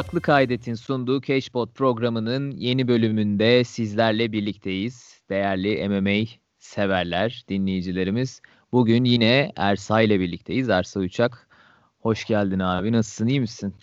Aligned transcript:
Farklı 0.00 0.20
Kaydet'in 0.20 0.74
sunduğu 0.74 1.20
Cashbot 1.22 1.74
programının 1.74 2.50
yeni 2.50 2.88
bölümünde 2.88 3.64
sizlerle 3.64 4.32
birlikteyiz. 4.32 5.22
Değerli 5.30 5.88
MMA 5.88 6.30
severler, 6.58 7.44
dinleyicilerimiz. 7.48 8.40
Bugün 8.72 9.04
yine 9.04 9.52
Ersa 9.56 10.00
ile 10.00 10.20
birlikteyiz. 10.20 10.68
Ersa 10.68 11.00
Uçak, 11.00 11.48
hoş 11.98 12.24
geldin 12.24 12.58
abi. 12.58 12.92
Nasılsın, 12.92 13.26
iyi 13.26 13.40
misin? 13.40 13.74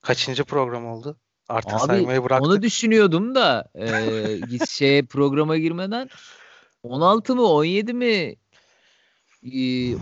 Kaçıncı 0.00 0.44
program 0.44 0.86
oldu? 0.86 1.16
Artık 1.48 1.74
abi, 1.74 1.80
saymayı 1.80 2.24
bıraktık. 2.24 2.50
Onu 2.50 2.62
düşünüyordum 2.62 3.34
da 3.34 3.70
e, 3.74 3.86
şey 4.68 5.06
programa 5.06 5.56
girmeden 5.56 6.08
16 6.82 7.36
mı 7.36 7.42
17 7.42 7.92
mi 7.92 8.36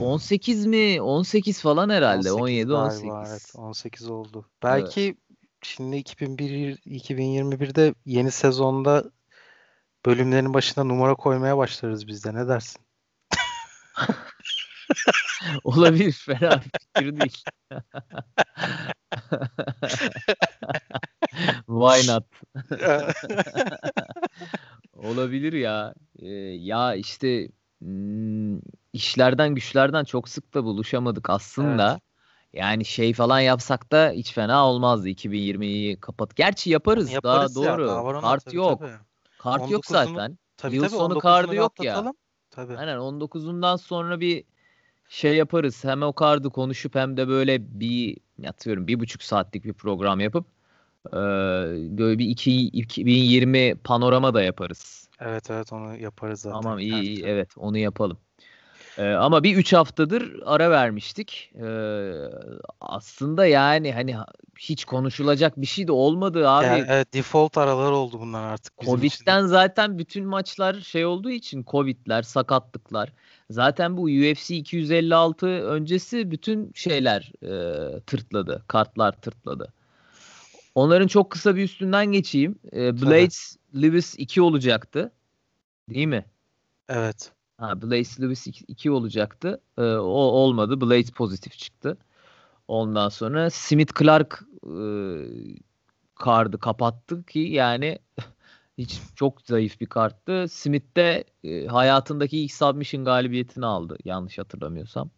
18 0.01 0.67
mi 0.67 1.03
18 1.03 1.61
falan 1.61 1.91
herhalde 1.91 2.33
17 2.33 2.73
18. 2.73 3.03
Galiba, 3.03 3.25
evet, 3.29 3.53
18 3.55 4.09
oldu. 4.09 4.47
Belki 4.63 5.01
evet. 5.01 5.28
Şimdi 5.63 5.97
2001 5.97 6.77
2021'de 6.77 7.95
yeni 8.07 8.31
sezonda 8.31 9.05
bölümlerin 10.07 10.55
başına 10.55 10.85
numara 10.85 11.15
koymaya 11.15 11.59
başlarız 11.59 12.07
biz 12.07 12.25
de. 12.25 12.35
Ne 12.35 12.49
dersin? 12.49 12.83
Olabilir. 15.65 16.13
Fena 16.13 16.61
fikir 16.61 17.21
değil. 17.21 17.45
Why 21.67 22.07
not? 22.07 22.25
Olabilir 24.93 25.53
ya. 25.53 25.95
Ee, 26.19 26.29
ya 26.59 26.95
işte 26.95 27.49
hmm, 27.79 28.59
işlerden 28.93 29.55
güçlerden 29.55 30.05
çok 30.05 30.29
sık 30.29 30.55
da 30.55 30.65
buluşamadık 30.65 31.31
aslında. 31.31 32.01
Yani 32.59 32.85
şey 32.85 33.13
falan 33.15 33.41
yapsak 33.41 33.93
da 33.93 34.11
hiç 34.11 34.33
fena 34.33 34.67
olmazdı 34.67 35.09
2020'yi 35.09 36.01
kapat. 36.01 36.37
Gerçi 36.37 36.71
yaparız, 36.71 37.13
yaparız 37.13 37.57
daha 37.57 37.65
ya, 37.65 37.79
doğru. 37.79 37.89
Daha 37.89 38.21
Kart 38.21 38.45
tabii, 38.45 38.57
yok. 38.57 38.81
Tabii. 38.81 38.93
Kart 39.39 39.71
yok 39.71 39.87
zaten. 39.87 40.39
Tabii, 40.57 40.77
Yıl 40.77 40.83
tabii, 40.83 40.97
sonu 40.97 41.19
kartı 41.19 41.55
yok 41.55 41.85
ya. 41.85 42.13
Tabii. 42.51 42.77
Aynen 42.77 42.97
19'undan 42.99 43.77
sonra 43.79 44.21
bir 44.21 44.45
şey 45.09 45.37
yaparız. 45.37 45.85
Hem 45.85 46.03
o 46.03 46.13
kardı 46.13 46.51
konuşup 46.51 46.95
hem 46.95 47.17
de 47.17 47.29
böyle 47.29 47.81
bir 47.81 48.17
atıyorum 48.49 48.87
bir 48.87 49.01
buçuk 49.01 49.23
saatlik 49.23 49.65
bir 49.65 49.73
program 49.73 50.21
yapıp 50.21 50.47
e, 51.07 51.17
böyle 51.99 52.19
bir 52.19 52.29
iki, 52.29 52.67
2020 52.67 53.75
panorama 53.75 54.35
da 54.35 54.43
yaparız. 54.43 55.09
Evet 55.21 55.51
evet 55.51 55.73
onu 55.73 55.97
yaparız 55.97 56.41
zaten. 56.41 56.61
Tamam 56.61 56.79
iyi, 56.79 57.03
iyi 57.03 57.25
evet 57.25 57.51
onu 57.57 57.79
yapalım. 57.79 58.19
Ee, 58.99 59.13
ama 59.13 59.43
bir 59.43 59.57
üç 59.57 59.73
haftadır 59.73 60.41
ara 60.45 60.71
vermiştik. 60.71 61.53
Ee, 61.55 62.13
aslında 62.81 63.47
yani 63.47 63.93
hani 63.93 64.17
hiç 64.59 64.85
konuşulacak 64.85 65.61
bir 65.61 65.67
şey 65.67 65.89
de 65.89 65.93
olmadı 65.93 66.49
abi. 66.49 66.67
Yani, 66.67 66.87
evet, 66.89 67.15
default 67.15 67.59
aralar 67.59 67.93
oldu 67.93 68.21
bunlar 68.21 68.43
artık. 68.43 68.79
Covid'den 68.79 69.07
için. 69.39 69.47
zaten 69.47 69.99
bütün 69.99 70.27
maçlar 70.27 70.75
şey 70.75 71.07
olduğu 71.07 71.31
için 71.31 71.65
Covid'ler, 71.65 72.23
sakatlıklar. 72.23 73.13
Zaten 73.51 73.97
bu 73.97 74.03
UFC 74.03 74.57
256 74.57 75.47
öncesi 75.47 76.31
bütün 76.31 76.73
şeyler 76.75 77.33
e, 77.43 78.01
tırtladı. 78.01 78.65
Kartlar 78.69 79.13
tırtladı. 79.13 79.73
Onların 80.75 81.07
çok 81.07 81.31
kısa 81.31 81.57
bir 81.57 81.63
üstünden 81.63 82.07
geçeyim. 82.07 82.59
E, 82.73 83.03
Blades 83.03 83.57
Lewis 83.75 84.15
2 84.19 84.43
olacaktı. 84.43 85.13
Değil 85.89 86.07
mi? 86.07 86.25
Evet. 86.89 87.33
Ha, 87.59 87.83
Blaze 87.83 88.23
Lewis 88.23 88.47
2 88.47 88.91
olacaktı. 88.91 89.61
Ee, 89.79 89.83
o 89.83 90.09
olmadı. 90.11 90.81
Blaze 90.81 91.13
pozitif 91.13 91.59
çıktı. 91.59 91.99
Ondan 92.69 93.09
sonra 93.09 93.51
Smith 93.51 93.99
Clark 93.99 94.43
e, 94.65 94.81
kardı 96.15 96.59
kapattı 96.59 97.25
ki 97.25 97.39
yani 97.39 97.99
hiç 98.79 99.01
çok 99.17 99.43
zayıf 99.43 99.81
bir 99.81 99.87
karttı. 99.87 100.47
Smith 100.49 100.97
de 100.97 101.25
e, 101.45 101.67
hayatındaki 101.67 102.39
ilk 102.39 102.53
submission 102.53 103.05
galibiyetini 103.05 103.67
aldı 103.67 103.97
yanlış 104.05 104.39
hatırlamıyorsam. 104.39 105.11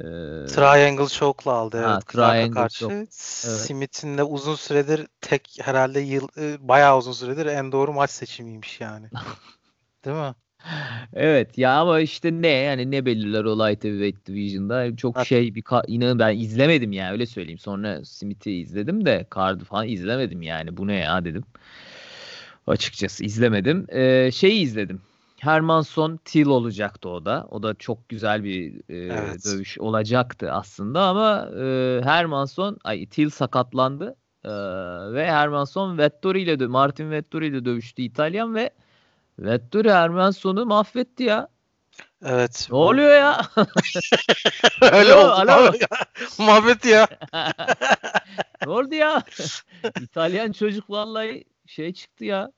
Ee, 0.00 0.04
Triangle 0.46 1.08
Choke'la 1.08 1.52
aldı 1.52 1.76
evet. 1.76 1.88
Ha, 1.88 2.00
Triangle 2.00 2.50
karşı. 2.50 2.80
Choke. 2.80 2.94
Evet. 2.94 3.12
Smith'in 3.12 4.18
de 4.18 4.22
uzun 4.22 4.54
süredir 4.54 5.06
tek 5.20 5.58
herhalde 5.60 6.00
yıl 6.00 6.28
e, 6.36 6.68
bayağı 6.68 6.98
uzun 6.98 7.12
süredir 7.12 7.46
en 7.46 7.72
doğru 7.72 7.92
maç 7.92 8.10
seçimiymiş 8.10 8.80
yani. 8.80 9.10
Değil 10.04 10.16
mi? 10.16 10.34
Evet 11.12 11.58
ya 11.58 11.80
ama 11.80 12.00
işte 12.00 12.32
ne? 12.32 12.48
Yani 12.48 12.90
ne 12.90 13.06
belirler 13.06 13.44
o 13.44 13.58
light 13.58 13.84
heavyweight 13.84 14.26
division'da 14.26 14.96
çok 14.96 15.16
evet. 15.16 15.26
şey 15.26 15.54
bir 15.54 15.64
inanın 15.86 16.18
ben 16.18 16.38
izlemedim 16.38 16.92
ya 16.92 17.12
öyle 17.12 17.26
söyleyeyim. 17.26 17.58
Sonra 17.58 18.04
Smith'i 18.04 18.52
izledim 18.52 19.06
de 19.06 19.26
Card'ı 19.34 19.64
falan 19.64 19.88
izlemedim 19.88 20.42
yani. 20.42 20.76
Bu 20.76 20.86
ne 20.86 20.94
ya 20.94 21.24
dedim. 21.24 21.44
Açıkçası 22.66 23.24
izlemedim. 23.24 23.86
Ee, 23.88 24.30
şeyi 24.32 24.62
izledim. 24.62 25.00
Hermanson 25.40 26.18
Till 26.24 26.46
olacaktı 26.46 27.08
o 27.08 27.24
da. 27.24 27.46
O 27.50 27.62
da 27.62 27.74
çok 27.74 28.08
güzel 28.08 28.44
bir 28.44 28.74
e, 28.88 28.96
evet. 28.96 29.44
dövüş 29.44 29.78
olacaktı 29.78 30.52
aslında 30.52 31.02
ama 31.02 31.50
e, 31.60 32.00
Hermanson 32.04 32.78
ay 32.84 33.06
Till 33.06 33.30
sakatlandı. 33.30 34.16
E, 34.44 34.50
ve 35.12 35.30
Hermanson 35.30 35.98
Vettori 35.98 36.42
ile 36.42 36.66
Martin 36.66 37.10
Vettori 37.10 37.46
ile 37.46 37.64
dövüştü 37.64 38.02
İtalyan 38.02 38.54
ve 38.54 38.70
Vettori 39.38 39.88
Ermenson'u 39.88 40.66
mahvetti 40.66 41.22
ya. 41.22 41.48
Evet. 42.24 42.68
Ne 42.70 42.76
oluyor 42.76 43.10
ya? 43.10 43.40
Öyle 44.92 45.14
oldu. 45.14 45.32
Alo. 45.32 45.72
Mahvetti 46.38 46.88
ya. 46.88 47.08
ne 48.66 48.70
oldu 48.72 48.94
ya? 48.94 49.22
İtalyan 50.00 50.52
çocuk 50.52 50.90
vallahi 50.90 51.44
şey 51.66 51.92
çıktı 51.92 52.24
ya. 52.24 52.52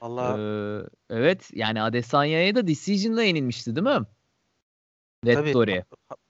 Allah. 0.00 0.38
Ee, 0.38 0.82
evet 1.10 1.50
yani 1.52 1.82
Adesanya'ya 1.82 2.54
da 2.54 2.66
decision'la 2.66 3.22
yenilmişti 3.22 3.76
değil 3.76 3.98
mi? 3.98 4.06
Vettori. 5.24 5.84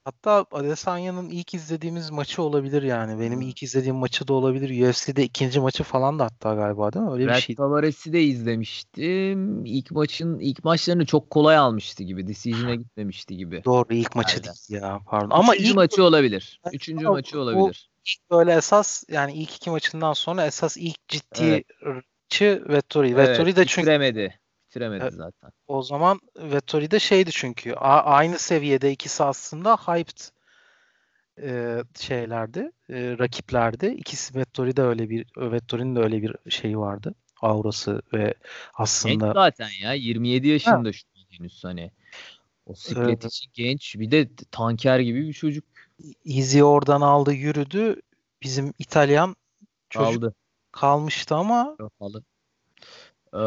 Hatta 0.09 0.47
Adesanya'nın 0.53 1.31
ilk 1.31 1.55
izlediğimiz 1.55 2.11
maçı 2.11 2.43
olabilir 2.43 2.83
yani. 2.83 3.21
Benim 3.21 3.41
ilk 3.41 3.63
izlediğim 3.63 3.97
maçı 3.97 4.29
da 4.29 4.33
olabilir. 4.33 4.89
UFC'de 4.89 5.25
ikinci 5.25 5.61
maçı 5.61 5.85
falan 5.85 6.19
da 6.19 6.25
hatta 6.25 6.55
galiba 6.55 6.93
değil 6.93 7.05
mi? 7.05 7.13
Öyle 7.13 7.27
Red 7.27 7.37
bir 7.37 7.41
şey. 7.41 7.57
Tavares'i 7.57 8.13
de 8.13 8.23
izlemiştim. 8.23 9.65
İlk 9.65 9.91
maçın 9.91 10.39
ilk 10.39 10.65
maçlarını 10.65 11.07
çok 11.07 11.31
kolay 11.31 11.57
almıştı 11.57 12.03
gibi. 12.03 12.27
Decision'a 12.27 12.75
gitmemişti 12.75 13.37
gibi. 13.37 13.65
Doğru 13.65 13.95
ilk 13.95 14.15
maçı 14.15 14.45
değil 14.45 14.83
ya 14.83 15.01
pardon. 15.07 15.31
Ama 15.31 15.55
Üçüncü 15.55 15.71
ilk 15.71 15.77
maçı 15.77 16.05
olabilir. 16.05 16.61
Üçüncü 16.73 17.07
ama 17.07 17.15
maçı 17.15 17.41
olabilir. 17.41 17.91
ilk 18.07 18.31
böyle 18.31 18.53
esas 18.53 19.05
yani 19.09 19.33
ilk 19.33 19.57
iki 19.57 19.71
maçından 19.71 20.13
sonra 20.13 20.47
esas 20.47 20.77
ilk 20.77 21.09
ciddi 21.09 21.65
evet. 21.83 22.11
Vettori. 22.43 23.11
Evet, 23.11 23.29
Vettori 23.29 23.57
de 23.57 23.65
çünkü 23.65 23.87
bitiremedi. 23.87 24.41
Bitiremedi 24.79 25.03
evet. 25.03 25.15
zaten. 25.15 25.51
O 25.67 25.83
zaman 25.83 26.21
Vettori'de 26.37 26.99
şeydi 26.99 27.31
çünkü 27.33 27.73
a- 27.73 28.03
aynı 28.03 28.39
seviyede 28.39 28.93
ikisi 28.93 29.25
aslında 29.25 29.77
hyped 29.77 30.19
e, 31.43 31.83
şeylerdi, 32.01 32.73
e, 32.91 33.19
rakiplerdi. 33.19 33.87
İkisi 33.87 34.35
Vettori'de 34.35 34.83
öyle 34.83 35.11
bir 35.11 35.27
Vettori'nin 35.37 35.97
de 35.97 36.01
öyle 36.01 36.23
bir 36.23 36.51
şeyi 36.51 36.79
vardı. 36.79 37.15
Aurası 37.43 38.03
ve 38.13 38.35
aslında 38.75 39.27
genç 39.27 39.35
zaten 39.35 39.69
ya 39.83 39.93
27 39.93 40.49
yaşında 40.49 40.89
ha. 40.89 40.93
şu 40.93 41.09
henüz 41.31 41.65
hani 41.65 41.91
o 42.67 42.75
siklet 42.75 43.09
evet. 43.09 43.25
için 43.25 43.51
genç 43.55 43.97
bir 43.99 44.11
de 44.11 44.29
tanker 44.51 44.99
gibi 44.99 45.29
bir 45.29 45.33
çocuk. 45.33 45.65
Easy 46.25 46.63
oradan 46.63 47.01
aldı 47.01 47.33
yürüdü. 47.33 48.03
Bizim 48.43 48.73
İtalyan 48.79 49.37
çocuk 49.91 50.25
Aldı. 50.25 50.35
kalmıştı 50.73 51.35
ama 51.35 51.77
Kapalı. 51.79 52.23
Ee, 53.35 53.39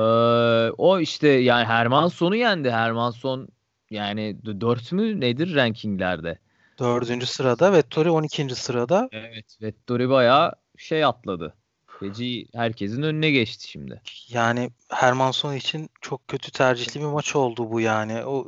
o 0.78 1.00
işte 1.00 1.28
yani 1.28 1.66
Hermanson'u 1.66 2.36
yendi. 2.36 2.72
Hermanson 2.72 3.48
yani 3.90 4.38
4 4.62 4.92
mü 4.92 5.22
nedir 5.22 5.56
rankinglerde? 5.56 6.40
Dördüncü 6.80 7.26
sırada. 7.26 7.74
Vettori 7.74 8.10
12. 8.10 8.56
sırada. 8.56 9.10
Evet. 9.12 9.58
Vettori 9.62 10.10
bayağı 10.10 10.54
şey 10.78 11.06
atladı. 11.06 11.54
Feci 12.00 12.46
herkesin 12.54 13.02
önüne 13.02 13.32
geçti 13.32 13.70
şimdi. 13.70 14.02
Yani 14.30 14.72
Hermanson 14.90 15.54
için 15.54 15.90
çok 16.02 16.28
kötü 16.28 16.52
tercihli 16.52 17.00
bir 17.00 17.06
maç 17.06 17.36
oldu 17.36 17.72
bu 17.72 17.82
yani. 17.82 18.26
O 18.26 18.48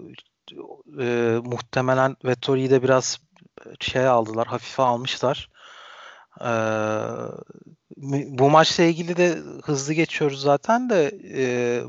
e, 0.99 1.39
muhtemelen 1.43 2.15
Vettori'yi 2.25 2.69
de 2.69 2.83
biraz 2.83 3.19
şey 3.79 4.07
aldılar, 4.07 4.47
hafife 4.47 4.83
almışlar. 4.83 5.49
E, 6.41 6.51
bu 7.97 8.49
maçla 8.49 8.83
ilgili 8.83 9.17
de 9.17 9.37
hızlı 9.63 9.93
geçiyoruz 9.93 10.41
zaten 10.41 10.89
de 10.89 11.11
e, 11.33 11.43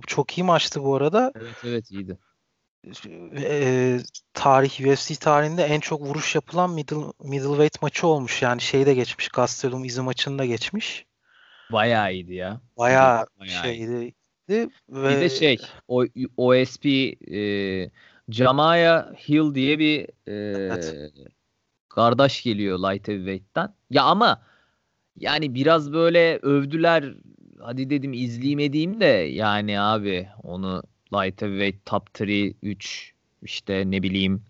çok 0.06 0.38
iyi 0.38 0.42
maçtı 0.42 0.82
bu 0.82 0.96
arada. 0.96 1.32
Evet 1.36 1.56
evet 1.64 1.90
iyiydi. 1.90 2.18
E, 3.36 3.98
tarih 4.34 4.86
UFC 4.86 5.14
tarihinde 5.14 5.62
en 5.62 5.80
çok 5.80 6.00
vuruş 6.00 6.34
yapılan 6.34 6.70
middle, 6.70 7.12
middleweight 7.24 7.82
maçı 7.82 8.06
olmuş. 8.06 8.42
Yani 8.42 8.60
şeyi 8.60 8.86
de 8.86 8.94
geçmiş. 8.94 9.28
Gastelum 9.28 9.84
izi 9.84 10.00
maçını 10.00 10.38
da 10.38 10.44
geçmiş. 10.44 11.06
Bayağı 11.72 12.12
iyiydi 12.12 12.34
ya. 12.34 12.60
Bayağı, 12.78 13.26
Bayağı 13.40 13.62
şeydi. 13.62 14.14
Ve... 14.48 14.68
Bir 14.88 15.20
de 15.20 15.28
şey 15.28 15.58
o, 15.88 16.04
OSP 16.36 16.86
e, 16.86 17.90
Jamaya 18.28 19.12
Hill 19.28 19.54
diye 19.54 19.78
bir 19.78 20.00
e, 20.26 20.34
evet. 20.72 20.94
kardeş 21.88 22.42
geliyor 22.42 22.78
light 22.78 23.08
heavyweight'ten. 23.08 23.74
Ya 23.90 24.02
ama 24.02 24.42
yani 25.18 25.54
biraz 25.54 25.92
böyle 25.92 26.38
övdüler. 26.42 27.14
Hadi 27.60 27.90
dedim 27.90 28.12
izleyeyim 28.12 28.58
edeyim 28.58 29.00
de 29.00 29.06
yani 29.06 29.80
abi 29.80 30.28
onu 30.42 30.82
light 31.12 31.42
heavyweight 31.42 31.86
top 31.86 32.20
3 32.20 32.54
3 32.62 33.12
işte 33.42 33.90
ne 33.90 34.02
bileyim 34.02 34.42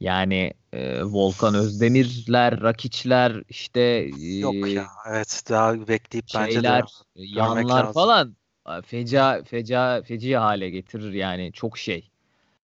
yani 0.00 0.52
e, 0.72 1.02
Volkan 1.02 1.54
Özdemirler, 1.54 2.60
Rakiçler 2.62 3.42
işte 3.48 3.80
e, 4.20 4.38
Yok 4.38 4.54
ya 4.68 4.86
evet 5.10 5.42
daha 5.50 5.88
bekleyip 5.88 6.28
şeyler, 6.28 6.48
bence 6.48 6.62
de 6.64 6.82
yanlar 7.16 7.84
lazım. 7.84 7.92
falan 7.92 8.36
feca 8.84 9.42
feca 9.44 10.02
feci 10.02 10.36
hale 10.36 10.70
getirir 10.70 11.12
yani 11.12 11.52
çok 11.52 11.78
şey. 11.78 12.10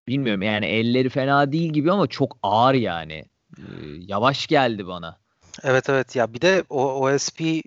Bilmiyorum 0.08 0.42
yani 0.42 0.66
elleri 0.66 1.08
fena 1.08 1.52
değil 1.52 1.72
gibi 1.72 1.92
ama 1.92 2.06
çok 2.06 2.38
ağır 2.42 2.74
yani. 2.74 3.24
E, 3.58 3.62
yavaş 4.06 4.46
geldi 4.46 4.86
bana. 4.86 5.21
Evet 5.62 5.88
evet 5.88 6.16
ya 6.16 6.34
bir 6.34 6.40
de 6.40 6.64
o 6.70 7.06
OSP 7.06 7.40
e, 7.40 7.62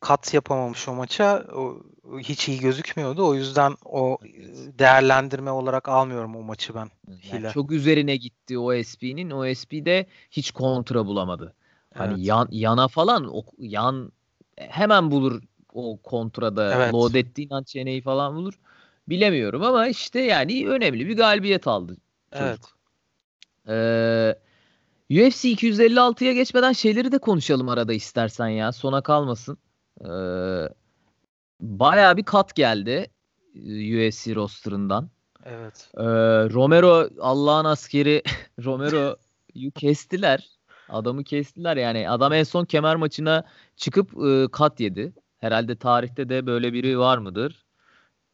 kat 0.00 0.34
yapamamış 0.34 0.88
o 0.88 0.94
maça 0.94 1.44
o, 1.54 1.82
hiç 2.18 2.48
iyi 2.48 2.60
gözükmüyordu. 2.60 3.26
O 3.26 3.34
yüzden 3.34 3.74
o 3.84 4.18
e, 4.24 4.28
değerlendirme 4.78 5.50
olarak 5.50 5.88
almıyorum 5.88 6.36
o 6.36 6.42
maçı 6.42 6.74
ben. 6.74 6.90
Yani 7.32 7.52
çok 7.52 7.72
üzerine 7.72 8.16
gitti 8.16 8.58
OSP'nin. 8.58 9.30
OSP 9.30 9.72
de 9.84 10.06
hiç 10.30 10.50
kontra 10.50 11.06
bulamadı. 11.06 11.54
Hani 11.94 12.12
Evet. 12.12 12.26
yan 12.26 12.48
yana 12.50 12.88
falan 12.88 13.28
o 13.32 13.42
yan 13.58 14.12
hemen 14.56 15.10
bulur 15.10 15.42
o 15.72 15.96
kontrada 16.02 16.74
Evet. 16.74 16.94
load 16.94 17.14
ettiğin 17.14 17.50
an 17.50 17.62
çeneyi 17.62 18.02
falan 18.02 18.36
bulur. 18.36 18.58
Bilemiyorum 19.08 19.62
ama 19.62 19.88
işte 19.88 20.20
yani 20.20 20.68
önemli 20.68 21.08
bir 21.08 21.16
galibiyet 21.16 21.66
aldı 21.66 21.96
çocuk. 22.38 22.42
Evet. 22.42 22.60
Ee, 23.68 24.38
UFC 25.10 25.44
256'ya 25.44 26.32
geçmeden 26.32 26.72
şeyleri 26.72 27.12
de 27.12 27.18
konuşalım 27.18 27.68
arada 27.68 27.92
istersen 27.92 28.48
ya. 28.48 28.72
Sona 28.72 29.00
kalmasın. 29.02 29.58
Ee, 30.00 30.08
bayağı 31.60 32.16
bir 32.16 32.22
kat 32.24 32.54
geldi 32.54 33.06
e, 33.54 34.08
UFC 34.08 34.34
roster'ından. 34.34 35.10
Evet. 35.44 35.90
Ee, 35.96 36.02
Romero 36.50 37.08
Allah'ın 37.20 37.64
askeri 37.64 38.22
Romero'yu 38.64 39.70
kestiler. 39.70 40.48
Adamı 40.88 41.24
kestiler 41.24 41.76
yani. 41.76 42.10
Adam 42.10 42.32
en 42.32 42.42
son 42.42 42.64
kemer 42.64 42.96
maçına 42.96 43.44
çıkıp 43.76 44.24
e, 44.26 44.48
kat 44.52 44.80
yedi. 44.80 45.12
Herhalde 45.38 45.76
tarihte 45.76 46.28
de 46.28 46.46
böyle 46.46 46.72
biri 46.72 46.98
var 46.98 47.18
mıdır? 47.18 47.64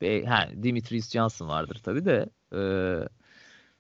Be, 0.00 0.25
ha, 0.25 0.49
Dimitris 0.62 1.11
Johnson 1.11 1.49
vardır 1.49 1.81
tabii 1.85 2.05
de. 2.05 2.29
Ee, 2.55 3.09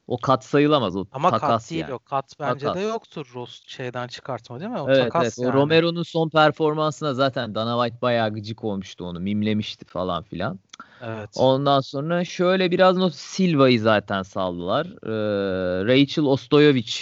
o 0.06 0.18
kat 0.18 0.44
sayılamaz. 0.44 0.96
O 0.96 1.06
Ama 1.12 1.30
takas 1.30 1.62
kat 1.62 1.70
değil 1.70 1.82
yani. 1.82 1.94
o. 1.94 1.98
Kat 1.98 2.32
bence 2.40 2.66
Takas. 2.66 2.82
de 2.82 2.86
yoktur 2.86 3.30
Rost 3.34 3.68
şeyden 3.68 4.08
çıkartma 4.08 4.60
değil 4.60 4.70
mi? 4.70 4.80
O 4.80 4.88
Evet, 4.88 5.12
takas 5.12 5.22
evet. 5.22 5.38
yani. 5.38 5.50
O 5.50 5.52
Romero'nun 5.52 6.02
son 6.02 6.28
performansına 6.28 7.14
zaten 7.14 7.54
Dana 7.54 7.84
White 7.84 8.02
bayağı 8.02 8.34
gıcık 8.34 8.64
olmuştu 8.64 9.04
onu. 9.04 9.20
Mimlemişti 9.20 9.84
falan 9.84 10.22
filan. 10.22 10.58
Evet. 11.02 11.30
Ondan 11.36 11.80
sonra 11.80 12.24
şöyle 12.24 12.70
biraz 12.70 12.96
not 12.96 13.14
Silva'yı 13.14 13.80
zaten 13.80 14.22
saldılar. 14.22 14.86
Ee, 14.86 15.84
Rachel 15.84 16.24
Ostoyevich 16.24 16.96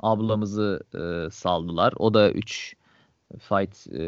ablamızı 0.00 0.80
e, 0.94 1.30
saldılar. 1.30 1.94
O 1.96 2.14
da 2.14 2.30
3 2.30 2.76
fight 3.38 3.86
e, 3.92 4.00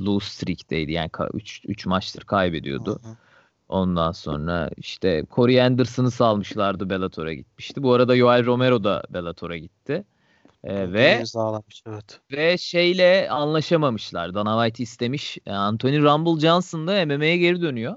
lose 0.00 0.30
streak'teydi. 0.30 0.92
Yani 0.92 1.10
3 1.34 1.62
3 1.68 1.86
maçtır 1.86 2.22
kaybediyordu. 2.22 3.00
Hı 3.02 3.08
hı. 3.08 3.16
Ondan 3.68 4.12
sonra 4.12 4.70
işte 4.76 5.24
Corey 5.34 5.62
Anderson'ı 5.62 6.10
salmışlardı 6.10 6.90
Bellator'a 6.90 7.32
gitmişti. 7.32 7.82
Bu 7.82 7.92
arada 7.92 8.14
Yoel 8.14 8.46
Romero 8.46 8.84
da 8.84 9.02
Bellator'a 9.10 9.56
gitti. 9.56 10.04
Ee, 10.64 10.92
ve 10.92 11.18
imzalamış 11.18 11.82
evet. 11.88 12.20
ve 12.32 12.58
şeyle 12.58 13.30
anlaşamamışlar. 13.30 14.34
Dana 14.34 14.64
White 14.64 14.82
istemiş. 14.82 15.38
E, 15.46 15.52
Anthony 15.52 15.98
Rumble 15.98 16.40
Johnson 16.40 16.86
da 16.86 17.06
MMA'ye 17.06 17.36
geri 17.36 17.62
dönüyor. 17.62 17.94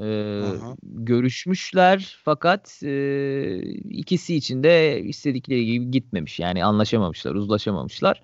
Ee, 0.00 0.42
görüşmüşler 0.82 2.18
fakat 2.24 2.82
e, 2.82 3.58
ikisi 3.90 4.36
için 4.36 4.62
de 4.62 5.02
istedikleri 5.02 5.66
gibi 5.66 5.90
gitmemiş. 5.90 6.40
Yani 6.40 6.64
anlaşamamışlar, 6.64 7.34
uzlaşamamışlar. 7.34 8.22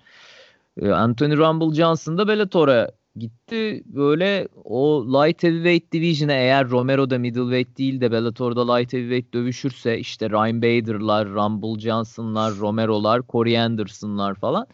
Ee, 0.83 0.89
Anthony 0.89 1.37
Rumble 1.37 1.75
Johnson 1.75 2.19
da 2.19 2.29
Bellator'a 2.29 2.91
gitti. 3.17 3.83
Böyle 3.87 4.49
o 4.65 5.05
light 5.05 5.43
heavyweight 5.43 5.93
division'a 5.93 6.33
eğer 6.33 6.69
Romero 6.71 7.11
da 7.11 7.19
middleweight 7.19 7.79
değil 7.79 8.01
de 8.01 8.13
Bellator'da 8.13 8.75
light 8.75 8.93
heavyweight 8.93 9.35
dövüşürse 9.35 9.99
işte 9.99 10.31
Ryan 10.31 10.63
Bader'lar, 10.63 11.29
Rumble 11.29 11.81
Johnson'lar, 11.81 12.57
Romero'lar, 12.57 13.23
Corey 13.29 13.61
Anderson'lar 13.61 14.35
falan 14.35 14.67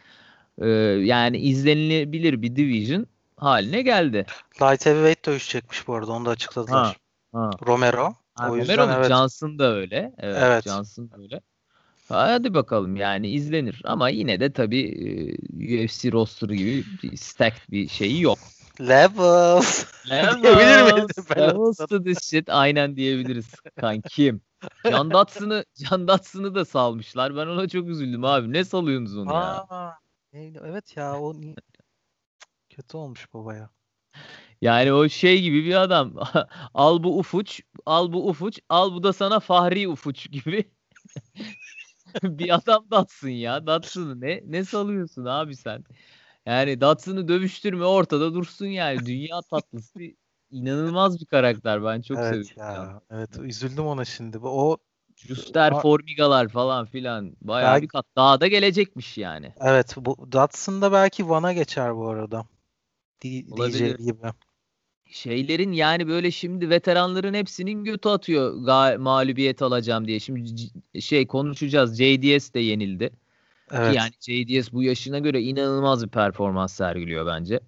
e, 0.59 0.69
yani 1.03 1.39
izlenilebilir 1.39 2.43
bir 2.43 2.57
division 2.57 3.07
haline 3.37 3.83
geldi. 3.83 4.27
Light 4.63 4.87
heavyweight 4.87 5.27
dövüşecekmiş 5.27 5.89
bu 5.89 5.95
arada 5.95 6.13
onu 6.13 6.25
da 6.25 6.31
açıkladılar. 6.31 6.97
Ha. 7.33 7.51
Romero. 7.67 8.15
Ha, 8.35 8.51
o 8.51 8.57
yüzden 8.57 8.77
Romero 8.77 8.89
mu? 8.89 8.95
evet. 8.99 9.09
Johnson 9.09 9.59
da 9.59 9.75
öyle. 9.75 10.15
Evet, 10.19 10.39
Evet. 10.43 10.65
Johnson 10.65 11.11
da 11.11 11.17
öyle. 11.19 11.41
Hadi 12.09 12.55
bakalım 12.55 12.97
yani 12.97 13.29
izlenir 13.29 13.83
ama 13.85 14.09
yine 14.09 14.41
de 14.41 14.53
tabii 14.53 15.37
UFC 15.53 16.13
roster 16.13 16.49
gibi 16.49 17.17
stacked 17.17 17.71
bir 17.71 17.89
şeyi 17.89 18.23
yok. 18.23 18.39
Levels. 18.81 19.85
Diyebilir 20.11 20.67
Levels, 20.67 21.19
miyiz? 21.19 21.31
levels 21.37 21.77
to 21.77 22.03
this 22.03 22.31
shit 22.31 22.49
aynen 22.51 22.97
diyebiliriz 22.97 23.47
kankim. 23.81 24.41
Can 24.91 25.13
Datson'ı 25.13 25.65
Can 25.75 26.09
Datson'ı 26.09 26.55
da 26.55 26.65
salmışlar. 26.65 27.37
Ben 27.37 27.47
ona 27.47 27.69
çok 27.69 27.89
üzüldüm 27.89 28.25
abi. 28.25 28.53
Ne 28.53 28.65
salıyorsunuz 28.65 29.17
onu 29.17 29.33
ya? 29.33 29.41
Aa, 29.41 29.93
ne- 30.33 30.53
evet 30.65 30.97
ya 30.97 31.21
o 31.21 31.35
kötü 32.71 32.97
olmuş 32.97 33.35
baba 33.35 33.55
ya. 33.55 33.71
Yani 34.63 34.93
o 34.93 35.09
şey 35.09 35.43
gibi 35.43 35.65
bir 35.65 35.75
adam. 35.75 36.15
al 36.75 37.03
bu 37.03 37.19
ufuç, 37.19 37.61
al 37.87 38.13
bu 38.13 38.29
ufuç, 38.29 38.59
al 38.69 38.93
bu 38.93 39.03
da 39.03 39.13
sana 39.13 39.41
Fahri 39.41 39.89
ufuç 39.89 40.31
gibi. 40.31 40.71
bir 42.23 42.55
adam 42.55 42.87
Datsın 42.91 43.29
ya. 43.29 43.67
Datsın'ı 43.67 44.21
ne 44.21 44.43
ne 44.47 44.65
salıyorsun 44.65 45.25
abi 45.25 45.57
sen? 45.57 45.85
Yani 46.47 46.81
Datsın'ı 46.81 47.29
dövüştürme 47.29 47.85
ortada 47.85 48.35
dursun 48.35 48.67
yani. 48.67 49.07
Dünya 49.07 49.43
tatlısı 49.51 50.01
inanılmaz 50.51 51.21
bir 51.21 51.27
karakter. 51.27 51.85
Ben 51.85 52.01
çok 52.01 52.19
evet 52.19 52.47
seviyorum. 52.47 52.53
ya. 52.57 52.73
ya. 52.73 53.01
Evet 53.11 53.39
üzüldüm 53.39 53.87
ona 53.87 54.05
şimdi. 54.05 54.39
O 54.39 54.77
Juster, 55.17 55.73
Aa. 55.73 55.81
Formigalar 55.81 56.49
falan 56.49 56.87
filan. 56.87 57.37
Bayağı 57.41 57.73
Belki- 57.73 57.83
bir 57.83 57.89
kat 57.89 58.07
daha 58.17 58.41
da 58.41 58.47
gelecekmiş 58.47 59.19
yani. 59.19 59.53
evet 59.61 59.95
bu 59.97 60.33
Datsun 60.33 60.83
da 60.83 60.93
belki 60.93 61.29
Van'a 61.29 61.53
geçer 61.53 61.97
bu 61.97 62.09
arada. 62.09 62.45
D- 63.23 63.45
Olabilir. 63.51 63.99
DJ 63.99 64.03
gibi. 64.05 64.27
Şeylerin 65.11 65.73
yani 65.73 66.09
böyle 66.09 66.31
şimdi 66.31 66.71
veteranların 66.71 67.35
hepsinin 67.35 67.85
götü 67.85 68.09
atıyor 68.09 68.55
ga- 68.55 68.99
mağlubiyet 68.99 69.63
alacağım 69.63 70.07
diye. 70.07 70.21
Şimdi 70.21 70.57
c- 70.57 71.01
şey 71.01 71.27
konuşacağız. 71.27 71.99
JDS 71.99 72.55
de 72.55 72.61
yenildi. 72.61 73.11
Ki 73.11 73.17
Evet. 73.71 73.95
Yani 73.95 74.11
JDS 74.21 74.73
bu 74.73 74.83
yaşına 74.83 75.19
göre 75.19 75.43
inanılmaz 75.43 76.05
bir 76.05 76.09
performans 76.09 76.73
sergiliyor 76.75 77.27
bence. 77.27 77.61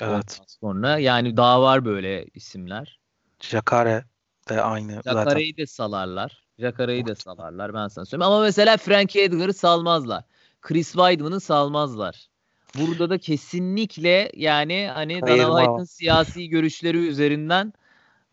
evet. 0.00 0.12
Ondan 0.12 0.44
Sonra 0.46 0.98
yani 0.98 1.36
daha 1.36 1.62
var 1.62 1.84
böyle 1.84 2.26
isimler. 2.34 2.98
Jacare 3.40 4.04
de 4.48 4.62
aynı 4.62 5.02
zaten. 5.02 5.24
Jacare'yi 5.24 5.56
de 5.56 5.66
salarlar. 5.66 6.42
Jacare'yi 6.58 7.06
de 7.06 7.14
salarlar 7.14 7.74
ben 7.74 7.88
sana 7.88 8.04
söyleyeyim. 8.04 8.32
Ama 8.32 8.40
mesela 8.42 8.76
Frankie 8.76 9.24
Edgar'ı 9.24 9.54
salmazlar. 9.54 10.24
Chris 10.60 10.92
Weidman'ı 10.92 11.40
salmazlar. 11.40 12.28
Burada 12.74 13.10
da 13.10 13.18
kesinlikle 13.18 14.30
yani 14.34 14.90
hani 14.94 15.22
Dana 15.22 15.58
White'ın 15.58 15.84
siyasi 15.84 16.48
görüşleri 16.48 17.08
üzerinden 17.08 17.72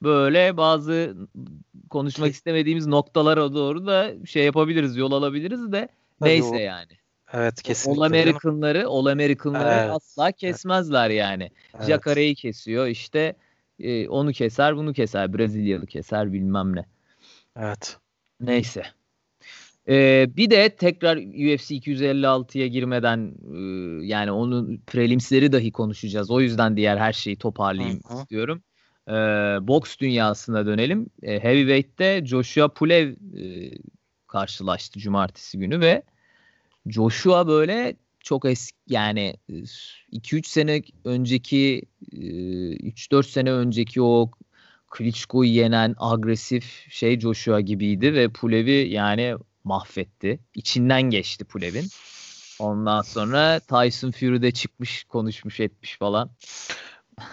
böyle 0.04 0.58
bazı 0.58 1.16
konuşmak 1.90 2.32
istemediğimiz 2.32 2.88
noktalara 2.88 3.54
doğru 3.54 3.86
da 3.88 4.26
şey 4.26 4.46
yapabiliriz, 4.46 4.98
yol 4.98 5.12
alabiliriz 5.12 5.72
de 5.72 5.90
Tabii 6.20 6.30
neyse 6.30 6.56
o- 6.56 6.60
yani. 6.60 6.92
Evet 7.34 7.62
kesinlikle. 7.64 8.02
All. 8.02 8.06
American'ları, 8.06 8.88
All 8.88 9.06
American'ları 9.06 9.70
Evet, 9.70 9.92
asla 9.92 10.32
kesmezler 10.32 11.10
yani. 11.10 11.52
Evet. 11.74 11.88
Jacare'yi 11.88 12.36
kesiyor 12.36 12.88
işte 12.88 13.36
e, 13.80 14.08
onu 14.08 14.32
keser 14.32 14.78
bunu 14.78 14.94
keser 14.94 15.34
Brezilyalı 15.34 15.86
keser 15.86 16.34
bilmem 16.34 16.76
ne. 16.76 16.86
Evet. 17.60 17.98
Neyse. 18.40 18.84
Ee, 19.90 20.28
bir 20.38 20.50
de 20.50 20.70
tekrar 20.70 21.18
UFC 21.18 21.76
256'ya 21.76 22.68
girmeden 22.68 23.34
e, 23.54 23.60
yani 24.06 24.32
onun 24.32 24.78
prelimsleri 24.88 25.52
dahi 25.52 25.72
konuşacağız. 25.72 26.32
O 26.32 26.42
yüzden 26.42 26.78
diğer 26.78 26.98
her 26.98 27.14
şeyi 27.14 27.36
toparlayayım 27.36 28.00
Hı 28.08 28.14
hı. 28.14 28.18
istiyorum. 28.18 28.64
Ee, 29.08 29.12
boks 29.62 29.98
dünyasına 29.98 30.66
dönelim. 30.66 31.10
Ee, 31.24 31.40
heavyweight'te 31.40 32.26
Joshua 32.26 32.68
Pulev 32.68 33.12
e, 33.12 33.72
karşılaştı 34.28 35.00
cumartesi 35.00 35.58
günü 35.60 35.80
ve 35.80 36.04
Joshua 36.88 37.48
böyle 37.48 37.96
çok 38.20 38.46
eski 38.46 38.78
yani 38.88 39.36
2-3 40.12 40.48
sene 40.48 40.82
önceki 41.06 41.82
e, 42.12 42.18
3-4 42.18 43.28
sene 43.28 43.52
önceki 43.52 44.02
o 44.02 44.32
Klitschko'yu 44.92 45.52
yenen 45.52 45.96
agresif 45.98 46.86
şey 46.90 47.20
Joshua 47.20 47.62
gibiydi 47.62 48.14
ve 48.14 48.30
Pulev'i 48.30 48.88
yani 48.90 49.36
mahvetti. 49.66 50.40
İçinden 50.56 51.02
geçti 51.02 51.46
Pulev'in. 51.46 51.88
Ondan 52.60 53.02
sonra 53.02 53.60
Tyson 53.60 54.12
Fury 54.12 54.42
de 54.42 54.52
çıkmış 54.52 55.04
konuşmuş 55.04 55.60
etmiş 55.60 55.98
falan. 55.98 56.30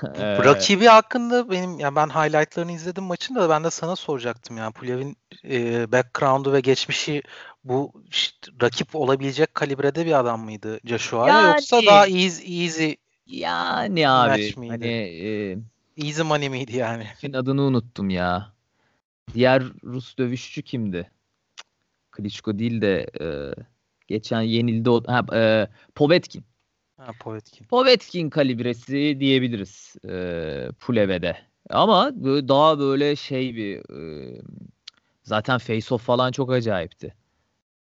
Ee, 0.04 0.44
Rakibi 0.44 0.86
hakkında 0.86 1.50
benim 1.50 1.78
yani 1.80 1.96
ben 1.96 2.08
highlightlarını 2.08 2.72
izledim 2.72 3.04
maçın 3.04 3.34
da 3.34 3.48
ben 3.48 3.64
de 3.64 3.70
sana 3.70 3.96
soracaktım 3.96 4.56
yani 4.56 4.72
Pulyev'in 4.72 5.16
e, 5.44 5.92
background'u 5.92 6.52
ve 6.52 6.60
geçmişi 6.60 7.22
bu 7.64 7.92
işte, 8.10 8.52
rakip 8.62 8.96
olabilecek 8.96 9.54
kalibrede 9.54 10.06
bir 10.06 10.18
adam 10.18 10.44
mıydı 10.44 10.80
Joshua 10.84 11.28
yani, 11.28 11.46
yoksa 11.46 11.80
daha 11.86 12.06
easy, 12.06 12.64
easy 12.64 12.92
yani 13.26 14.08
abi 14.08 14.54
hani 14.68 14.86
e, 14.86 15.58
easy 16.06 16.22
money 16.22 16.48
miydi 16.48 16.76
yani? 16.76 17.06
Adını 17.34 17.62
unuttum 17.62 18.10
ya. 18.10 18.52
Diğer 19.34 19.62
Rus 19.84 20.18
dövüşçü 20.18 20.62
kimdi? 20.62 21.10
Klitschko 22.12 22.58
değil 22.58 22.80
de 22.80 23.06
e, 23.20 23.26
geçen 24.08 24.40
yenildi 24.40 24.90
o 24.90 25.02
ha, 25.06 25.36
e, 25.36 25.68
Povetkin. 25.94 26.44
Ha, 26.96 27.12
Povetkin. 27.20 27.66
Povetkin 27.66 28.30
kalibresi 28.30 29.16
diyebiliriz 29.20 29.96
e, 30.08 30.68
Puleve'de. 30.80 31.36
Ama 31.70 32.12
daha 32.48 32.78
böyle 32.78 33.16
şey 33.16 33.56
bir 33.56 33.78
e, 33.78 34.40
zaten 35.22 35.58
Face 35.58 35.94
Off 35.94 36.02
falan 36.02 36.32
çok 36.32 36.52
acayipti. 36.52 37.14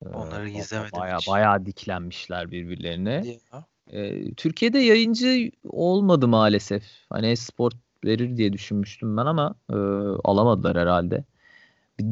E, 0.06 0.10
Onları 0.10 0.50
izlemedim 0.50 1.00
baya, 1.00 1.18
hiç. 1.18 1.28
Bayağı 1.28 1.66
diklenmişler 1.66 2.51
birbirlerine. 2.51 3.24
E, 3.92 4.34
Türkiye'de 4.34 4.80
yayıncı 4.80 5.51
olmadı 5.63 6.28
maalesef. 6.28 6.84
Hani 7.10 7.38
sport 7.38 7.75
verir 8.06 8.38
diye 8.38 8.54
düşünmüştüm 8.54 9.18
ben 9.18 9.25
ama 9.25 9.56
e, 9.70 9.75
alamadılar 10.24 10.78
herhalde. 10.78 11.24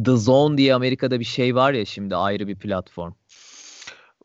The 0.06 0.16
Zone 0.16 0.58
diye 0.58 0.76
Amerika'da 0.76 1.20
bir 1.20 1.26
şey 1.26 1.56
var 1.56 1.74
ya 1.74 1.86
şimdi 1.86 2.16
ayrı 2.16 2.48
bir 2.48 2.60
platform. 2.60 3.14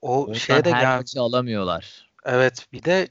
O 0.01 0.23
Ondan 0.23 0.33
şeye 0.33 0.65
de 0.65 0.73
her 0.73 0.99
maçı 0.99 1.21
alamıyorlar. 1.21 2.11
Evet 2.25 2.67
bir 2.73 2.83
de 2.83 3.09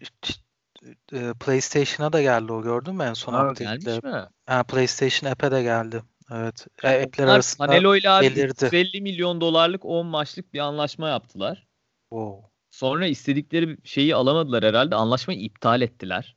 e, 1.13 1.33
PlayStation'a 1.33 2.13
da 2.13 2.21
geldi 2.21 2.53
o 2.53 2.61
gördün 2.61 2.95
mü 2.95 3.03
en 3.03 3.13
son 3.13 3.33
ha, 3.33 3.53
Gelmiş 3.57 4.03
mi? 4.03 4.25
Ha, 4.45 4.63
PlayStation 4.63 5.31
app'e 5.31 5.51
de 5.51 5.63
geldi. 5.63 6.03
Evet. 6.31 6.67
E, 6.83 7.03
app'ler 7.03 7.27
arasında 7.27 7.67
Canelo 7.67 7.95
ile 7.95 8.09
abi 8.09 8.25
150 8.25 9.01
milyon 9.01 9.41
dolarlık 9.41 9.85
10 9.85 10.05
maçlık 10.05 10.53
bir 10.53 10.59
anlaşma 10.59 11.09
yaptılar. 11.09 11.67
Wow. 12.09 12.49
Sonra 12.71 13.07
istedikleri 13.07 13.77
şeyi 13.83 14.15
alamadılar 14.15 14.63
herhalde. 14.63 14.95
Anlaşmayı 14.95 15.39
iptal 15.39 15.81
ettiler. 15.81 16.35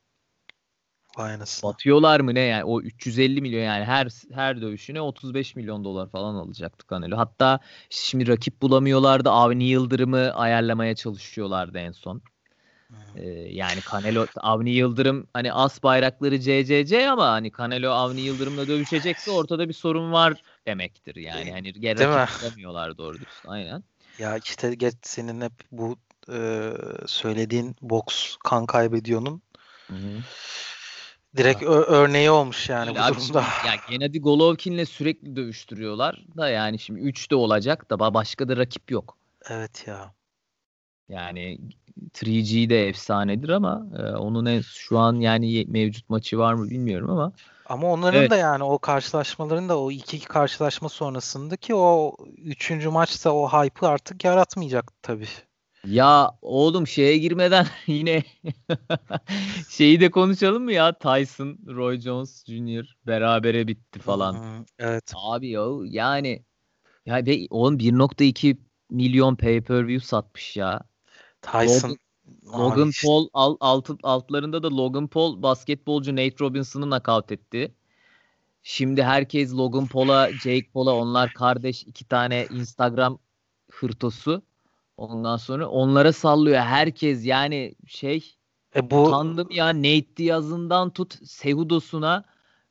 Vay 1.17 1.33
anasını. 1.33 1.69
Batıyorlar 1.69 2.19
mı 2.19 2.35
ne 2.35 2.39
yani? 2.39 2.63
O 2.63 2.81
350 2.81 3.41
milyon 3.41 3.61
yani 3.61 3.85
her 3.85 4.07
her 4.33 4.61
dövüşüne 4.61 5.01
35 5.01 5.55
milyon 5.55 5.83
dolar 5.83 6.09
falan 6.09 6.35
alacaktı 6.35 6.85
Canelo. 6.89 7.17
Hatta 7.17 7.59
şimdi 7.89 8.27
rakip 8.27 8.61
bulamıyorlardı. 8.61 9.29
Avni 9.29 9.63
Yıldırım'ı 9.63 10.31
ayarlamaya 10.33 10.95
çalışıyorlardı 10.95 11.77
en 11.77 11.91
son. 11.91 12.21
Ee, 13.15 13.29
yani 13.29 13.81
Canelo 13.91 14.27
Avni 14.35 14.69
Yıldırım 14.69 15.27
hani 15.33 15.53
as 15.53 15.83
bayrakları 15.83 16.39
CCC 16.39 17.09
ama 17.09 17.27
hani 17.27 17.51
Canelo 17.57 17.91
Avni 17.91 18.21
Yıldırım'la 18.21 18.67
dövüşecekse 18.67 19.31
ortada 19.31 19.69
bir 19.69 19.73
sorun 19.73 20.11
var 20.11 20.41
demektir 20.67 21.15
yani. 21.15 21.51
Hani 21.51 21.73
gerek 21.73 22.07
bulamıyorlar 22.41 22.97
doğru 22.97 23.19
dürüst. 23.19 23.45
Aynen. 23.45 23.83
Ya 24.19 24.37
işte 24.37 24.75
geç 24.75 24.95
senin 25.01 25.41
hep 25.41 25.53
bu 25.71 25.97
e, 26.31 26.71
söylediğin 27.05 27.75
boks 27.81 28.35
kan 28.43 28.65
kaybediyonun 28.65 29.41
Hı-hı. 29.89 30.21
Direkt 31.37 31.63
ö- 31.63 31.85
örneği 31.87 32.31
olmuş 32.31 32.69
yani 32.69 32.89
Öyle 32.89 32.99
bu 32.99 33.15
durumda. 33.15 33.39
ya 33.39 33.73
Gennady 33.89 34.19
Golovkin'le 34.19 34.85
sürekli 34.85 35.35
dövüştürüyorlar 35.35 36.25
da 36.37 36.49
yani 36.49 36.79
şimdi 36.79 36.99
3 36.99 37.31
de 37.31 37.35
olacak 37.35 37.89
da 37.89 38.13
başka 38.13 38.49
da 38.49 38.57
rakip 38.57 38.91
yok. 38.91 39.17
Evet 39.49 39.87
ya. 39.87 40.13
Yani 41.09 41.59
3G 42.15 42.69
de 42.69 42.87
efsanedir 42.87 43.49
ama 43.49 43.87
e, 43.99 44.01
onun 44.01 44.45
en, 44.45 44.61
şu 44.61 44.99
an 44.99 45.15
yani 45.15 45.65
mevcut 45.67 46.09
maçı 46.09 46.37
var 46.37 46.53
mı 46.53 46.69
bilmiyorum 46.69 47.09
ama 47.09 47.31
ama 47.65 47.91
onların 47.91 48.19
evet. 48.19 48.31
da 48.31 48.37
yani 48.37 48.63
o 48.63 48.79
karşılaşmaların 48.79 49.69
da 49.69 49.79
o 49.79 49.91
iki, 49.91 50.17
iki 50.17 50.27
karşılaşma 50.27 50.89
sonrasındaki 50.89 51.75
o 51.75 52.15
üçüncü 52.37 52.89
maçta 52.89 53.31
o 53.31 53.49
hype'ı 53.49 53.89
artık 53.89 54.23
yaratmayacak 54.23 54.91
tabii. 55.01 55.27
Ya 55.87 56.31
oğlum 56.41 56.87
şeye 56.87 57.17
girmeden 57.17 57.67
yine 57.87 58.23
şeyi 59.69 60.01
de 60.01 60.11
konuşalım 60.11 60.63
mı 60.63 60.73
ya 60.73 60.97
Tyson, 60.97 61.57
Roy 61.67 61.99
Jones 61.99 62.45
Jr. 62.45 62.97
berabere 63.07 63.67
bitti 63.67 63.99
falan. 63.99 64.33
Hmm, 64.33 64.65
evet. 64.79 65.11
Abi 65.15 65.49
ya 65.49 65.67
yani 65.83 66.43
ya 67.05 67.25
ve 67.25 67.47
oğlum 67.49 67.77
1.2 67.77 68.57
milyon 68.89 69.35
pay-per-view 69.35 70.07
satmış 70.07 70.57
ya. 70.57 70.81
Tyson 71.41 71.97
Logan, 72.45 72.59
Logan 72.59 72.89
işte. 72.89 73.07
Paul 73.07 73.27
alt, 73.33 73.57
alt, 73.59 73.89
altlarında 74.03 74.63
da 74.63 74.77
Logan 74.77 75.07
Paul 75.07 75.41
basketbolcu 75.41 76.15
Nate 76.15 76.35
Robinson'ı 76.41 76.89
nakavt 76.89 77.31
etti. 77.31 77.75
Şimdi 78.63 79.03
herkes 79.03 79.53
Logan 79.53 79.87
Paul'a, 79.87 80.31
Jake 80.31 80.69
Paul'a 80.73 80.95
onlar 80.95 81.33
kardeş 81.33 81.83
iki 81.83 82.05
tane 82.05 82.47
Instagram 82.51 83.19
hırtosu. 83.71 84.46
Ondan 84.97 85.37
sonra 85.37 85.67
onlara 85.67 86.13
sallıyor 86.13 86.57
herkes 86.59 87.25
yani 87.25 87.75
şey 87.87 88.35
e 88.75 88.91
bu 88.91 89.03
utandım 89.05 89.47
ya 89.51 89.67
Nate 89.67 90.17
Diaz'ından 90.17 90.89
tut 90.89 91.27
Sehudos'una 91.27 92.23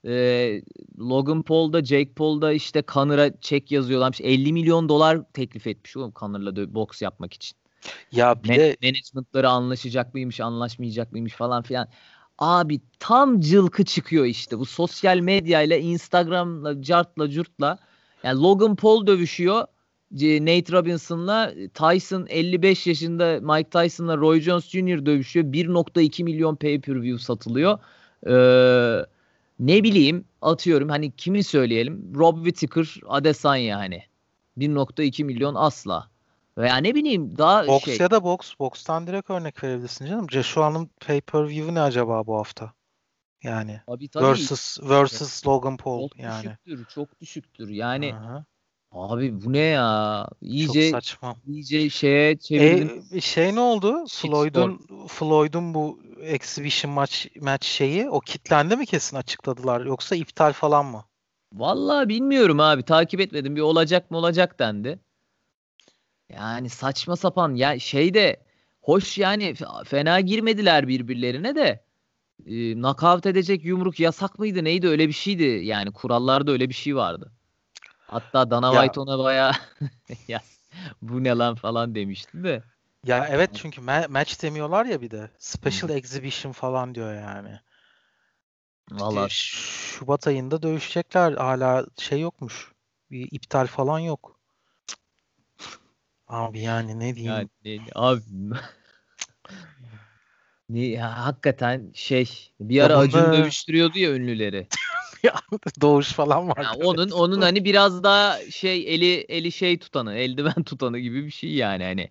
e, 0.06 0.62
Logan 0.99 1.42
Paul'da 1.42 1.85
Jake 1.85 2.12
Paul'da 2.12 2.52
işte 2.52 2.83
Connor'a 2.92 3.40
çek 3.40 3.73
yazıyorlarmış. 3.73 4.21
50 4.21 4.52
milyon 4.52 4.88
dolar 4.88 5.33
teklif 5.33 5.66
etmiş 5.66 5.97
oğlum 5.97 6.12
Connor'la 6.16 6.75
boks 6.75 7.02
yapmak 7.02 7.33
için. 7.33 7.56
Ya 8.12 8.42
bir 8.45 8.49
Man- 8.49 8.59
de 8.59 8.76
management'ları 8.83 9.49
anlaşacak 9.49 10.14
mıymış, 10.14 10.40
anlaşmayacak 10.40 11.12
mıymış 11.12 11.33
falan 11.33 11.62
filan. 11.62 11.88
Abi 12.38 12.80
tam 12.99 13.40
cılkı 13.40 13.85
çıkıyor 13.85 14.25
işte. 14.25 14.59
Bu 14.59 14.64
sosyal 14.66 15.18
medyayla, 15.18 15.76
Instagram'la, 15.76 16.83
cartla, 16.83 17.30
curtla. 17.30 17.78
Yani 18.23 18.42
Logan 18.42 18.76
Paul 18.76 19.06
dövüşüyor. 19.06 19.64
Nate 20.12 20.72
Robinson'la 20.72 21.52
Tyson 21.75 22.26
55 22.30 22.86
yaşında 22.86 23.40
Mike 23.40 23.70
Tyson'la 23.70 24.16
Roy 24.16 24.40
Jones 24.40 24.68
Jr. 24.68 25.06
dövüşüyor. 25.06 25.46
1.2 25.46 26.25
milyon 26.25 26.56
pay-per-view 26.56 27.18
satılıyor. 27.18 27.78
Ee, 28.26 29.06
ne 29.58 29.82
bileyim 29.82 30.25
atıyorum 30.42 30.88
hani 30.88 31.10
kimi 31.10 31.44
söyleyelim 31.44 32.12
Rob 32.16 32.36
Whittaker 32.44 33.00
Adesanya 33.08 33.78
hani 33.78 34.02
1.2 34.58 35.25
milyon 35.25 35.54
asla. 35.54 36.08
Veya 36.58 36.76
ne 36.76 36.94
bileyim 36.94 37.38
daha 37.38 37.66
Box 37.66 37.84
şey. 37.84 37.98
ya 37.98 38.10
da 38.10 38.25
box. 38.25 38.52
Box'tan 38.58 39.06
direkt 39.06 39.30
örnek 39.30 39.64
verebilirsin 39.64 40.06
canım. 40.06 40.30
Joshua'nın 40.30 40.90
pay-per-view'u 41.00 41.75
ne 41.75 41.80
acaba 41.80 42.26
bu 42.26 42.38
hafta? 42.38 42.72
Yani 43.42 43.80
tabii, 43.86 44.08
tabii. 44.08 44.25
versus 44.25 44.78
versus 44.82 45.46
Logan 45.46 45.76
Paul 45.76 46.08
çok 46.08 46.18
yani. 46.18 46.44
Düşüktür, 46.44 46.84
çok 46.94 47.20
düşüktür. 47.20 47.68
Yani 47.68 48.14
Aha. 48.14 48.44
Abi 48.96 49.44
bu 49.44 49.52
ne 49.52 49.58
ya? 49.58 50.28
İyice 50.40 50.90
Çok 50.90 50.90
saçma. 50.90 51.36
iyice 51.46 51.90
şeye 51.90 52.36
çevirdim. 52.38 53.04
E, 53.12 53.20
şey 53.20 53.54
ne 53.54 53.60
oldu? 53.60 54.04
Floyd'un 54.08 54.80
Floyd'un 55.08 55.74
bu 55.74 56.00
exhibition 56.22 56.92
maç 56.92 57.28
maç 57.40 57.64
şeyi 57.64 58.10
o 58.10 58.20
kitlendi 58.20 58.76
mi 58.76 58.86
kesin 58.86 59.16
açıkladılar 59.16 59.86
yoksa 59.86 60.16
iptal 60.16 60.52
falan 60.52 60.86
mı? 60.86 61.04
Vallahi 61.52 62.08
bilmiyorum 62.08 62.60
abi. 62.60 62.82
Takip 62.82 63.20
etmedim. 63.20 63.56
Bir 63.56 63.60
olacak 63.60 64.10
mı 64.10 64.16
olacak 64.16 64.58
dendi. 64.58 64.98
Yani 66.28 66.68
saçma 66.70 67.16
sapan 67.16 67.54
ya 67.54 67.78
şey 67.78 68.14
de 68.14 68.44
hoş 68.80 69.18
yani 69.18 69.54
fena 69.84 70.20
girmediler 70.20 70.88
birbirlerine 70.88 71.54
de 71.54 71.84
e, 72.46 72.74
knockout 72.74 73.26
edecek 73.26 73.64
yumruk 73.64 74.00
yasak 74.00 74.38
mıydı 74.38 74.64
neydi 74.64 74.88
öyle 74.88 75.08
bir 75.08 75.12
şeydi 75.12 75.44
yani 75.44 75.92
kurallarda 75.92 76.52
öyle 76.52 76.68
bir 76.68 76.74
şey 76.74 76.96
vardı. 76.96 77.36
Hatta 78.06 78.50
Dana 78.50 78.72
ya, 78.75 78.80
White 78.80 79.00
ona 79.00 79.18
baya 79.18 79.52
ya 80.28 80.40
bu 81.02 81.25
ne 81.25 81.30
lan 81.30 81.54
falan 81.54 81.94
demişti 81.94 82.44
de. 82.44 82.62
Ya 83.04 83.26
evet 83.30 83.50
çünkü 83.54 83.80
ma- 83.80 84.08
match 84.08 84.42
demiyorlar 84.42 84.86
ya 84.86 85.00
bir 85.00 85.10
de. 85.10 85.30
Special 85.38 85.88
hmm. 85.88 85.96
exhibition 85.96 86.52
falan 86.52 86.94
diyor 86.94 87.14
yani. 87.14 87.60
Valla. 88.90 89.26
İşte 89.26 89.34
Şubat 89.34 90.26
ayında 90.26 90.62
dövüşecekler. 90.62 91.32
Hala 91.32 91.86
şey 91.98 92.20
yokmuş. 92.20 92.72
Bir 93.10 93.28
iptal 93.30 93.66
falan 93.66 93.98
yok. 93.98 94.40
Abi 96.28 96.60
yani 96.60 97.00
ne 97.00 97.14
diyeyim. 97.16 97.50
Yani, 97.64 97.80
abi 97.94 98.20
ne, 100.68 100.84
ya, 100.86 101.25
hakikaten 101.25 101.92
şey 101.94 102.52
bir 102.60 102.82
ara 102.82 102.92
ya 102.92 102.98
Acun 102.98 103.20
bunda... 103.20 103.32
dövüştürüyordu 103.32 103.98
ya 103.98 104.10
ünlüleri. 104.14 104.68
Doğuş 105.80 106.12
falan 106.12 106.49
var. 106.49 106.64
Yani 106.64 106.85
onun 106.85 107.11
onun 107.11 107.40
hani 107.40 107.64
biraz 107.64 108.02
daha 108.02 108.38
şey 108.50 108.95
eli 108.95 109.14
eli 109.14 109.52
şey 109.52 109.78
tutanı, 109.78 110.14
eldiven 110.14 110.62
tutanı 110.66 110.99
gibi 110.99 111.25
bir 111.25 111.30
şey 111.30 111.54
yani 111.54 111.85
hani 111.85 112.11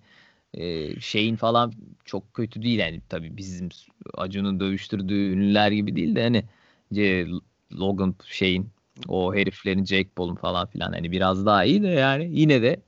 e, 0.54 1.00
şeyin 1.00 1.36
falan 1.36 1.74
çok 2.06 2.34
kötü 2.34 2.62
değil 2.62 2.80
yani 2.80 3.02
tabii 3.10 3.38
bizim 3.38 3.70
Acun'un 4.14 4.60
dövüştürdüğü 4.60 5.32
ünlüler 5.32 5.72
gibi 5.72 5.96
değil 5.96 6.16
de 6.16 6.24
hani 6.24 6.46
C, 6.94 7.28
Logan 7.74 8.16
şeyin 8.28 8.70
o 9.08 9.36
heriflerin 9.36 9.86
Jake 9.86 10.10
Paul'un 10.16 10.36
falan 10.36 10.68
filan 10.68 10.92
hani 10.92 11.12
biraz 11.12 11.46
daha 11.46 11.66
iyi 11.66 11.84
de 11.84 11.88
yani 11.88 12.30
yine 12.32 12.62
de 12.62 12.82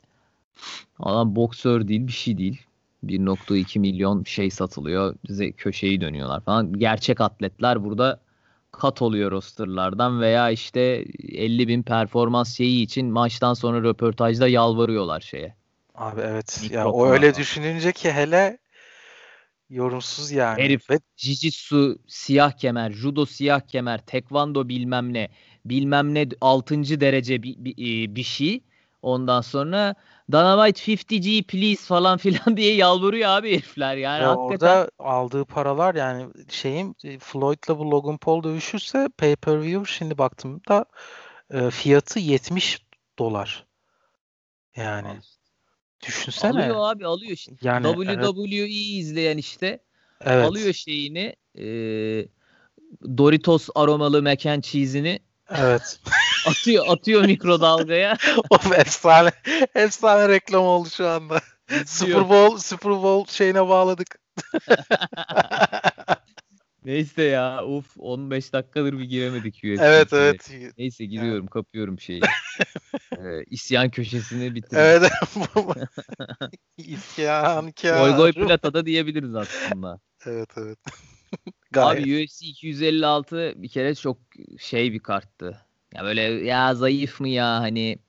adam 0.99 1.35
boksör 1.35 1.87
değil 1.87 2.07
bir 2.07 2.11
şey 2.11 2.37
değil. 2.37 2.61
1.2 3.03 3.79
milyon 3.79 4.23
şey 4.23 4.49
satılıyor. 4.49 5.15
Bize 5.29 5.51
köşeyi 5.51 6.01
dönüyorlar 6.01 6.41
falan. 6.41 6.73
Gerçek 6.73 7.21
atletler 7.21 7.83
burada 7.83 8.19
kat 8.77 9.01
oluyor 9.01 9.31
rosterlardan 9.31 10.21
veya 10.21 10.49
işte 10.49 11.05
50 11.19 11.67
bin 11.67 11.83
performans 11.83 12.57
şeyi 12.57 12.81
için 12.81 13.11
maçtan 13.11 13.53
sonra 13.53 13.83
röportajda 13.83 14.47
yalvarıyorlar 14.47 15.21
şeye. 15.21 15.55
Abi 15.95 16.21
evet. 16.21 16.59
Mikrofona 16.63 16.83
ya 16.83 16.91
o 16.91 17.07
öyle 17.07 17.35
düşününce 17.35 17.91
ki 17.91 18.11
hele 18.11 18.57
yorumsuz 19.69 20.31
yani. 20.31 20.63
Herif 20.63 20.89
Ve... 20.89 20.99
Jiu-Jitsu 21.17 21.97
siyah 22.07 22.51
kemer, 22.51 22.91
judo 22.91 23.25
siyah 23.25 23.59
kemer, 23.59 24.05
tekvando 24.05 24.69
bilmem 24.69 25.13
ne, 25.13 25.29
bilmem 25.65 26.13
ne 26.13 26.27
6. 26.41 26.75
derece 26.99 27.43
bir, 27.43 27.55
bir, 27.57 28.15
bir 28.15 28.23
şey. 28.23 28.63
Ondan 29.01 29.41
sonra 29.41 29.95
Dynamite 30.31 30.91
50G 30.93 31.43
please 31.43 31.85
falan 31.85 32.17
filan 32.17 32.57
diye 32.57 32.75
yalvarıyor 32.75 33.29
abi 33.29 33.51
herifler. 33.51 33.97
Yani 33.97 34.23
ya 34.23 34.29
hakikaten... 34.29 34.77
Orada 34.77 34.89
aldığı 34.99 35.45
paralar 35.45 35.95
yani 35.95 36.27
şeyim 36.49 36.93
Floyd'la 37.19 37.79
bu 37.79 37.91
Logan 37.91 38.17
Paul 38.17 38.43
dövüşürse 38.43 39.09
pay 39.17 39.35
per 39.35 39.61
view 39.61 39.91
şimdi 39.93 40.17
baktığımda 40.17 40.85
e, 41.53 41.69
fiyatı 41.69 42.19
70 42.19 42.81
dolar. 43.19 43.65
Yani 44.75 45.19
düşünsene. 46.05 46.63
Alıyor 46.63 46.91
abi 46.91 47.05
alıyor 47.05 47.31
işte. 47.31 47.51
Yani, 47.61 47.83
WWE 47.87 48.57
evet. 48.57 48.69
izleyen 48.71 49.37
işte 49.37 49.79
evet. 50.21 50.45
alıyor 50.45 50.73
şeyini 50.73 51.35
e, 51.57 51.65
Doritos 53.17 53.69
aromalı 53.75 54.23
mac 54.23 54.51
and 54.51 54.63
cheese'ini 54.63 55.19
Evet. 55.49 55.99
atıyor 56.47 56.85
atıyor 56.87 57.25
mikrodalgaya. 57.25 58.17
of 58.49 58.79
efsane 58.79 59.31
efsane 59.75 60.29
reklam 60.29 60.63
oldu 60.63 60.89
şu 60.89 61.07
anda. 61.07 61.41
Super 61.85 62.29
Bowl 62.29 62.57
Super 62.57 62.91
Bowl 62.91 63.31
şeyine 63.31 63.67
bağladık. 63.67 64.19
Neyse 66.85 67.23
ya 67.23 67.65
uf 67.65 67.85
15 67.97 68.53
dakikadır 68.53 68.99
bir 68.99 69.03
giremedik 69.03 69.55
UFC. 69.55 69.81
Evet 69.81 70.13
evet. 70.13 70.51
Neyse 70.77 71.05
giriyorum 71.05 71.47
kapıyorum 71.47 71.99
şeyi. 71.99 72.21
ee, 73.17 73.43
isyan 73.49 73.89
köşesini 73.89 74.55
bitirdim. 74.55 74.77
Evet. 74.79 75.11
isyan 76.77 77.71
kâr. 77.71 77.99
Goy 77.99 78.15
goy 78.15 78.31
platada 78.33 78.85
diyebiliriz 78.85 79.35
aslında. 79.35 79.99
evet 80.25 80.49
evet. 80.57 80.79
Gayet. 81.71 82.03
Abi 82.03 82.23
UFC 82.23 82.45
256 82.45 83.53
bir 83.55 83.67
kere 83.69 83.95
çok 83.95 84.17
şey 84.59 84.93
bir 84.93 84.99
karttı. 84.99 85.57
Ya 85.93 86.03
böyle 86.03 86.21
ya 86.21 86.75
zayıf 86.75 87.19
mı 87.19 87.29
ya 87.29 87.47
hani 87.47 87.99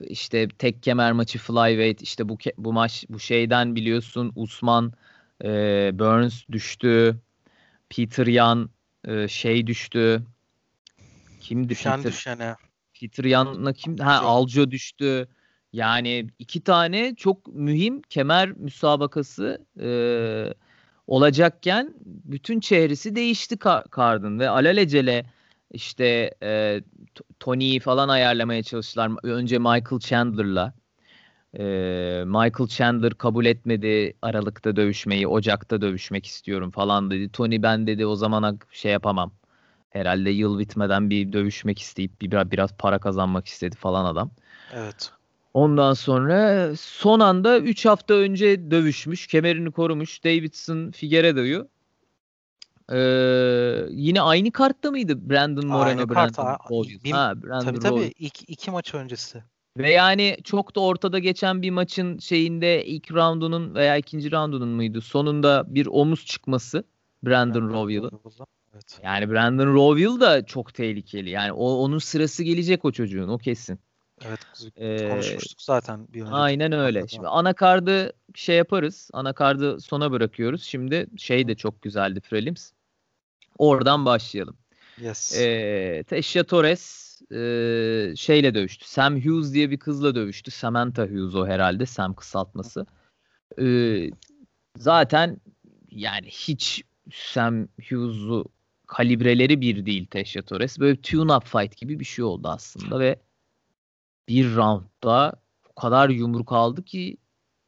işte 0.00 0.48
tek 0.48 0.82
kemer 0.82 1.12
maçı 1.12 1.38
flyweight 1.38 2.02
işte 2.02 2.28
bu 2.28 2.38
bu 2.58 2.72
maç 2.72 3.04
bu 3.08 3.18
şeyden 3.18 3.74
biliyorsun 3.74 4.32
Usman 4.36 4.92
e, 5.44 5.48
Burns 5.94 6.42
düştü. 6.52 7.16
Peter 7.90 8.26
Yan 8.26 8.70
e, 9.04 9.28
şey 9.28 9.66
düştü. 9.66 10.22
Kimdi 11.40 11.68
Düşen 11.68 11.96
Peter? 11.96 12.12
düşene. 12.12 12.54
Peter 13.00 13.24
Yan'la 13.24 13.72
kim? 13.72 13.98
Ha 13.98 14.20
Aljo 14.20 14.70
düştü. 14.70 15.28
Yani 15.72 16.26
iki 16.38 16.60
tane 16.60 17.14
çok 17.14 17.46
mühim 17.46 18.02
kemer 18.02 18.52
müsabakası 18.52 19.66
e, 19.80 19.88
olacakken 21.06 21.94
bütün 22.04 22.60
çehresi 22.60 23.16
değişti 23.16 23.58
Card'ın 23.96 24.38
ve 24.38 24.48
alelacele 24.48 25.24
işte 25.70 26.34
e, 26.42 26.80
Tony'yi 27.40 27.80
falan 27.80 28.08
ayarlamaya 28.08 28.62
çalıştılar. 28.62 29.10
Önce 29.22 29.58
Michael 29.58 30.00
Chandler'la. 30.00 30.74
E, 31.58 31.64
Michael 32.26 32.68
Chandler 32.68 33.14
kabul 33.14 33.46
etmedi 33.46 34.14
Aralık'ta 34.22 34.76
dövüşmeyi. 34.76 35.28
Ocak'ta 35.28 35.80
dövüşmek 35.80 36.26
istiyorum 36.26 36.70
falan 36.70 37.10
dedi. 37.10 37.28
Tony 37.32 37.62
ben 37.62 37.86
dedi 37.86 38.06
o 38.06 38.16
zamana 38.16 38.54
şey 38.70 38.92
yapamam. 38.92 39.32
Herhalde 39.90 40.30
yıl 40.30 40.58
bitmeden 40.58 41.10
bir 41.10 41.32
dövüşmek 41.32 41.78
isteyip 41.78 42.20
bir 42.20 42.50
biraz 42.50 42.76
para 42.76 42.98
kazanmak 42.98 43.46
istedi 43.46 43.76
falan 43.76 44.04
adam. 44.04 44.30
Evet. 44.72 45.12
Ondan 45.54 45.92
sonra 45.94 46.70
son 46.76 47.20
anda 47.20 47.58
3 47.58 47.86
hafta 47.86 48.14
önce 48.14 48.70
dövüşmüş. 48.70 49.26
Kemerini 49.26 49.70
korumuş. 49.70 50.24
Davidson 50.24 50.90
Figueiredo'yu. 50.90 51.68
Ee, 52.92 53.86
yine 53.90 54.20
aynı 54.20 54.52
kartta 54.52 54.90
mıydı 54.90 55.30
Brandon 55.30 55.66
Moreno, 55.66 55.88
aynı 55.88 56.08
Brandon 56.08 56.44
kart, 56.44 56.70
Royals? 56.70 57.12
Ha, 57.12 57.32
Brandon 57.42 57.64
tabii 57.64 57.78
tabii 57.78 58.12
iki, 58.18 58.44
iki 58.44 58.70
maç 58.70 58.94
öncesi. 58.94 59.42
Ve 59.78 59.90
yani 59.90 60.36
çok 60.44 60.76
da 60.76 60.80
ortada 60.80 61.18
geçen 61.18 61.62
bir 61.62 61.70
maçın 61.70 62.18
şeyinde 62.18 62.84
ilk 62.86 63.12
roundunun 63.12 63.74
veya 63.74 63.96
ikinci 63.96 64.32
roundunun 64.32 64.68
muydu? 64.68 65.00
Sonunda 65.00 65.64
bir 65.66 65.86
omuz 65.86 66.26
çıkması 66.26 66.84
Brandon 67.22 67.68
Royal'ın. 67.68 68.20
Evet. 68.74 69.00
Yani 69.02 69.30
Brandon 69.30 69.74
Royal 69.74 70.20
da 70.20 70.46
çok 70.46 70.74
tehlikeli. 70.74 71.30
Yani 71.30 71.52
o 71.52 71.72
onun 71.72 71.98
sırası 71.98 72.42
gelecek 72.42 72.84
o 72.84 72.92
çocuğun 72.92 73.28
o 73.28 73.38
kesin. 73.38 73.78
Evet 74.22 74.40
ee, 74.76 75.08
konuşmuştuk 75.08 75.62
zaten 75.62 76.08
bir 76.08 76.20
önceki. 76.20 76.36
Aynen 76.36 76.72
öyle. 76.72 76.98
Anladım. 76.98 77.08
Şimdi 77.08 77.28
anakardı 77.28 78.12
şey 78.34 78.56
yaparız. 78.56 79.10
Anakardı 79.12 79.80
sona 79.80 80.12
bırakıyoruz. 80.12 80.62
Şimdi 80.62 81.06
şey 81.16 81.48
de 81.48 81.54
çok 81.54 81.82
güzeldi 81.82 82.20
prelims. 82.20 82.70
Oradan 83.58 84.04
başlayalım. 84.04 84.56
Yes. 84.98 85.38
Ee, 85.38 86.04
Teşya 86.06 86.44
Torres 86.44 87.04
e, 87.32 87.36
şeyle 88.16 88.54
dövüştü. 88.54 88.88
Sam 88.88 89.20
Hughes 89.20 89.52
diye 89.52 89.70
bir 89.70 89.78
kızla 89.78 90.14
dövüştü. 90.14 90.50
Samantha 90.50 91.02
Hughes 91.02 91.34
o 91.34 91.46
herhalde. 91.46 91.86
Sam 91.86 92.14
kısaltması. 92.14 92.86
Ee, 93.60 94.10
zaten 94.76 95.40
yani 95.90 96.26
hiç 96.26 96.82
Sam 97.12 97.68
Hughes'u 97.88 98.44
kalibreleri 98.86 99.60
bir 99.60 99.86
değil 99.86 100.06
Teşya 100.06 100.42
Torres. 100.42 100.78
Böyle 100.78 100.96
tune-up 101.00 101.44
fight 101.44 101.76
gibi 101.76 102.00
bir 102.00 102.04
şey 102.04 102.24
oldu 102.24 102.48
aslında 102.48 103.00
ve 103.00 103.18
bir 104.28 104.56
roundda 104.56 105.32
o 105.70 105.80
kadar 105.80 106.08
yumruk 106.08 106.52
aldı 106.52 106.82
ki 106.82 107.16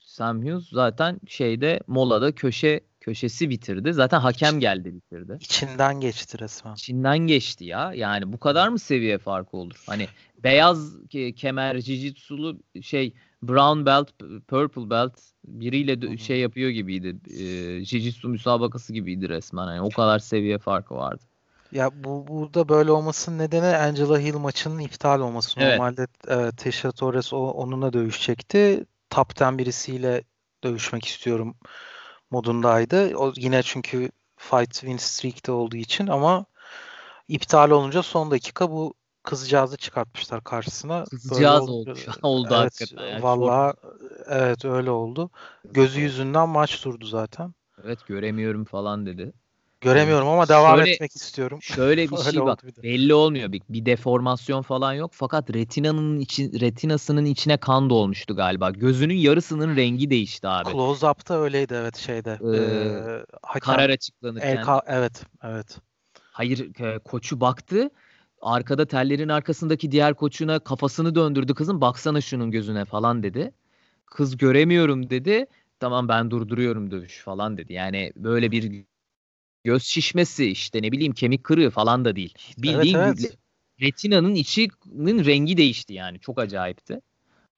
Sam 0.01 0.43
Hughes 0.43 0.69
zaten 0.69 1.21
şeyde 1.27 1.81
molada 1.87 2.33
köşe 2.33 2.81
köşesi 3.01 3.51
bitirdi. 3.51 3.93
Zaten 3.93 4.21
hakem 4.21 4.61
geldi 4.61 4.95
bitirdi. 4.95 5.39
İçinden 5.41 6.01
geçti 6.01 6.39
resmen. 6.39 6.75
İçinden 6.75 7.19
geçti 7.19 7.65
ya. 7.65 7.93
Yani 7.95 8.33
bu 8.33 8.39
kadar 8.41 8.69
mı 8.69 8.79
seviye 8.79 9.19
farkı 9.19 9.57
olur? 9.57 9.85
Hani 9.87 10.09
beyaz 10.45 10.95
kemer 11.37 11.79
jiu 11.79 12.59
şey 12.83 13.15
brown 13.43 13.87
belt, 13.87 14.11
purple 14.49 14.91
belt 14.91 15.13
biriyle 15.45 16.03
de 16.03 16.17
şey 16.17 16.41
yapıyor 16.41 16.71
gibiydi. 16.71 17.17
E, 17.43 17.85
jiu 17.85 18.29
müsabakası 18.29 18.93
gibiydi 18.93 19.29
resmen. 19.29 19.67
Yani 19.67 19.81
o 19.81 19.91
kadar 19.91 20.19
seviye 20.19 20.59
farkı 20.59 20.95
vardı. 20.95 21.25
Ya 21.73 21.91
bu 22.05 22.27
burada 22.29 22.69
böyle 22.69 22.91
olmasının 22.91 23.39
nedeni 23.39 23.77
Angela 23.77 24.19
Hill 24.19 24.35
maçının 24.35 24.79
iptal 24.79 25.21
olması. 25.21 25.61
Evet. 25.61 25.79
Normalde 25.79 26.07
evet, 26.29 26.59
Tesha 26.59 26.93
Torres 26.93 27.33
o, 27.33 27.39
onunla 27.39 27.93
dövüşecekti. 27.93 28.87
10 29.41 29.59
birisiyle 29.59 30.25
dövüşmek 30.65 31.05
istiyorum 31.05 31.57
modundaydı. 32.31 33.17
O 33.17 33.33
yine 33.37 33.63
çünkü 33.63 34.11
fight 34.37 34.73
win 34.73 34.97
streak'te 34.97 35.53
olduğu 35.53 35.77
için 35.77 36.07
ama 36.07 36.47
iptal 37.29 37.71
olunca 37.71 38.03
son 38.03 38.31
dakika 38.31 38.71
bu 38.71 38.95
kızcağızı 39.23 39.77
çıkartmışlar 39.77 40.45
karşısına. 40.45 41.05
Kızcağız 41.05 41.69
oldu, 41.69 41.91
oldu, 41.91 41.99
oldu 42.23 42.49
evet, 42.51 42.81
hakikaten. 42.81 43.07
Yani 43.07 43.23
Valla 43.23 43.75
evet 44.27 44.65
öyle 44.65 44.91
oldu. 44.91 45.31
Gözü 45.65 46.01
yüzünden 46.01 46.49
maç 46.49 46.85
durdu 46.85 47.07
zaten. 47.07 47.55
Evet 47.85 48.07
göremiyorum 48.07 48.65
falan 48.65 49.07
dedi. 49.07 49.33
Göremiyorum 49.81 50.29
ama 50.29 50.49
devam 50.49 50.79
şöyle, 50.79 50.91
etmek 50.91 51.17
istiyorum. 51.17 51.59
Şöyle 51.63 52.03
bir 52.11 52.17
şey 52.17 52.41
bak. 52.41 52.65
Bir 52.67 52.83
belli 52.83 53.15
olmuyor. 53.15 53.53
Bir, 53.53 53.63
bir 53.69 53.87
deformasyon 53.87 54.63
falan 54.63 54.93
yok. 54.93 55.11
Fakat 55.15 55.55
retinanın 55.55 56.21
için 56.21 56.61
retinasının 56.61 57.25
içine 57.25 57.57
kan 57.57 57.91
dolmuştu 57.91 58.37
galiba. 58.37 58.71
Gözünün 58.71 59.15
yarısının 59.15 59.77
rengi 59.77 60.11
değişti 60.11 60.49
abi. 60.49 60.71
Close 60.71 61.07
up'ta 61.07 61.41
öyleydi 61.41 61.75
evet 61.75 61.97
şeyde. 61.97 62.39
Ee, 62.45 62.57
ee, 62.57 63.25
hakem, 63.43 63.75
karar 63.75 63.91
açıklanırken. 63.91 64.57
El, 64.57 64.81
evet, 64.87 65.23
evet. 65.43 65.79
Hayır 66.23 66.81
e, 66.81 66.99
koçu 66.99 67.41
baktı. 67.41 67.91
Arkada 68.43 68.87
tellerin 68.87 69.29
arkasındaki 69.29 69.91
diğer 69.91 70.15
koçuna 70.15 70.59
kafasını 70.59 71.15
döndürdü 71.15 71.55
kızın. 71.55 71.81
Baksana 71.81 72.21
şunun 72.21 72.51
gözüne 72.51 72.85
falan 72.85 73.23
dedi. 73.23 73.53
Kız 74.07 74.37
göremiyorum 74.37 75.11
dedi. 75.11 75.47
Tamam 75.81 76.09
ben 76.09 76.31
durduruyorum 76.31 76.91
dövüş 76.91 77.21
falan 77.21 77.59
dedi. 77.59 77.73
Yani 77.73 78.13
böyle 78.17 78.51
bir 78.51 78.85
göz 79.67 79.83
şişmesi 79.83 80.51
işte 80.51 80.83
ne 80.83 80.93
bileyim 80.93 81.13
kemik 81.13 81.45
kırığı 81.45 81.71
falan 81.71 82.05
da 82.05 82.17
değil. 82.17 82.35
Bildiğin 82.59 82.95
evet, 82.95 83.17
evet. 83.21 83.39
retinanın 83.81 84.35
içinin 84.35 85.25
rengi 85.25 85.57
değişti 85.57 85.95
yani 85.95 86.21
çok 86.21 86.39
acayipti. 86.39 87.01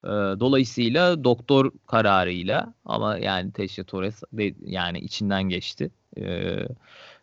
Ee, 0.05 0.09
dolayısıyla 0.40 1.25
doktor 1.25 1.71
kararıyla 1.87 2.75
ama 2.85 3.18
yani 3.18 3.53
Teşya 3.53 3.85
Torres 3.85 4.23
de, 4.33 4.55
yani 4.64 4.99
içinden 4.99 5.42
geçti 5.42 5.90
ee, 6.16 6.59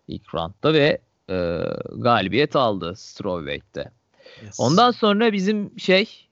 ilk 0.08 0.36
roundda 0.36 0.74
ve 0.74 1.00
e, 1.30 1.62
galibiyet 1.95 2.56
aldı 2.56 2.93
strawweight'te. 2.95 3.91
Yes. 4.43 4.60
Ondan 4.60 4.91
sonra 4.91 5.34
bizim 5.34 5.80
şey 5.80 6.28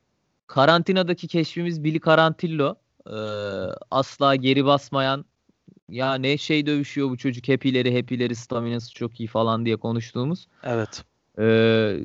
karantinadaki 0.48 1.28
keşfimiz 1.28 1.84
Billy 1.84 2.00
Karantillo. 2.00 2.76
Ee, 3.08 3.13
asla 3.92 4.36
geri 4.36 4.66
basmayan 4.66 5.26
ya 5.89 6.15
ne 6.15 6.38
şey 6.38 6.65
dövüşüyor 6.65 7.10
bu 7.10 7.17
çocuk 7.17 7.48
hepileri 7.48 7.96
hepileri 7.96 8.36
staminası 8.36 8.93
çok 8.93 9.19
iyi 9.19 9.28
falan 9.28 9.65
diye 9.65 9.76
konuştuğumuz. 9.76 10.48
Evet. 10.63 11.04
Ee, 11.39 12.00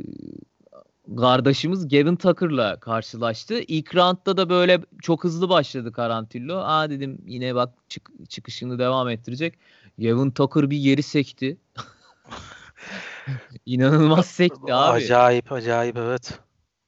kardeşimiz 1.17 1.89
Gavin 1.89 2.17
Tucker'la 2.17 2.81
karşılaştı. 2.81 3.61
İlk 3.61 3.95
roundda 3.95 4.37
da 4.37 4.51
böyle 4.51 4.81
çok 5.03 5.25
hızlı 5.25 5.49
başladı 5.49 5.93
Karantillo. 5.93 6.57
Aa 6.57 6.91
dedim 6.91 7.19
yine 7.27 7.55
bak 7.55 7.75
çık, 7.89 8.11
çıkışını 8.29 8.79
devam 8.79 9.09
ettirecek. 9.09 9.59
Gavin 9.99 10.31
Tucker 10.31 10.71
bir 10.71 10.77
yeri 10.77 11.03
sekti. 11.03 11.57
İnanılmaz 13.67 14.27
sekti 14.27 14.75
abi. 14.75 14.97
Acayip 14.97 15.53
acayip 15.53 15.97
evet. 15.97 16.39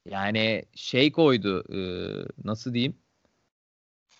Yani 0.05 0.65
şey 0.75 1.13
koydu 1.13 1.65
e, 1.73 1.81
nasıl 2.45 2.75
diyeyim? 2.75 2.97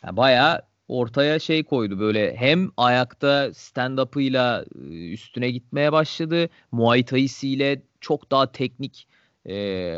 Yani 0.05 0.17
bayağı 0.17 0.70
ortaya 0.91 1.39
şey 1.39 1.65
koydu 1.65 2.01
böyle 2.01 2.37
hem 2.37 2.71
ayakta 2.77 3.55
stand-up'ıyla 3.55 4.65
üstüne 5.13 5.51
gitmeye 5.51 5.93
başladı. 5.93 6.49
Muay 6.73 7.05
Thai'siyle 7.05 7.83
çok 8.01 8.31
daha 8.31 8.53
teknik 8.53 9.09
e, 9.49 9.97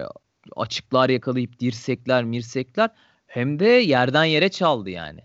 açıklar 0.57 1.09
yakalayıp 1.09 1.59
dirsekler 1.61 2.25
mirsekler 2.25 2.91
hem 3.27 3.59
de 3.59 3.67
yerden 3.67 4.25
yere 4.25 4.49
çaldı 4.49 4.91
yani. 4.91 5.21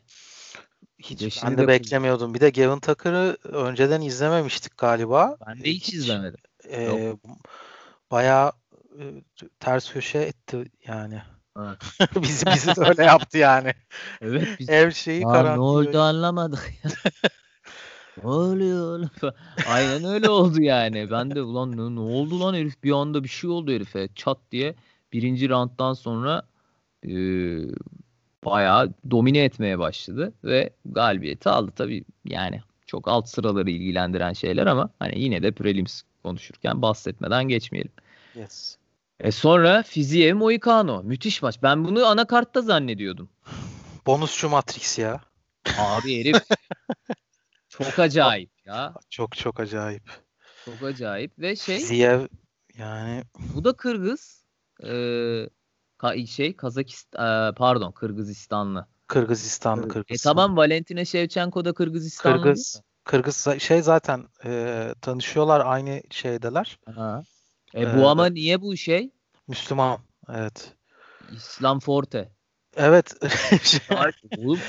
Hiç 1.00 1.22
Yaşını 1.22 1.50
ben 1.50 1.58
de 1.58 1.68
beklemiyordum. 1.68 2.34
Bir 2.34 2.40
de 2.40 2.50
Gavin 2.50 2.80
Tucker'ı 2.80 3.38
önceden 3.44 4.02
izlememiştik 4.02 4.78
galiba. 4.78 5.38
Ben 5.48 5.60
de 5.60 5.70
hiç, 5.70 5.88
hiç 5.88 5.94
izlemedim. 5.94 6.40
E, 6.72 7.16
bayağı 8.12 8.52
e, 9.00 9.04
ters 9.60 9.94
köşe 9.94 10.20
etti 10.20 10.72
yani. 10.88 11.22
Evet. 11.58 11.78
bizi 12.22 12.46
bizi 12.46 12.76
de 12.76 12.90
öyle 12.90 13.04
yaptı 13.04 13.38
yani. 13.38 13.74
Evet. 14.22 14.48
Biz... 14.60 14.70
Her 14.70 14.92
şeyi 14.92 15.24
karantina. 15.24 15.56
Ne 15.56 15.60
oldu 15.60 16.00
anlamadık 16.02 16.74
ya. 16.84 16.92
ne 18.24 18.30
oluyor 18.30 18.98
oğlum? 18.98 19.10
Aynen 19.70 20.04
öyle 20.04 20.30
oldu 20.30 20.62
yani. 20.62 21.12
Ben 21.12 21.36
de 21.36 21.42
ulan 21.42 21.72
ne, 21.72 21.96
ne 21.96 22.00
oldu 22.00 22.40
lan 22.40 22.54
herif? 22.54 22.84
Bir 22.84 22.92
anda 22.92 23.24
bir 23.24 23.30
şey 23.30 23.50
oldu 23.50 23.72
herife. 23.72 24.10
Çat 24.16 24.38
diye 24.52 24.76
birinci 25.14 25.50
rounddan 25.50 25.94
sonra 25.94 26.44
e, 27.04 27.12
bayağı 28.46 28.94
domine 29.12 29.40
etmeye 29.40 29.80
başladı 29.80 30.34
ve 30.44 30.70
galibiyeti 30.86 31.50
aldı. 31.50 31.72
Tabii 31.76 32.04
yani 32.26 32.62
çok 32.86 33.08
alt 33.08 33.30
sıraları 33.30 33.70
ilgilendiren 33.70 34.34
şeyler 34.34 34.68
ama 34.68 34.90
hani 35.00 35.20
yine 35.20 35.44
de 35.44 35.52
prelims 35.52 36.02
konuşurken 36.24 36.82
bahsetmeden 36.82 37.48
geçmeyelim. 37.48 37.92
Yes. 38.36 38.77
E 39.20 39.32
sonra 39.32 39.84
Fiziev 39.84 40.36
Moicano. 40.36 41.04
Müthiş 41.04 41.42
maç. 41.42 41.64
Ben 41.64 41.86
bunu 41.86 42.06
anakartta 42.06 42.62
zannediyordum. 42.62 43.30
Bonusçu 44.06 44.50
Matrix 44.50 45.00
ya. 45.00 45.22
Abi 45.80 46.20
herif 46.20 46.44
çok 47.70 48.00
acayip 48.00 48.52
ya. 48.66 48.94
Çok 49.10 49.38
çok 49.38 49.60
acayip. 49.60 50.04
Çok 50.66 50.84
acayip 50.84 51.40
ve 51.40 51.56
şey 51.56 51.78
Fiziev 51.78 52.28
yani 52.78 53.24
bu 53.38 53.64
da 53.64 53.74
Kırgız. 53.74 54.46
Ee, 54.84 54.88
ka- 56.00 56.28
şey 56.28 56.56
Kazakistan 56.56 57.56
pardon 57.56 57.92
Kırgızistanlı. 57.92 58.88
Kırgızistanlı 59.08 59.88
Kırgızistan. 59.88 60.32
E 60.32 60.34
tamam 60.34 60.58
Valentina 60.58 61.06
Shevchenko 61.06 61.66
da 61.66 61.74
Kırgızistanlı. 61.74 62.42
Kırgız. 62.42 62.82
Kırgız 63.04 63.48
şey 63.60 63.82
zaten 63.82 64.28
e, 64.46 64.94
tanışıyorlar 65.02 65.66
aynı 65.66 66.02
şeydeler. 66.12 66.80
Aha. 66.88 67.24
E 67.76 67.98
bu 67.98 68.02
ee, 68.02 68.06
ama 68.06 68.26
niye 68.26 68.62
bu 68.62 68.78
şey? 68.78 69.12
Müslüman. 69.48 70.00
Evet. 70.30 70.74
İslam 71.36 71.80
Forte. 71.80 72.32
Evet. 72.76 73.14
Oğlum 74.38 74.60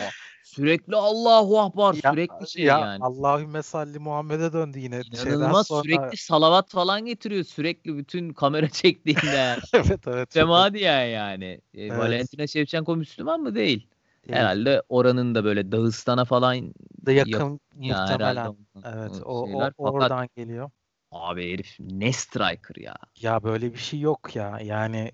sürekli 0.59 0.97
Allahu 0.97 1.61
Akbar 1.61 1.95
ya, 1.95 2.11
sürekli 2.13 2.51
şey 2.51 2.65
ya, 2.65 2.79
yani. 2.79 3.05
Allahümme 3.05 3.63
salli 3.63 3.99
Muhammed'e 3.99 4.53
döndü 4.53 4.79
yine. 4.79 5.01
İnanılmaz 5.13 5.67
sonra... 5.67 5.83
sürekli 5.83 6.17
salavat 6.17 6.71
falan 6.71 7.05
getiriyor 7.05 7.45
sürekli 7.45 7.97
bütün 7.97 8.33
kamera 8.33 8.69
çektiğinde. 8.71 9.57
evet 9.75 10.01
evet. 10.07 10.31
Cemaadiye 10.31 10.93
yani. 10.93 11.61
E, 11.75 11.83
evet. 11.83 11.99
Valentina 11.99 12.47
Shevchenko 12.47 12.97
Müslüman 12.97 13.41
mı 13.41 13.55
değil? 13.55 13.87
Değil. 14.29 14.39
Herhalde 14.39 14.83
oranın 14.89 15.35
da 15.35 15.45
böyle 15.45 15.73
Dağıstan'a 15.73 16.25
falan 16.25 16.75
da 17.07 17.13
yakın 17.13 17.61
ya, 17.81 18.01
muhtemelen. 18.01 18.57
Evet 18.85 19.23
o, 19.25 19.47
o, 19.47 19.71
oradan 19.79 20.09
Fakat, 20.09 20.37
geliyor. 20.37 20.71
Abi 21.13 21.53
herif 21.53 21.77
ne 21.81 22.13
striker 22.13 22.77
ya. 22.77 22.95
Ya 23.21 23.43
böyle 23.43 23.73
bir 23.73 23.79
şey 23.79 24.01
yok 24.01 24.37
ya. 24.37 24.61
Yani 24.63 25.13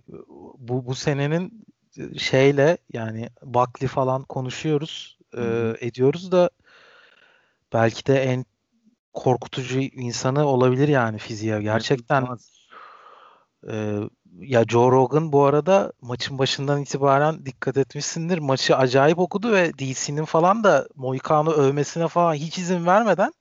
bu 0.58 0.86
bu 0.86 0.94
senenin 0.94 1.66
şeyle 2.18 2.78
yani 2.92 3.28
Bakli 3.42 3.86
falan 3.86 4.22
konuşuyoruz, 4.22 5.18
e, 5.36 5.74
ediyoruz 5.80 6.32
da 6.32 6.50
belki 7.72 8.06
de 8.06 8.22
en 8.22 8.44
korkutucu 9.12 9.78
insanı 9.78 10.46
olabilir 10.46 10.88
yani 10.88 11.18
fiziğe. 11.18 11.62
Gerçekten 11.62 12.26
e, 13.70 13.98
ya 14.38 14.64
Joe 14.64 14.90
Rogan 14.90 15.32
bu 15.32 15.44
arada 15.44 15.92
maçın 16.00 16.38
başından 16.38 16.82
itibaren 16.82 17.46
dikkat 17.46 17.76
etmişsindir. 17.76 18.38
Maçı 18.38 18.76
acayip 18.76 19.18
okudu 19.18 19.52
ve 19.52 19.72
DC'nin 19.78 20.24
falan 20.24 20.64
da 20.64 20.88
Moikan'ı 20.94 21.50
övmesine 21.50 22.08
falan 22.08 22.34
hiç 22.34 22.58
izin 22.58 22.86
vermeden 22.86 23.32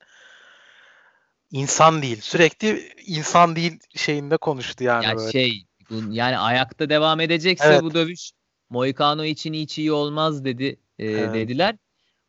insan 1.53 2.01
değil. 2.01 2.21
Sürekli 2.21 2.89
insan 3.05 3.55
değil 3.55 3.79
şeyinde 3.95 4.37
konuştu 4.37 4.83
yani 4.83 5.05
ya 5.05 5.17
böyle. 5.17 5.31
Şey 5.31 5.65
yani 6.09 6.37
ayakta 6.37 6.89
devam 6.89 7.19
edecekse 7.19 7.67
evet. 7.67 7.81
bu 7.81 7.93
dövüş 7.93 8.31
Moicano 8.69 9.23
için 9.23 9.53
hiç 9.53 9.77
iyi 9.77 9.91
olmaz 9.91 10.45
dedi 10.45 10.79
e, 10.99 11.05
evet. 11.05 11.33
dediler. 11.33 11.75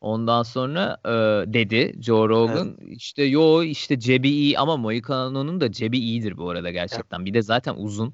Ondan 0.01 0.43
sonra 0.43 0.97
e, 1.05 1.09
dedi 1.53 1.95
Joe 2.01 2.29
Rogan 2.29 2.77
evet. 2.81 2.97
işte 2.97 3.23
yo 3.23 3.63
işte 3.63 3.99
cebi 3.99 4.29
iyi 4.29 4.59
ama 4.59 4.77
Moicano'nun 4.77 5.61
da 5.61 5.71
cebi 5.71 5.97
iyidir 5.99 6.37
bu 6.37 6.49
arada 6.49 6.71
gerçekten. 6.71 7.17
Evet. 7.17 7.25
Bir 7.25 7.33
de 7.33 7.41
zaten 7.41 7.75
uzun. 7.77 8.13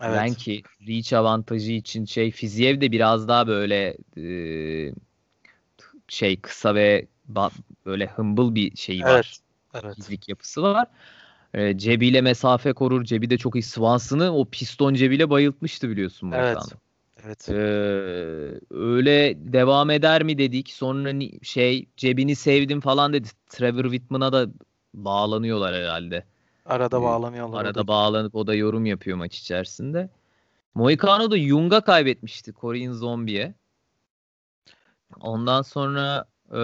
Evet. 0.00 0.16
Ben 0.16 0.34
ki 0.34 0.62
reach 0.88 1.12
avantajı 1.12 1.72
için 1.72 2.04
şey 2.04 2.30
Fiziev 2.30 2.80
de 2.80 2.92
biraz 2.92 3.28
daha 3.28 3.46
böyle 3.46 3.96
e, 4.16 4.26
şey 6.08 6.36
kısa 6.36 6.74
ve 6.74 7.06
böyle 7.86 8.06
humble 8.06 8.54
bir 8.54 8.76
şey 8.76 9.00
var. 9.00 9.40
Evet. 9.74 9.94
Fizik 9.94 10.28
yapısı 10.28 10.62
var. 10.62 10.86
E, 11.54 11.78
cebiyle 11.78 12.20
mesafe 12.20 12.72
korur. 12.72 13.04
Cebi 13.04 13.30
de 13.30 13.38
çok 13.38 13.56
iyi. 13.56 13.62
Swanson'ı 13.62 14.36
o 14.36 14.44
piston 14.44 14.94
cebiyle 14.94 15.30
bayıltmıştı 15.30 15.88
biliyorsun. 15.88 16.32
Evet. 16.32 16.58
Evet. 17.26 17.48
Ee, 17.48 17.52
öyle 18.70 19.34
devam 19.52 19.90
eder 19.90 20.22
mi 20.22 20.38
dedik. 20.38 20.70
Sonra 20.70 21.12
şey 21.42 21.86
cebini 21.96 22.36
sevdim 22.36 22.80
falan 22.80 23.12
dedi. 23.12 23.28
Trevor 23.46 23.82
Whitman'a 23.82 24.32
da 24.32 24.46
bağlanıyorlar 24.94 25.74
herhalde. 25.74 26.24
Arada 26.66 26.98
ee, 26.98 27.02
bağlanıyorlar. 27.02 27.60
Arada 27.60 27.86
bağlanıp 27.86 28.34
o 28.34 28.46
da 28.46 28.54
yorum 28.54 28.86
yapıyor 28.86 29.16
maç 29.16 29.38
içerisinde. 29.38 30.10
Moicano 30.74 31.30
da 31.30 31.38
Jung'a 31.38 31.80
kaybetmişti 31.80 32.52
Korean 32.52 32.92
Zombie'ye. 32.92 33.54
Ondan 35.20 35.62
sonra 35.62 36.24
e, 36.52 36.58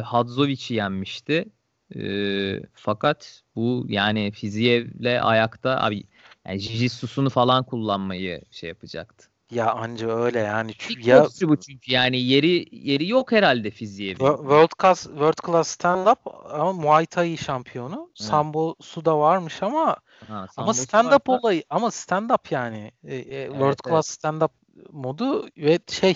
Hadzovic'i 0.00 0.74
yenmişti. 0.74 1.48
E, 1.96 2.62
fakat 2.74 3.42
bu 3.56 3.84
yani 3.88 4.30
Fiziyev'le 4.30 5.22
ayakta 5.22 5.82
abi 5.82 6.04
yani 6.46 6.58
Jijitsu'sunu 6.58 7.30
falan 7.30 7.64
kullanmayı 7.64 8.42
şey 8.50 8.68
yapacaktı. 8.68 9.32
Ya 9.52 9.72
anca 9.72 10.08
öyle 10.08 10.38
yani. 10.38 10.70
İlk 10.90 11.06
ya 11.06 11.26
bu 11.42 11.56
çünkü 11.56 11.92
yani 11.92 12.20
yeri 12.22 12.66
yeri 12.72 13.08
yok 13.08 13.32
herhalde 13.32 13.70
fiziğe. 13.70 14.14
World 14.14 14.70
Class 14.82 15.02
World 15.02 15.46
Class 15.46 15.68
Stand 15.68 16.06
Up 16.06 16.18
ama 16.52 16.72
Muay 16.72 17.06
Thai 17.06 17.38
şampiyonu. 17.38 18.10
Evet. 18.20 18.28
Sambo 18.28 18.74
da 19.04 19.18
varmış 19.18 19.62
ama 19.62 19.96
ha, 20.28 20.46
ama 20.56 20.74
stand 20.74 21.12
up 21.12 21.28
olayı 21.28 21.64
ama 21.70 21.90
stand 21.90 22.30
up 22.30 22.52
yani. 22.52 22.92
E, 23.04 23.16
e, 23.16 23.46
World 23.46 23.66
evet, 23.66 23.82
Class 23.84 24.08
evet. 24.08 24.18
Stand 24.18 24.42
Up 24.42 24.52
modu 24.90 25.48
ve 25.56 25.78
şey 25.90 26.14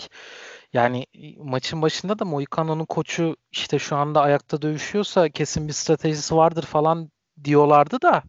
yani 0.72 1.06
maçın 1.38 1.82
başında 1.82 2.18
da 2.18 2.24
Moicano'nun 2.24 2.84
koçu 2.84 3.36
işte 3.52 3.78
şu 3.78 3.96
anda 3.96 4.20
ayakta 4.20 4.62
dövüşüyorsa 4.62 5.28
kesin 5.28 5.68
bir 5.68 5.72
stratejisi 5.72 6.36
vardır 6.36 6.62
falan 6.62 7.10
diyorlardı 7.44 8.02
da 8.02 8.22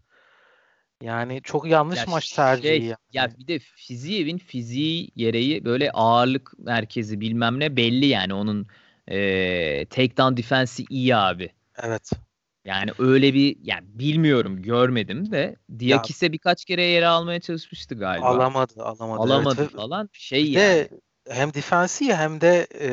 yani 1.01 1.41
çok 1.43 1.67
yanlış 1.67 1.99
ya 1.99 2.05
maç 2.07 2.31
tercihi. 2.31 2.67
Şey, 2.67 2.83
yani. 2.83 2.97
Ya 3.13 3.29
bir 3.39 3.47
de 3.47 3.59
Fiziyev'in 3.59 4.37
fiziği 4.37 5.11
gereği 5.15 5.65
böyle 5.65 5.91
ağırlık 5.91 6.59
merkezi 6.59 7.21
bilmem 7.21 7.59
ne 7.59 7.75
belli 7.75 8.05
yani 8.05 8.33
onun 8.33 8.67
e, 9.07 9.85
takedown 9.85 10.37
defensi 10.37 10.85
iyi 10.89 11.15
abi. 11.15 11.49
Evet. 11.83 12.11
Yani 12.67 12.91
öyle 12.99 13.33
bir 13.33 13.57
yani 13.61 13.85
bilmiyorum 13.87 14.61
görmedim 14.61 15.31
de 15.31 15.55
Diakis'e 15.79 16.31
birkaç 16.31 16.65
kere 16.65 16.83
yere 16.83 17.07
almaya 17.07 17.39
çalışmıştı 17.39 17.95
galiba. 17.95 18.25
Alamadı, 18.25 18.83
alamadı. 18.83 19.21
Alamadı 19.21 19.61
evet. 19.61 19.71
falan. 19.71 20.09
Şey 20.13 20.43
bir 20.43 20.51
yani. 20.51 20.65
De 20.65 20.89
hem 21.29 21.53
defensi 21.53 22.15
hem 22.15 22.41
de 22.41 22.67
e, 22.81 22.89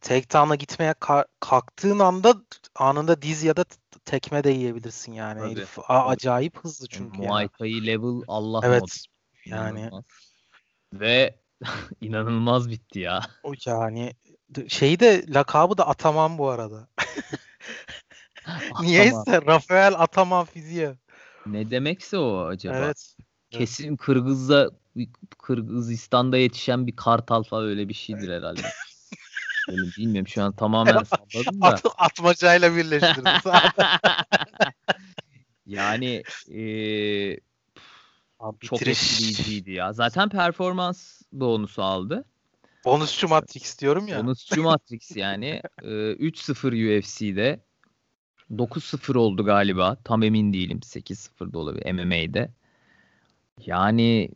takedown'a 0.00 0.54
gitmeye 0.54 0.92
ka- 0.92 1.26
kalktığın 1.40 1.98
anda 1.98 2.34
anında 2.74 3.22
diz 3.22 3.44
ya 3.44 3.56
da 3.56 3.64
tekme 4.04 4.44
de 4.44 4.50
yiyebilirsin 4.50 5.12
yani. 5.12 5.40
Tabii. 5.40 5.50
Herif 5.50 5.78
a- 5.78 6.06
acayip 6.06 6.58
hızlı 6.58 6.86
çünkü. 6.88 7.18
Muay 7.18 7.48
Thai 7.48 7.86
level 7.86 8.22
Allah 8.28 8.60
Evet. 8.64 8.80
Mod. 8.80 8.88
Yani 9.46 9.80
inanılmaz. 9.80 10.04
ve 10.92 11.38
inanılmaz 12.00 12.70
bitti 12.70 12.98
ya. 12.98 13.22
O 13.42 13.52
yani 13.66 14.12
şeyi 14.68 15.00
de 15.00 15.24
lakabı 15.28 15.78
da 15.78 15.88
Ataman 15.88 16.38
bu 16.38 16.48
arada. 16.48 16.88
Niyeyse 18.80 19.42
Rafael 19.46 19.94
Ataman 19.94 20.44
fiziği. 20.44 20.90
Ne 21.46 21.70
demekse 21.70 22.18
o 22.18 22.46
acaba? 22.46 22.76
Evet. 22.76 23.14
Kesin 23.50 23.96
Kırgız'da 23.96 24.70
Kırgızistan'da 25.38 26.38
yetişen 26.38 26.86
bir 26.86 26.96
kartal 26.96 27.42
falan 27.42 27.64
öyle 27.64 27.88
bir 27.88 27.94
şeydir 27.94 28.32
herhalde. 28.32 28.60
Öyle 29.68 29.82
bilmiyorum 29.82 30.28
şu 30.28 30.42
an 30.42 30.52
tamamen 30.52 31.02
salladım 31.32 31.62
da. 31.62 31.66
At, 31.66 31.82
atmacayla 31.98 32.76
birleştirdim. 32.76 33.24
yani 35.66 36.22
ee, 36.52 37.38
çok 38.60 38.86
etkileyiciydi 38.86 39.70
ya. 39.70 39.92
Zaten 39.92 40.28
performans 40.28 41.22
bonusu 41.32 41.82
aldı. 41.82 42.24
Bonusçu 42.84 43.28
Matrix 43.28 43.78
diyorum 43.78 44.08
ya. 44.08 44.18
Bonusçu 44.18 44.62
Matrix 44.62 45.16
yani. 45.16 45.62
e, 45.82 45.88
3-0 45.88 46.98
UFC'de. 46.98 47.60
9-0 48.50 49.18
oldu 49.18 49.44
galiba. 49.44 49.96
Tam 50.04 50.22
emin 50.22 50.52
değilim. 50.52 50.78
8-0 50.78 51.52
da 51.52 51.58
olabilir 51.58 51.92
MMA'de. 51.92 52.50
Yani 53.66 54.30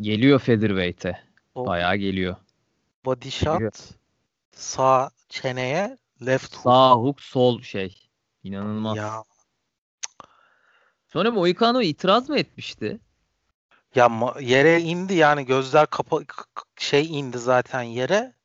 geliyor 0.00 0.38
featherweight'e. 0.38 1.20
Bayağı 1.56 1.96
geliyor. 1.96 2.36
Body 3.04 3.30
shot 3.30 3.52
geliyor. 3.52 3.72
sağ 4.52 5.10
çeneye 5.28 5.98
left 6.26 6.54
hook. 6.54 6.62
Sağ 6.62 6.92
hook 6.92 7.22
sol 7.22 7.62
şey. 7.62 8.08
İnanılmaz. 8.44 8.96
Ya. 8.96 9.24
Sonra 11.08 11.30
Moicano 11.30 11.82
itiraz 11.82 12.28
mı 12.28 12.38
etmişti? 12.38 13.00
Ya 13.94 14.34
yere 14.40 14.80
indi 14.80 15.14
yani 15.14 15.46
gözler 15.46 15.86
kapa 15.86 16.20
şey 16.76 17.18
indi 17.18 17.38
zaten 17.38 17.82
yere. 17.82 18.37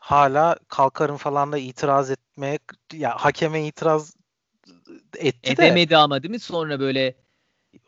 Hala 0.00 0.56
kalkarım 0.68 1.16
falan 1.16 1.52
da 1.52 1.58
itiraz 1.58 2.10
etmeye 2.10 2.58
ya 2.92 3.16
hakeme 3.16 3.66
itiraz 3.66 4.14
etti 5.18 5.52
Edemedi 5.52 5.90
de. 5.90 5.96
ama 5.96 6.22
değil 6.22 6.30
mi? 6.30 6.40
Sonra 6.40 6.80
böyle 6.80 7.16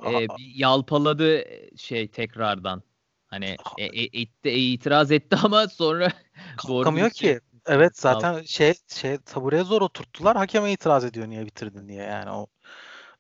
e, 0.07 0.27
yalpaladı 0.39 1.45
şey 1.77 2.09
tekrardan. 2.09 2.83
Hani 3.27 3.57
e, 3.79 3.85
e, 3.85 4.21
etti, 4.23 4.49
e, 4.49 4.59
itiraz 4.59 5.13
etti 5.13 5.37
ama 5.43 5.69
sonra 5.69 6.13
kalkamıyor 6.57 7.11
ki. 7.11 7.27
Şey, 7.27 7.39
evet 7.67 7.99
zaten 7.99 8.43
şey 8.43 8.75
şey 8.89 9.19
tabureye 9.19 9.65
zor 9.65 9.83
oturttular. 9.83 10.37
Hakeme 10.37 10.73
itiraz 10.73 11.05
ediyor 11.05 11.29
niye 11.29 11.47
bitirdin 11.47 11.89
diye 11.89 12.03
yani 12.05 12.31
o. 12.31 12.47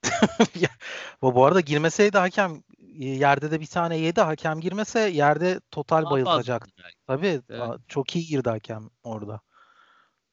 bu 1.22 1.44
arada 1.44 1.61
girmeseydi 1.61 2.18
hakem 2.18 2.62
yerde 2.98 3.50
de 3.50 3.61
bir 3.61 3.66
tane 3.66 3.96
yedi 3.96 4.20
hakem 4.20 4.61
girmese 4.61 5.00
yerde 5.00 5.61
total 5.70 6.11
bayılacak. 6.11 6.68
Tabii 7.07 7.40
evet. 7.50 7.81
çok 7.88 8.16
iyi 8.16 8.26
girdi 8.26 8.50
hakem 8.50 8.90
orada. 9.02 9.40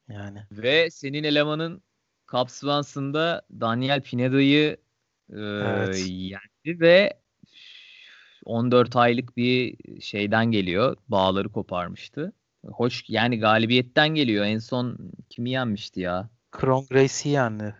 Yani. 0.08 0.46
Ve 0.50 0.90
senin 0.90 1.24
elemanın 1.24 1.82
Cap 2.32 2.50
Swanson'da 2.50 3.42
Daniel 3.60 4.00
Pineda'yı 4.00 4.76
e, 5.32 5.40
evet. 5.40 6.04
yendi 6.08 6.80
ve 6.80 7.20
14 8.44 8.96
aylık 8.96 9.36
bir 9.36 9.76
şeyden 10.00 10.46
geliyor. 10.46 10.96
Bağları 11.08 11.48
koparmıştı. 11.48 12.32
Hoş 12.66 13.04
yani 13.08 13.38
galibiyetten 13.38 14.08
geliyor. 14.08 14.44
En 14.44 14.58
son 14.58 14.98
kimi 15.30 15.50
yenmişti 15.50 16.00
ya? 16.00 16.30
Kron 16.50 16.86
Gracie 16.90 17.32
yendi. 17.32 17.74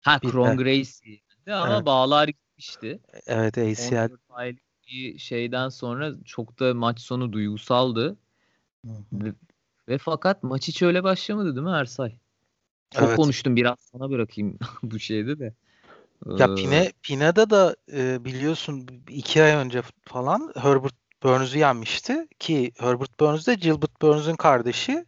Ha 0.00 0.18
Kron 0.18 0.56
Gracie 0.56 1.20
ama 1.46 1.74
evet. 1.76 1.86
bağlar 1.86 2.30
gitmişti. 2.58 3.00
Evet 3.26 3.58
ACL. 3.58 4.10
bir 4.88 5.18
şeyden 5.18 5.68
sonra 5.68 6.12
çok 6.24 6.60
da 6.60 6.74
maç 6.74 7.00
sonu 7.00 7.32
duygusaldı. 7.32 8.16
Ve, 9.12 9.32
ve 9.88 9.98
fakat 9.98 10.42
maç 10.42 10.68
hiç 10.68 10.82
öyle 10.82 11.04
başlamadı 11.04 11.56
değil 11.56 11.66
mi 11.66 11.72
Ersay? 11.72 12.18
Çok 12.90 13.08
evet. 13.08 13.16
konuştum 13.16 13.56
biraz 13.56 13.76
sana 13.78 14.10
bırakayım 14.10 14.58
bu 14.82 14.98
şeyde 14.98 15.38
de. 15.38 15.54
Ya 16.38 16.54
Pine, 16.54 16.92
Pine'da 17.02 17.50
da 17.50 17.76
e, 17.92 18.24
biliyorsun 18.24 18.86
iki 19.08 19.42
ay 19.42 19.52
önce 19.52 19.82
falan 20.04 20.52
Herbert 20.56 20.94
Burns'u 21.22 21.58
yenmişti 21.58 22.28
ki 22.38 22.72
Herbert 22.78 23.20
Burns 23.20 23.46
de 23.46 23.54
Gilbert 23.54 24.02
Burns'un 24.02 24.36
kardeşi. 24.36 25.04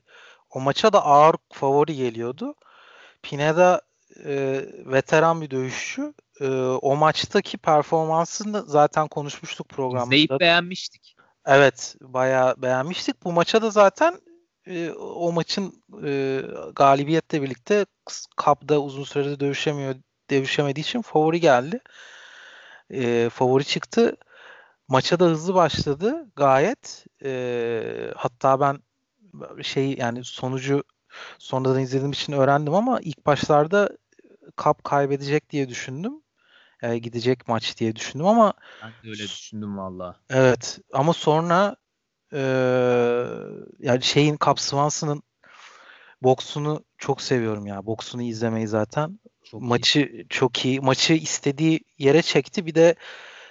O 0.50 0.60
maça 0.60 0.92
da 0.92 1.04
ağır 1.04 1.36
favori 1.52 1.96
geliyordu. 1.96 2.54
Pineda 3.22 3.80
e, 4.24 4.64
veteran 4.87 5.40
bir 5.40 5.50
dövüşçü 5.50 6.14
e, 6.40 6.48
o 6.61 6.96
maçtaki 6.96 7.59
performansını 7.59 8.62
zaten 8.66 9.09
konuşmuştuk 9.09 9.68
programda. 9.68 10.14
İzleyip 10.14 10.40
beğenmiştik. 10.40 11.16
Evet 11.46 11.96
bayağı 12.00 12.62
beğenmiştik. 12.62 13.24
Bu 13.24 13.33
maça 13.33 13.62
da 13.62 13.70
zaten 13.70 14.20
e, 14.66 14.90
o 14.90 15.33
maçın 15.33 15.83
e, 16.04 16.42
galibiyetle 16.74 17.42
birlikte 17.42 17.87
Cup'da 18.44 18.80
uzun 18.80 19.04
süredir 19.04 19.40
dövüşemiyor 19.40 19.94
dövüşemediği 20.30 20.85
için 20.85 21.02
favori 21.02 21.40
geldi. 21.40 21.80
E, 22.90 23.28
favori 23.28 23.64
çıktı. 23.64 24.16
Maça 24.88 25.20
da 25.20 25.24
hızlı 25.24 25.54
başladı 25.54 26.30
gayet. 26.37 27.06
E, 27.24 28.12
hatta 28.16 28.61
ben 28.61 28.78
şey 29.62 29.94
yani 29.94 30.24
sonucu 30.24 30.83
sonradan 31.38 31.80
izlediğim 31.80 32.12
için 32.12 32.33
öğrendim 32.33 32.74
ama 32.74 33.00
ilk 33.00 33.26
başlarda 33.26 33.90
Cup 34.56 34.84
kaybedecek 34.84 35.50
diye 35.50 35.68
düşündüm 35.68 36.22
e, 36.82 36.98
gidecek 36.98 37.48
maç 37.48 37.76
diye 37.76 37.96
düşündüm 37.96 38.26
ama 38.26 38.52
ben 38.82 38.90
de 38.90 38.96
öyle 39.04 39.22
düşündüm 39.22 39.78
valla. 39.78 40.16
Evet 40.30 40.78
ama 40.92 41.12
sonra 41.12 41.76
e, 42.32 42.40
yani 43.78 44.02
şeyin 44.02 44.38
Cap 44.44 44.60
Swanson'ın 44.60 45.22
boksunu 46.22 46.84
çok 46.98 47.22
seviyorum 47.22 47.66
ya. 47.66 47.86
Boksunu 47.86 48.22
izlemeyi 48.22 48.66
zaten. 48.66 49.20
Çok 49.44 49.62
Maçı 49.62 50.00
iyi. 50.00 50.26
çok 50.28 50.64
iyi. 50.64 50.80
Maçı 50.80 51.12
istediği 51.12 51.80
yere 51.98 52.22
çekti. 52.22 52.66
Bir 52.66 52.74
de 52.74 52.94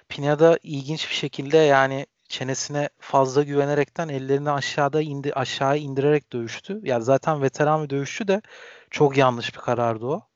Pineda 0.09 0.57
ilginç 0.63 1.09
bir 1.09 1.15
şekilde 1.15 1.57
yani 1.57 2.05
çenesine 2.29 2.89
fazla 2.99 3.43
güvenerekten 3.43 4.09
ellerini 4.09 4.51
aşağıda 4.51 5.01
indi 5.01 5.33
aşağı 5.33 5.77
indirerek 5.77 6.33
dövüştü. 6.33 6.79
Yani 6.83 7.03
zaten 7.03 7.41
veteran 7.41 7.83
bir 7.83 7.89
dövüşçü 7.89 8.27
de 8.27 8.41
çok 8.89 9.17
yanlış 9.17 9.53
bir 9.55 9.59
karardı 9.59 10.05
o. 10.05 10.28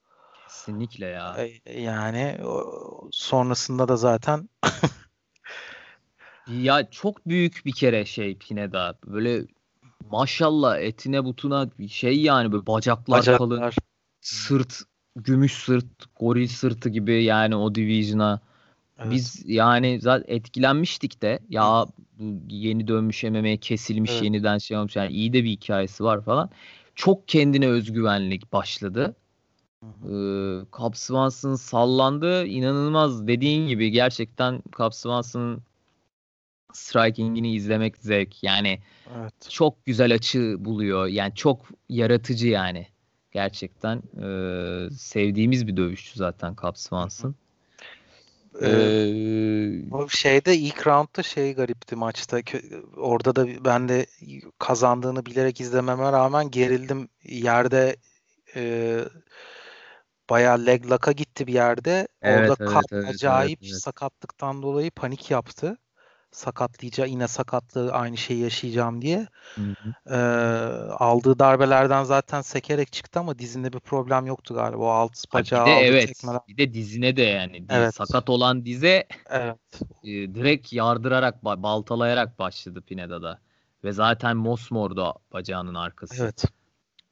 Kesinlikle 0.53 1.05
ya. 1.05 1.37
Yani 1.75 2.37
sonrasında 3.11 3.87
da 3.87 3.97
zaten 3.97 4.49
ya 6.47 6.89
çok 6.89 7.27
büyük 7.27 7.61
bir 7.65 7.71
kere 7.71 8.05
şey 8.05 8.37
Pineda. 8.37 8.97
Böyle 9.05 9.45
maşallah 10.11 10.79
etine 10.79 11.25
butuna 11.25 11.69
şey 11.89 12.21
yani 12.21 12.51
böyle 12.51 12.67
bacaklar, 12.67 13.19
bacaklar. 13.19 13.37
kalın. 13.37 13.71
Sırt 14.21 14.81
gümüş 15.15 15.53
sırt, 15.53 15.85
goril 16.19 16.47
sırtı 16.47 16.89
gibi 16.89 17.23
yani 17.23 17.55
o 17.55 17.75
division'a. 17.75 18.39
Evet. 18.99 19.11
Biz 19.11 19.43
yani 19.45 19.99
zaten 20.01 20.35
etkilenmiştik 20.35 21.21
de 21.21 21.39
ya 21.49 21.85
bu 22.19 22.41
yeni 22.49 22.87
dönmüş 22.87 23.23
MMA 23.23 23.57
kesilmiş 23.57 24.11
evet. 24.11 24.23
yeniden 24.23 24.57
şey 24.57 24.77
olmuş 24.77 24.95
yani 24.95 25.11
iyi 25.11 25.33
de 25.33 25.43
bir 25.43 25.49
hikayesi 25.49 26.03
var 26.03 26.21
falan. 26.21 26.49
Çok 26.95 27.27
kendine 27.27 27.67
özgüvenlik 27.67 28.53
başladı. 28.53 29.15
Ee, 29.83 30.65
Swanson 30.97 31.55
sallandı. 31.55 32.45
inanılmaz 32.45 33.27
dediğin 33.27 33.67
gibi 33.67 33.91
gerçekten 33.91 34.63
Swanson'ın 34.95 35.63
striking'ini 36.73 37.55
izlemek 37.55 37.97
zevk. 37.97 38.43
Yani 38.43 38.79
evet. 39.17 39.33
çok 39.49 39.85
güzel 39.85 40.13
açı 40.13 40.55
buluyor. 40.59 41.07
Yani 41.07 41.35
çok 41.35 41.65
yaratıcı 41.89 42.47
yani. 42.47 42.87
Gerçekten 43.31 43.97
e, 43.97 44.27
sevdiğimiz 44.89 45.67
bir 45.67 45.77
dövüşçü 45.77 46.17
zaten 46.17 46.55
Cap 46.61 46.77
Swanson. 46.77 47.35
Ee, 48.61 49.81
o 49.91 50.09
şeyde 50.09 50.57
ilk 50.57 50.87
roundda 50.87 51.23
şey 51.23 51.53
garipti 51.53 51.95
maçta. 51.95 52.41
Orada 52.97 53.35
da 53.35 53.65
ben 53.65 53.89
de 53.89 54.05
kazandığını 54.59 55.25
bilerek 55.25 55.61
izlememe 55.61 56.11
rağmen 56.11 56.51
gerildim. 56.51 57.09
Yerde 57.23 57.95
e, 58.55 58.99
bayağı 60.29 60.65
leg 60.65 60.91
lock'a 60.91 61.11
gitti 61.11 61.47
bir 61.47 61.53
yerde. 61.53 62.07
Evet, 62.21 62.49
Orada 62.49 62.73
evet, 62.73 62.83
evet, 62.91 63.09
acayip 63.09 63.59
evet, 63.61 63.71
evet. 63.71 63.81
sakatlıktan 63.81 64.61
dolayı 64.61 64.91
panik 64.91 65.31
yaptı. 65.31 65.77
Sakatlayacağım 66.31 67.09
yine 67.09 67.27
sakatlığı 67.27 67.91
aynı 67.91 68.17
şeyi 68.17 68.39
yaşayacağım 68.39 69.01
diye. 69.01 69.27
Hı 69.55 69.61
hı. 69.61 70.15
Ee, 70.15 70.17
aldığı 70.93 71.39
darbelerden 71.39 72.03
zaten 72.03 72.41
sekerek 72.41 72.93
çıktı 72.93 73.19
ama 73.19 73.39
dizinde 73.39 73.73
bir 73.73 73.79
problem 73.79 74.25
yoktu 74.25 74.53
galiba. 74.53 74.77
O 74.77 74.87
alt 74.87 75.33
bacağı 75.33 75.65
bir 75.65 75.71
de, 75.71 75.75
evet. 75.75 76.07
Çekmeler. 76.07 76.41
Bir 76.47 76.57
de 76.57 76.73
dizine 76.73 77.15
de 77.15 77.21
yani. 77.21 77.59
Diz, 77.69 77.77
evet. 77.77 77.95
Sakat 77.95 78.29
olan 78.29 78.65
dize 78.65 79.07
evet. 79.29 79.57
e, 80.03 80.09
direkt 80.09 80.73
yardırarak, 80.73 81.45
baltalayarak 81.45 82.39
başladı 82.39 82.81
Pineda'da. 82.81 83.39
Ve 83.83 83.91
zaten 83.91 84.37
mosmordu 84.37 85.13
bacağının 85.33 85.75
arkası. 85.75 86.23
Evet. 86.23 86.45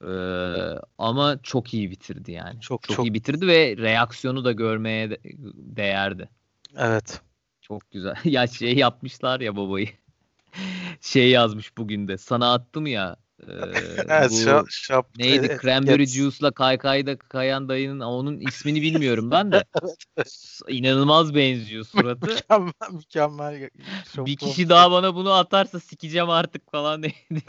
Ee, 0.07 0.79
ama 0.97 1.37
çok 1.43 1.73
iyi 1.73 1.91
bitirdi 1.91 2.31
yani. 2.31 2.61
Çok, 2.61 2.83
çok, 2.83 2.95
çok 2.95 3.05
iyi 3.05 3.13
bitirdi 3.13 3.47
ve 3.47 3.77
reaksiyonu 3.77 4.45
da 4.45 4.51
görmeye 4.51 5.09
de, 5.09 5.19
değerdi. 5.55 6.29
Evet. 6.77 7.21
Çok 7.61 7.91
güzel. 7.91 8.15
ya 8.25 8.47
şey 8.47 8.75
yapmışlar 8.75 9.39
ya 9.39 9.55
babayı. 9.55 9.87
şey 11.01 11.29
yazmış 11.29 11.77
bugün 11.77 12.07
de. 12.07 12.17
Sana 12.17 12.53
attım 12.53 12.87
ya 12.87 13.15
evet, 13.47 14.31
bu 14.31 14.35
şap, 14.35 14.69
şap, 14.69 15.17
neydi? 15.17 15.45
evet, 15.45 15.61
Cranberry 15.61 16.01
yes. 16.01 16.13
Juice'la 16.13 16.51
kaykayda 16.51 17.17
kayan 17.17 17.69
dayının 17.69 17.99
onun 17.99 18.39
ismini 18.39 18.81
bilmiyorum 18.81 19.31
ben 19.31 19.51
de. 19.51 19.63
İnanılmaz 20.67 21.35
benziyor 21.35 21.85
suratı. 21.85 22.27
mükemmel 22.27 22.91
mükemmel. 22.91 23.69
Bir 24.17 24.35
kişi 24.35 24.69
daha 24.69 24.91
bana 24.91 25.15
bunu 25.15 25.31
atarsa 25.33 25.79
sikeceğim 25.79 26.29
artık 26.29 26.71
falan 26.71 27.01
neydi 27.01 27.43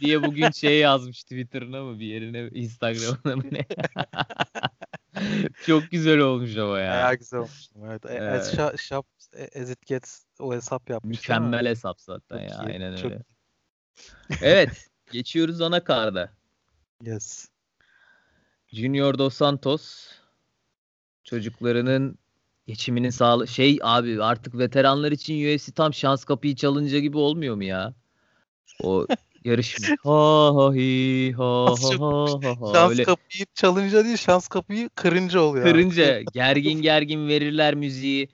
diye 0.00 0.22
bugün 0.22 0.50
şey 0.50 0.78
yazmış 0.78 1.22
Twitter'ına 1.22 1.82
mı 1.82 1.98
bir 1.98 2.06
yerine 2.06 2.48
Instagram'ına 2.48 3.36
mı 3.36 3.44
ne? 3.52 3.66
Çok 5.66 5.90
güzel 5.90 6.18
olmuş 6.18 6.56
ama 6.56 6.80
ya. 6.80 6.90
Bayağı 6.90 7.14
güzel 7.14 7.40
olmuş. 7.40 7.68
Evet. 7.84 8.06
Ee, 8.06 8.20
As, 8.20 8.80
shop, 8.80 9.06
as 9.60 9.70
it 9.70 9.86
gets 9.86 10.24
o 10.38 10.54
hesap 10.54 10.90
yapmış. 10.90 11.18
Mükemmel 11.18 11.66
hesap 11.66 12.00
zaten 12.00 12.38
Çok 12.38 12.50
ya. 12.50 12.64
iyi, 12.64 12.72
Aynen 12.72 12.96
çok 12.96 13.12
öyle. 13.12 13.22
Evet. 14.42 14.91
Geçiyoruz 15.12 15.60
ana 15.60 15.84
karda. 15.84 16.30
Yes. 17.02 17.48
Junior 18.72 19.18
Dos 19.18 19.34
Santos 19.34 20.08
çocuklarının 21.24 22.18
geçiminin 22.66 23.10
sağlı 23.10 23.48
şey 23.48 23.78
abi 23.82 24.22
artık 24.22 24.58
veteranlar 24.58 25.12
için 25.12 25.54
UFC 25.54 25.72
tam 25.72 25.94
şans 25.94 26.24
kapıyı 26.24 26.56
çalınca 26.56 26.98
gibi 26.98 27.18
olmuyor 27.18 27.54
mu 27.54 27.64
ya? 27.64 27.94
O 28.82 29.06
yarışma. 29.44 29.86
Ha 30.02 30.54
ha 30.54 30.74
hi 30.74 31.32
ha 31.32 31.66
ha 31.66 31.98
ha 32.00 32.26
ha 32.42 32.60
ha. 32.60 32.72
Şans 32.72 32.90
Öyle 32.90 33.04
kapıyı 33.04 33.46
çalınca 33.54 34.04
değil 34.04 34.16
şans 34.16 34.48
kapıyı 34.48 34.88
kırınca 34.94 35.40
oluyor. 35.40 35.64
kırınca 35.64 36.22
gergin 36.22 36.82
gergin 36.82 37.28
verirler 37.28 37.74
müziği. 37.74 38.28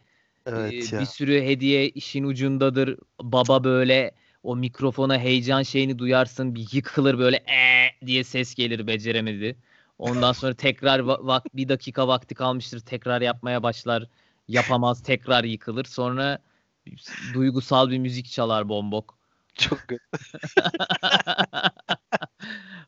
Evet 0.46 0.92
Ee, 0.92 0.96
ya. 0.96 1.00
bir 1.00 1.06
sürü 1.06 1.42
hediye 1.42 1.88
işin 1.88 2.24
ucundadır. 2.24 2.98
Baba 3.22 3.64
böyle 3.64 4.14
o 4.42 4.56
mikrofona 4.56 5.18
heyecan 5.18 5.62
şeyini 5.62 5.98
duyarsın 5.98 6.54
bir 6.54 6.68
yıkılır 6.72 7.18
böyle 7.18 7.36
ee 7.36 8.06
diye 8.06 8.24
ses 8.24 8.54
gelir 8.54 8.86
beceremedi. 8.86 9.56
Ondan 9.98 10.32
sonra 10.32 10.54
tekrar 10.54 11.00
va- 11.00 11.42
bir 11.54 11.68
dakika 11.68 12.08
vakti 12.08 12.34
kalmıştır 12.34 12.80
tekrar 12.80 13.22
yapmaya 13.22 13.62
başlar. 13.62 14.06
Yapamaz 14.48 15.02
tekrar 15.02 15.44
yıkılır. 15.44 15.84
Sonra 15.84 16.38
duygusal 17.34 17.90
bir 17.90 17.98
müzik 17.98 18.26
çalar 18.26 18.68
bombok. 18.68 19.18
Çok 19.54 19.78
kötü. 19.88 20.04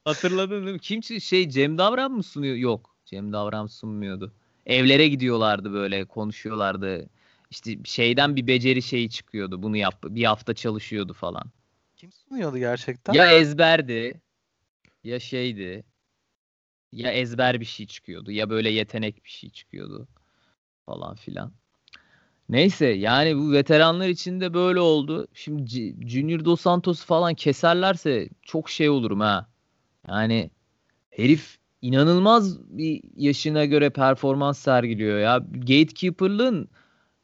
Hatırladın 0.05 0.67
değil 0.67 0.75
mi? 0.75 0.81
Kim 0.81 1.03
şey 1.03 1.49
Cem 1.49 1.79
Davran 1.79 2.13
mı 2.13 2.23
sunuyor? 2.23 2.57
Yok. 2.57 2.97
Cem 3.07 3.33
Davran 3.33 3.67
sunmuyordu. 3.67 4.33
Evlere 4.67 5.09
gidiyorlardı 5.09 5.73
böyle 5.73 6.05
konuşuyorlardı. 6.05 7.09
İşte 7.51 7.79
şeyden 7.85 8.37
bir 8.37 8.47
beceri 8.47 8.83
şeyi 8.83 9.11
çıkıyordu. 9.11 9.63
Bunu 9.63 9.77
yap 9.77 10.05
bir 10.05 10.25
hafta 10.25 10.55
çalışıyordu 10.55 11.13
falan. 11.13 11.45
Kim 11.97 12.13
sunuyordu 12.13 12.59
gerçekten? 12.59 13.13
Ya 13.13 13.33
ezberdi 13.33 14.21
ya 15.05 15.21
şeydi. 15.21 15.85
Ya 16.93 17.13
ezber 17.13 17.61
bir 17.61 17.65
şey 17.65 17.87
çıkıyordu 17.87 18.31
ya 18.31 18.51
böyle 18.51 18.71
yetenek 18.71 19.25
bir 19.25 19.31
şey 19.31 19.51
çıkıyordu 19.51 20.09
falan 20.87 21.15
filan. 21.15 21.53
Neyse 22.49 22.87
yani 22.87 23.37
bu 23.37 23.53
veteranlar 23.53 24.09
için 24.09 24.41
de 24.41 24.55
böyle 24.55 24.81
oldu. 24.81 25.27
Şimdi 25.35 25.95
Junior 26.09 26.45
Dos 26.45 26.61
Santos 26.61 27.05
falan 27.05 27.35
keserlerse 27.35 28.29
çok 28.43 28.71
şey 28.71 28.89
olurum 28.89 29.21
ha. 29.21 29.49
Yani 30.09 30.51
herif 31.11 31.59
inanılmaz 31.83 32.61
bir 32.79 33.03
yaşına 33.17 33.65
göre 33.65 33.91
performans 33.91 34.59
sergiliyor 34.59 35.19
ya. 35.19 35.39
Gatekeeper'lığın 35.53 36.69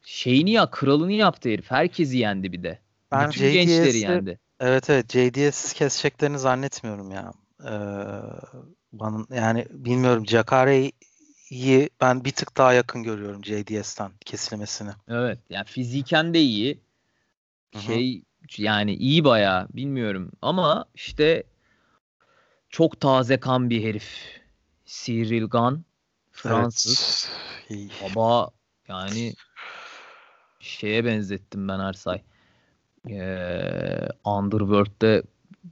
şeyini 0.07 0.51
ya 0.51 0.69
kralını 0.69 1.11
yaptı 1.11 1.49
herif. 1.49 1.71
Herkesi 1.71 2.17
yendi 2.17 2.51
bir 2.51 2.63
de. 2.63 2.79
Ben 3.11 3.29
Bütün 3.29 3.51
gençleri 3.51 3.89
JDS'i 3.89 3.97
yendi. 3.97 4.39
Evet 4.59 4.89
evet 4.89 5.11
JDS 5.11 5.73
keseceklerini 5.73 6.39
zannetmiyorum 6.39 7.11
ya. 7.11 7.33
Ee, 7.63 7.71
bana, 8.91 9.25
yani 9.35 9.65
bilmiyorum 9.69 10.27
Jakare'yi 10.27 11.89
ben 12.01 12.25
bir 12.25 12.31
tık 12.31 12.57
daha 12.57 12.73
yakın 12.73 13.03
görüyorum 13.03 13.45
JDS'ten 13.45 14.11
kesilmesini. 14.25 14.91
Evet. 15.07 15.39
Yani 15.49 15.65
fiziken 15.65 16.33
de 16.33 16.39
iyi. 16.41 16.79
Şey 17.85 18.23
yani 18.57 18.95
iyi 18.95 19.23
bayağı 19.23 19.67
bilmiyorum 19.69 20.31
ama 20.41 20.85
işte 20.95 21.43
çok 22.69 23.01
taze 23.01 23.39
kan 23.39 23.69
bir 23.69 23.83
herif. 23.83 24.09
Cyril 24.85 25.43
Gunn 25.43 25.85
Fransız. 26.31 27.29
Evet. 27.69 27.91
Baba 28.03 28.49
yani 28.87 29.33
şeye 30.67 31.05
benzettim 31.05 31.67
ben 31.67 31.79
Ersay. 31.79 32.21
Ee, 33.09 34.09
Underworld'de 34.25 35.23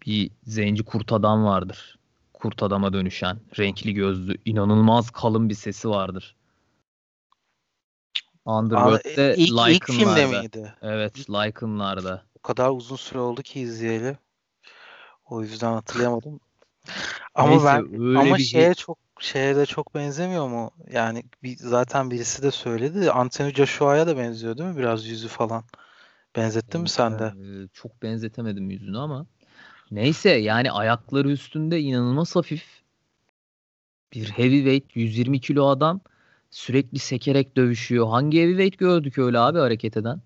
bir 0.06 0.32
zenci 0.44 0.84
kurt 0.84 1.14
adam 1.14 1.46
vardır. 1.46 2.00
Kurt 2.34 2.64
adama 2.64 2.94
dönüşen. 2.94 3.40
Renkli 3.60 3.94
gözlü. 3.94 4.38
inanılmaz 4.46 5.10
kalın 5.10 5.50
bir 5.50 5.54
sesi 5.54 5.90
vardır. 5.90 6.36
Aa, 8.46 8.60
Underworld'de 8.60 9.36
ilk, 9.38 9.50
ilk 9.50 9.86
filmde 9.86 10.04
Lycan'larda. 10.04 10.42
miydi? 10.42 10.74
Evet, 10.82 11.30
Lycan'larda. 11.30 12.24
O 12.40 12.42
kadar 12.42 12.70
uzun 12.70 12.96
süre 12.96 13.20
oldu 13.20 13.42
ki 13.42 13.60
izleyeli. 13.60 14.18
O 15.30 15.42
yüzden 15.42 15.72
hatırlayamadım. 15.72 16.40
Ama 17.36 17.50
Neyse, 17.50 17.66
ben 17.66 18.16
ama 18.16 18.38
bir 18.38 18.44
şeye 18.44 18.66
şey- 18.66 18.74
çok 18.74 19.05
şeye 19.20 19.56
de 19.56 19.66
çok 19.66 19.96
benzemiyor 19.96 20.48
mu? 20.48 20.72
Yani 20.92 21.24
bir, 21.44 21.58
zaten 21.58 22.12
birisi 22.12 22.44
de 22.44 22.52
söyledi. 22.52 23.12
Anthony 23.12 23.54
Joshua'ya 23.54 24.08
da 24.08 24.18
benziyor 24.18 24.58
değil 24.58 24.70
mi? 24.70 24.78
Biraz 24.78 25.06
yüzü 25.06 25.28
falan. 25.28 25.64
Benzettin 26.36 26.82
mi 26.82 26.90
sen 26.90 27.20
de? 27.20 27.34
Ee, 27.38 27.68
çok 27.74 28.02
benzetemedim 28.04 28.70
yüzünü 28.70 28.98
ama. 28.98 29.26
Neyse 29.92 30.30
yani 30.30 30.72
ayakları 30.72 31.30
üstünde 31.30 31.80
inanılmaz 31.80 32.36
hafif 32.36 32.64
bir 34.14 34.30
heavyweight 34.30 34.96
120 34.96 35.40
kilo 35.42 35.68
adam 35.68 36.02
sürekli 36.52 37.00
sekerek 37.00 37.58
dövüşüyor. 37.58 38.08
Hangi 38.08 38.42
heavyweight 38.42 38.78
gördük 38.78 39.18
öyle 39.18 39.40
abi 39.40 39.60
hareket 39.60 39.98
eden? 39.98 40.22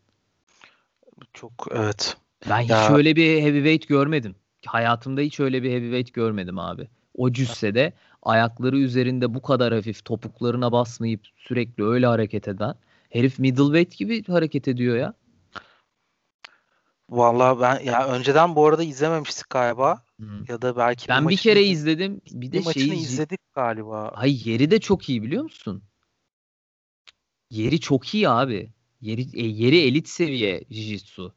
Çok 1.34 1.68
evet. 1.72 2.18
Ben 2.50 2.62
hiç 2.62 2.70
Ya- 2.70 2.96
öyle 2.96 3.16
bir 3.16 3.42
heavyweight 3.42 3.88
görmedim. 3.88 4.36
Hayatımda 4.66 5.22
hiç 5.22 5.40
öyle 5.40 5.64
bir 5.64 5.72
heavyweight 5.72 6.14
görmedim 6.14 6.60
abi. 6.60 6.88
O 7.18 7.32
cüssede 7.32 7.94
ayakları 8.24 8.78
üzerinde 8.78 9.34
bu 9.34 9.42
kadar 9.42 9.74
hafif 9.74 10.06
topuklarına 10.06 10.72
basmayıp 10.72 11.22
sürekli 11.38 11.84
öyle 11.84 12.06
hareket 12.06 12.48
eden 12.48 12.76
herif 13.10 13.40
middleweight 13.40 13.98
gibi 13.98 14.24
hareket 14.24 14.68
ediyor 14.68 14.98
ya. 14.98 15.14
Vallahi 17.10 17.62
ben 17.62 17.80
ya 17.80 18.08
önceden 18.08 18.56
bu 18.56 18.68
arada 18.68 18.84
izlememiştik 18.84 19.50
galiba. 19.50 20.04
Ya 20.50 20.62
da 20.62 20.78
belki 20.78 21.08
Ben 21.08 21.30
bir 21.30 21.38
kere 21.38 21.64
iz- 21.64 21.80
izledim. 21.80 22.22
Bir 22.32 22.52
de 22.52 22.60
maçını 22.60 22.84
şeyi 22.84 22.94
izledik 22.94 23.40
galiba. 23.54 24.10
Ay 24.10 24.50
yeri 24.50 24.72
de 24.72 24.80
çok 24.80 25.10
iyi 25.10 25.24
biliyor 25.24 25.44
musun? 25.44 25.84
Yeri 27.50 27.80
çok 27.80 28.14
iyi 28.16 28.30
abi. 28.30 28.70
Yeri 29.02 29.22
e, 29.22 29.46
yeri 29.48 29.80
elit 29.82 30.08
seviye 30.10 30.62
jiu-jitsu. 30.72 31.32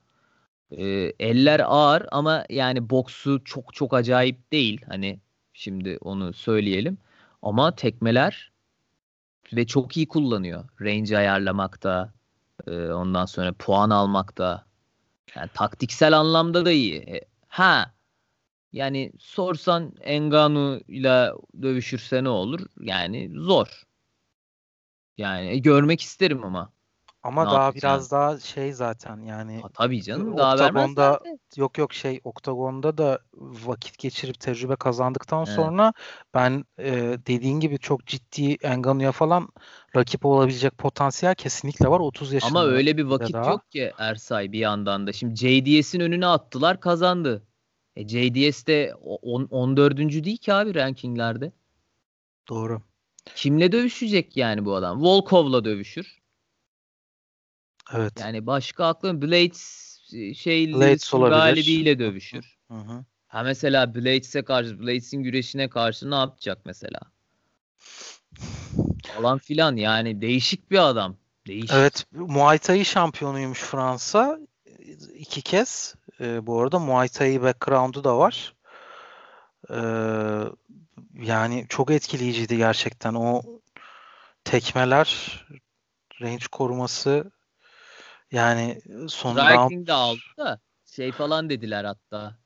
Ee, 0.70 1.12
eller 1.20 1.60
ağır 1.66 2.06
ama 2.12 2.46
yani 2.50 2.90
boksu 2.90 3.44
çok 3.44 3.74
çok 3.74 3.94
acayip 3.94 4.52
değil. 4.52 4.80
Hani 4.88 5.20
şimdi 5.52 5.98
onu 6.00 6.32
söyleyelim. 6.32 6.98
Ama 7.42 7.74
tekmeler 7.74 8.52
ve 9.52 9.66
çok 9.66 9.96
iyi 9.96 10.08
kullanıyor. 10.08 10.64
Range 10.80 11.16
ayarlamakta, 11.16 12.12
e, 12.66 12.72
ondan 12.72 13.26
sonra 13.26 13.52
puan 13.52 13.90
almakta. 13.90 14.66
Yani 15.36 15.50
taktiksel 15.54 16.18
anlamda 16.18 16.64
da 16.66 16.72
iyi. 16.72 16.96
E, 16.96 17.20
ha 17.48 17.92
yani 18.72 19.12
sorsan 19.18 19.94
Engano 20.00 20.78
ile 20.88 21.32
dövüşürse 21.62 22.24
ne 22.24 22.28
olur? 22.28 22.60
Yani 22.80 23.30
zor. 23.34 23.82
Yani 25.18 25.46
e, 25.48 25.58
görmek 25.58 26.00
isterim 26.00 26.44
ama. 26.44 26.72
Ama 27.22 27.44
ne 27.44 27.50
daha 27.50 27.74
biraz 27.74 28.10
daha 28.10 28.38
şey 28.40 28.72
zaten 28.72 29.20
yani 29.22 29.60
Ha, 29.62 29.68
tabii 29.74 30.02
canım 30.02 30.36
daha 30.36 30.54
Oktagonda- 30.54 30.96
vermezler 31.12 31.32
de. 31.32 31.38
yok 31.56 31.78
yok 31.78 31.92
şey 31.94 32.20
oktagonda 32.24 32.98
da 32.98 33.18
vakit 33.38 33.98
geçirip 33.98 34.40
tecrübe 34.40 34.76
kazandıktan 34.76 35.44
Evet. 35.44 35.48
sonra 35.56 35.92
ben 36.34 36.64
e, 36.78 36.92
dediğin 37.26 37.60
gibi 37.60 37.78
çok 37.78 38.06
ciddi 38.06 38.54
Engano'ya 38.62 39.12
falan 39.12 39.48
rakip 39.96 40.24
olabilecek 40.26 40.78
potansiyel 40.78 41.34
kesinlikle 41.34 41.88
var 41.88 42.00
30 42.00 42.32
yaşında. 42.32 42.60
Ama 42.60 42.68
öyle 42.68 42.96
bir 42.96 43.04
vakit 43.04 43.32
daha. 43.34 43.50
yok 43.50 43.70
ki 43.70 43.92
Ersay 43.98 44.52
bir 44.52 44.58
yandan 44.58 45.06
da. 45.06 45.12
Şimdi 45.12 45.34
JDS'in 45.36 46.00
önüne 46.00 46.26
attılar 46.26 46.80
kazandı. 46.80 47.42
E 47.96 48.08
JDS 48.08 48.66
de 48.66 48.94
o- 49.04 49.18
on- 49.34 49.48
14. 49.50 50.24
değil 50.24 50.36
ki 50.36 50.52
abi 50.54 50.74
rankinglerde. 50.74 51.52
Doğru. 52.48 52.82
Kimle 53.34 53.72
dövüşecek 53.72 54.36
yani 54.36 54.64
bu 54.64 54.74
adam? 54.74 55.02
Volkov'la 55.02 55.64
dövüşür. 55.64 56.21
Evet. 57.92 58.12
Yani 58.20 58.46
başka 58.46 58.86
aklım 58.86 59.22
Blades 59.22 59.98
e, 60.12 60.34
şey 60.34 60.72
Blades 60.74 61.10
galibiyle 61.10 61.98
dövüşür. 61.98 62.56
Hı 62.68 62.78
hı. 62.78 63.04
Ha 63.28 63.42
mesela 63.42 63.94
Blades'e 63.94 64.42
karşı, 64.42 64.80
Blades'in 64.80 65.22
güreşine 65.22 65.68
karşı 65.68 66.10
ne 66.10 66.14
yapacak 66.14 66.58
mesela? 66.64 67.00
Falan 69.16 69.38
filan 69.38 69.76
yani 69.76 70.20
değişik 70.20 70.70
bir 70.70 70.88
adam. 70.88 71.16
Değişik. 71.46 71.72
Evet, 71.72 72.06
Muay 72.12 72.58
Thai 72.58 72.84
şampiyonuymuş 72.84 73.58
Fransa. 73.58 74.38
iki 75.14 75.42
kez. 75.42 75.94
E, 76.20 76.46
bu 76.46 76.60
arada 76.60 76.78
Muay 76.78 77.08
Thai 77.08 77.42
background'u 77.42 78.04
da 78.04 78.18
var. 78.18 78.54
Ee, 79.70 79.76
yani 81.22 81.66
çok 81.68 81.90
etkileyiciydi 81.90 82.56
gerçekten. 82.56 83.14
O 83.14 83.42
tekmeler, 84.44 85.40
range 86.22 86.44
koruması 86.52 87.30
yani 88.32 88.80
son 89.08 89.32
Striking 89.34 89.86
de 89.86 89.92
aldı 89.92 90.20
da 90.38 90.60
şey 90.86 91.12
falan 91.12 91.50
dediler 91.50 91.84
hatta. 91.84 92.38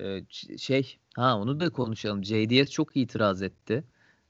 Ee, 0.00 0.20
şey 0.58 0.98
ha 1.16 1.38
onu 1.38 1.60
da 1.60 1.70
konuşalım. 1.70 2.24
JDS 2.24 2.70
çok 2.70 2.96
itiraz 2.96 3.42
etti. 3.42 3.84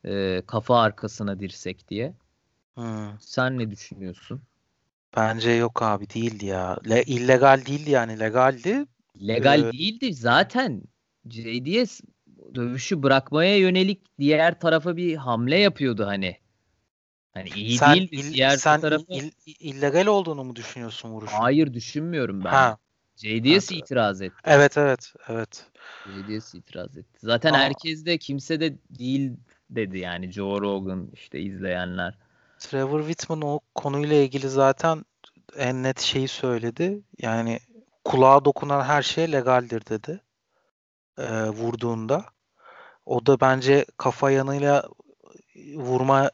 Ee, 0.04 0.42
kafa 0.46 0.80
arkasına 0.80 1.40
dirsek 1.40 1.88
diye. 1.88 2.14
Hmm. 2.74 3.20
Sen 3.20 3.58
ne 3.58 3.70
düşünüyorsun? 3.70 4.42
Bence 5.16 5.50
yok 5.50 5.82
abi 5.82 6.10
değildi 6.10 6.46
ya. 6.46 6.78
Le, 6.88 7.02
illegal 7.02 7.66
değildi 7.66 7.90
yani 7.90 8.20
legaldi. 8.20 8.86
Legal 9.20 9.60
ee, 9.60 9.72
değildi 9.72 10.14
zaten. 10.14 10.82
JDS 11.30 12.00
dövüşü 12.54 13.02
bırakmaya 13.02 13.58
yönelik 13.58 14.18
diğer 14.18 14.60
tarafa 14.60 14.96
bir 14.96 15.16
hamle 15.16 15.56
yapıyordu 15.58 16.06
hani. 16.06 16.36
Hani 17.34 17.48
iyi 17.48 17.78
sen 17.78 17.94
değildi. 17.94 18.16
Il, 18.16 18.32
diğer 18.32 18.56
sen 18.56 18.80
tarafı... 18.80 19.04
il, 19.08 19.32
illegal 19.46 20.06
olduğunu 20.06 20.44
mu 20.44 20.56
düşünüyorsun 20.56 21.10
vuruşun? 21.10 21.36
Hayır 21.36 21.74
düşünmüyorum 21.74 22.44
ben. 22.44 22.50
Ha. 22.50 22.78
JDS 23.16 23.70
ha. 23.70 23.74
itiraz 23.74 24.22
etti. 24.22 24.36
Evet 24.44 24.78
evet 24.78 25.14
evet. 25.28 25.66
JDS 26.06 26.54
itiraz 26.54 26.96
etti. 26.98 27.18
Zaten 27.22 27.52
Aa. 27.52 27.58
herkes 27.58 28.06
de 28.06 28.18
kimse 28.18 28.60
de 28.60 28.74
değil 28.98 29.32
dedi 29.70 29.98
yani 29.98 30.32
Joe 30.32 30.60
Rogan 30.60 31.08
işte 31.12 31.40
izleyenler. 31.40 32.18
Trevor 32.58 33.00
Whitman 33.00 33.42
o 33.42 33.60
konuyla 33.74 34.16
ilgili 34.16 34.48
zaten 34.48 35.04
en 35.56 35.82
net 35.82 36.00
şeyi 36.00 36.28
söyledi. 36.28 37.00
Yani 37.18 37.58
kulağa 38.04 38.44
dokunan 38.44 38.84
her 38.84 39.02
şey 39.02 39.32
legaldir 39.32 39.86
dedi. 39.86 40.20
E, 41.18 41.48
vurduğunda. 41.48 42.24
O 43.06 43.26
da 43.26 43.40
bence 43.40 43.86
kafa 43.96 44.30
yanıyla 44.30 44.88
vurmaya 45.76 46.30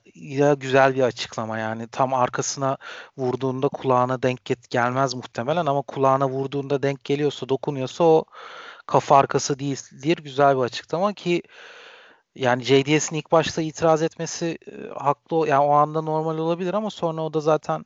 güzel 0.55 0.95
bir 0.95 1.03
açıklama 1.03 1.59
yani 1.59 1.89
tam 1.89 2.14
arkasına 2.14 2.79
vurduğunda 3.16 3.68
kulağına 3.68 4.22
denk 4.22 4.45
get 4.45 4.70
gelmez 4.70 5.14
muhtemelen 5.14 5.66
ama 5.66 5.83
kulağına 5.83 6.29
vurduğunda 6.29 6.83
denk 6.83 7.05
geliyorsa 7.05 7.49
dokunuyorsa 7.49 8.05
o 8.05 8.24
kafa 8.87 9.16
arkası 9.16 9.59
değildir 9.59 10.18
güzel 10.18 10.57
bir 10.57 10.62
açıklama 10.62 11.12
ki 11.12 11.43
yani 12.35 12.62
JDS'in 12.62 13.16
ilk 13.16 13.33
başta 13.33 13.62
itiraz 13.62 14.03
etmesi 14.03 14.59
e, 14.66 14.89
haklı 14.89 15.49
yani 15.49 15.64
o 15.64 15.70
anda 15.70 16.03
normal 16.03 16.39
olabilir 16.39 16.74
ama 16.74 16.91
sonra 16.91 17.22
o 17.22 17.35
da 17.35 17.41
zaten 17.41 17.85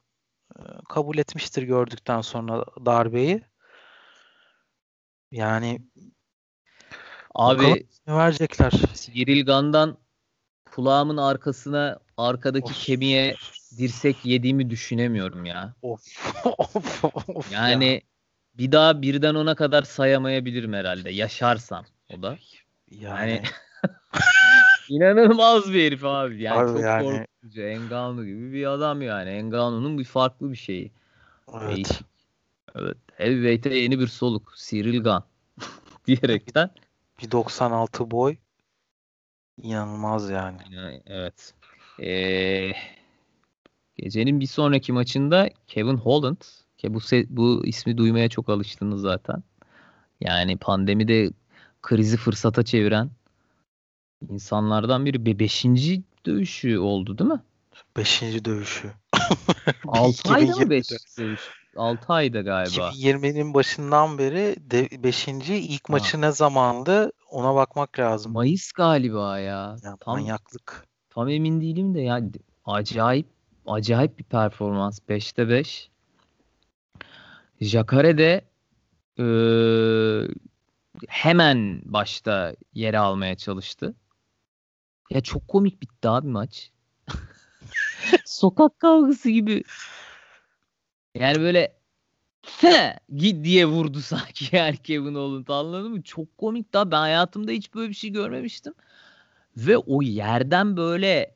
e, 0.59 0.63
kabul 0.89 1.19
etmiştir 1.19 1.63
gördükten 1.63 2.21
sonra 2.21 2.65
darbeyi. 2.87 3.43
Yani 5.31 5.83
abi 7.35 7.87
verecekler. 8.09 8.73
Cyril 8.95 9.47
Gan'dan 9.47 9.97
kulağımın 10.71 11.17
arkasına 11.17 11.99
arkadaki 12.17 12.73
of. 12.73 12.85
kemiğe 12.85 13.35
dirsek 13.79 14.25
yediğimi 14.25 14.71
düşünemiyorum 14.71 15.45
ya. 15.45 15.75
Of. 15.83 16.01
of, 16.59 17.05
of 17.05 17.53
yani 17.53 17.87
ya. 17.87 18.01
bir 18.59 18.73
daha 18.73 19.03
birden 19.03 19.35
ona 19.35 19.55
kadar 19.55 19.83
sayamayabilirim 19.83 20.73
herhalde. 20.73 21.11
Yaşarsam 21.11 21.85
o 22.15 22.23
da. 22.23 22.39
Yani, 22.91 23.31
yani 23.31 23.43
inanılmaz 24.89 25.73
bir 25.73 25.87
herif 25.87 26.05
abi. 26.05 26.43
Yani 26.43 26.59
abi 26.59 26.69
çok 26.69 26.81
yani... 26.81 27.05
korkutucu. 27.05 27.63
Engano 27.63 28.25
gibi 28.25 28.53
bir 28.53 28.67
adam 28.67 29.03
yani. 29.03 29.31
Engano'nun 29.31 29.99
bir 29.99 30.05
farklı 30.05 30.51
bir 30.53 30.57
şeyi. 30.57 30.93
Evet. 31.55 31.77
Değişik. 31.77 32.03
Evet. 32.75 32.97
Heavyweight'e 33.17 33.75
yeni 33.75 33.99
bir 33.99 34.07
soluk. 34.07 34.55
Cyril 34.57 35.03
Gunn 35.03 35.25
diyerekten. 36.07 36.71
Bir 37.23 37.31
96 37.31 38.11
boy. 38.11 38.37
İnanılmaz 39.63 40.31
yani. 40.31 40.59
Evet. 41.07 41.55
Ee, 42.03 42.73
gecenin 43.97 44.41
bir 44.41 44.47
sonraki 44.47 44.93
maçında 44.93 45.51
Kevin 45.67 45.97
Holland 45.97 46.41
ki 46.79 46.95
bu 46.95 47.01
bu 47.29 47.67
ismi 47.67 47.97
duymaya 47.99 48.29
çok 48.29 48.49
alıştınız 48.49 49.01
zaten. 49.01 49.43
Yani 50.21 50.57
pandemide 50.57 51.31
krizi 51.83 52.17
fırsata 52.17 52.63
çeviren 52.63 53.11
insanlardan 54.29 55.07
biri. 55.07 55.27
Be 55.27 55.39
beşinci 55.39 56.03
dövüşü 56.27 56.79
oldu 56.79 57.19
değil 57.19 57.31
mi? 57.31 57.41
Beşinci 57.97 58.45
dövüşü. 58.45 58.93
6 59.89 60.33
ayda 60.33 60.57
mı 60.57 60.71
5 60.71 60.91
dövüş? 61.19 61.41
6 61.77 62.13
ayda 62.13 62.41
galiba. 62.41 62.91
2020'nin 62.91 63.55
başından 63.55 64.19
beri 64.19 64.57
5. 65.03 65.29
ilk 65.49 65.89
ha. 65.89 65.93
maçı 65.93 66.21
ne 66.21 66.33
zamandı 66.33 67.13
ona 67.31 67.55
bakmak 67.55 67.99
lazım. 67.99 68.33
Mayıs 68.33 68.73
galiba 68.73 69.39
ya. 69.39 69.77
ya 69.83 69.97
tam, 70.01 70.15
manyaklık. 70.15 70.87
Tam 71.11 71.29
emin 71.29 71.61
değilim 71.61 71.95
de 71.95 72.01
ya 72.01 72.21
acayip 72.65 73.27
acayip 73.67 74.19
bir 74.19 74.25
performans. 74.25 74.99
5'te 75.09 75.49
5. 75.49 75.91
Jakare 77.61 78.19
de 78.19 78.45
e, 79.19 79.27
hemen 81.09 81.83
başta 81.85 82.55
yere 82.75 82.99
almaya 82.99 83.37
çalıştı. 83.37 83.95
Ya 85.11 85.21
çok 85.21 85.49
komik 85.49 85.83
bitti 85.83 86.09
abi 86.09 86.29
maç. 86.29 86.71
Sokak 88.25 88.81
kavgası 88.81 89.31
gibi. 89.31 89.63
Yani 91.15 91.41
böyle 91.41 91.80
He, 92.61 92.99
git 93.17 93.45
diye 93.45 93.67
vurdu 93.67 94.01
sanki 94.03 94.57
yani 94.57 94.77
Kevin 94.77 95.15
Holland 95.15 95.49
anladın 95.49 95.91
mı? 95.91 96.03
Çok 96.03 96.39
komik 96.39 96.73
daha 96.73 96.91
ben 96.91 97.01
hayatımda 97.01 97.51
hiç 97.51 97.75
böyle 97.75 97.89
bir 97.89 97.95
şey 97.95 98.11
görmemiştim. 98.11 98.75
Ve 99.57 99.79
o 99.79 100.03
yerden 100.03 100.77
böyle 100.77 101.35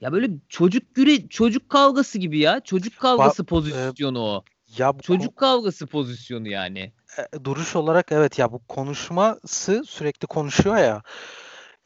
ya 0.00 0.12
böyle 0.12 0.30
çocuk 0.48 0.94
güre 0.94 1.28
çocuk 1.28 1.68
kavgası 1.68 2.18
gibi 2.18 2.38
ya. 2.38 2.60
Çocuk 2.60 2.98
kavgası 2.98 3.42
ba- 3.42 3.46
pozisyonu 3.46 4.18
e, 4.18 4.20
o. 4.20 4.44
Ya 4.78 4.98
bu 4.98 5.02
çocuk 5.02 5.36
kavgası 5.36 5.86
pozisyonu 5.86 6.48
yani. 6.48 6.92
E, 7.18 7.44
duruş 7.44 7.76
olarak 7.76 8.12
evet 8.12 8.38
ya 8.38 8.52
bu 8.52 8.66
konuşması 8.66 9.82
sürekli 9.86 10.26
konuşuyor 10.26 10.76
ya. 10.76 11.02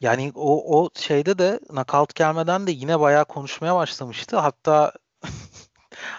Yani 0.01 0.31
o 0.35 0.79
o 0.79 0.89
şeyde 0.95 1.37
de 1.37 1.59
knockout 1.69 2.15
gelmeden 2.15 2.67
de 2.67 2.71
yine 2.71 2.99
bayağı 2.99 3.25
konuşmaya 3.25 3.75
başlamıştı. 3.75 4.37
Hatta 4.37 4.93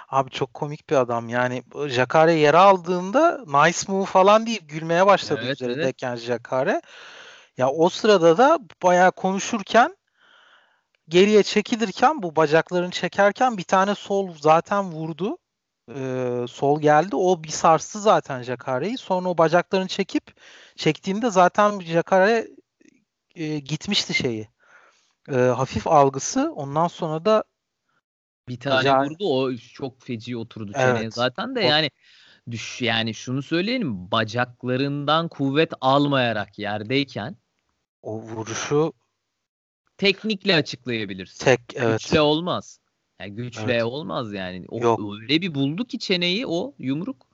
Abi 0.09 0.31
çok 0.31 0.55
komik 0.55 0.91
bir 0.91 0.97
adam. 0.97 1.29
Yani 1.29 1.63
Jakare 1.87 2.33
yere 2.33 2.59
aldığında 2.59 3.45
nice 3.47 3.93
move 3.93 4.05
falan 4.05 4.47
deyip 4.47 4.69
gülmeye 4.69 5.07
başladı 5.07 5.41
evet, 5.45 5.61
üzerindeyken 5.61 6.11
evet. 6.11 6.21
Jakare. 6.21 6.83
Ya 7.57 7.71
o 7.71 7.89
sırada 7.89 8.39
da 8.39 8.59
bayağı 8.83 9.13
konuşurken 9.13 9.97
geriye 11.09 11.43
çekilirken 11.43 12.23
bu 12.23 12.37
bacaklarını 12.37 12.91
çekerken 12.91 13.59
bir 13.59 13.63
tane 13.63 13.95
sol 13.95 14.35
zaten 14.41 14.93
vurdu. 14.93 15.39
Ee, 15.95 16.45
sol 16.49 16.81
geldi. 16.81 17.17
O 17.17 17.43
bir 17.45 17.49
sarstı 17.49 18.01
zaten 18.01 18.43
Jakare'yi. 18.43 18.99
Sonra 18.99 19.29
o 19.29 19.39
bacaklarını 19.39 19.89
çekip 19.89 20.35
çektiğinde 20.77 21.31
zaten 21.31 21.81
Jakare 21.81 22.49
e, 23.35 23.59
gitmişti 23.59 24.15
şeyi. 24.15 24.49
E, 25.29 25.35
hafif 25.37 25.87
algısı. 25.87 26.53
Ondan 26.57 26.89
sonra 26.89 27.25
da 27.25 27.45
bir 28.51 28.61
tane 28.61 28.77
Acayip. 28.77 29.11
vurdu 29.11 29.25
o 29.25 29.57
çok 29.57 30.03
feci 30.03 30.37
oturdu 30.37 30.73
evet. 30.75 30.97
çeneye 30.97 31.11
zaten 31.11 31.57
de 31.57 31.61
yani 31.61 31.91
düş 32.51 32.83
yani 32.83 33.15
şunu 33.15 33.43
söyleyelim 33.43 34.11
bacaklarından 34.11 35.29
kuvvet 35.29 35.73
almayarak 35.81 36.59
yerdeyken 36.59 37.37
o 38.03 38.21
vuruşu 38.21 38.93
teknikle 39.99 40.55
açıklayabilirsin. 40.55 41.45
Tek 41.45 41.61
evet. 41.75 42.01
Güçle 42.01 42.21
olmaz. 42.21 42.81
Yani 43.21 43.35
güçle 43.35 43.73
evet. 43.73 43.85
olmaz 43.85 44.33
yani. 44.33 44.65
O 44.69 44.81
Yok. 44.81 45.01
öyle 45.21 45.41
bir 45.41 45.55
buldu 45.55 45.85
ki 45.85 45.99
çeneyi 45.99 46.47
o 46.47 46.75
yumruk. 46.79 47.27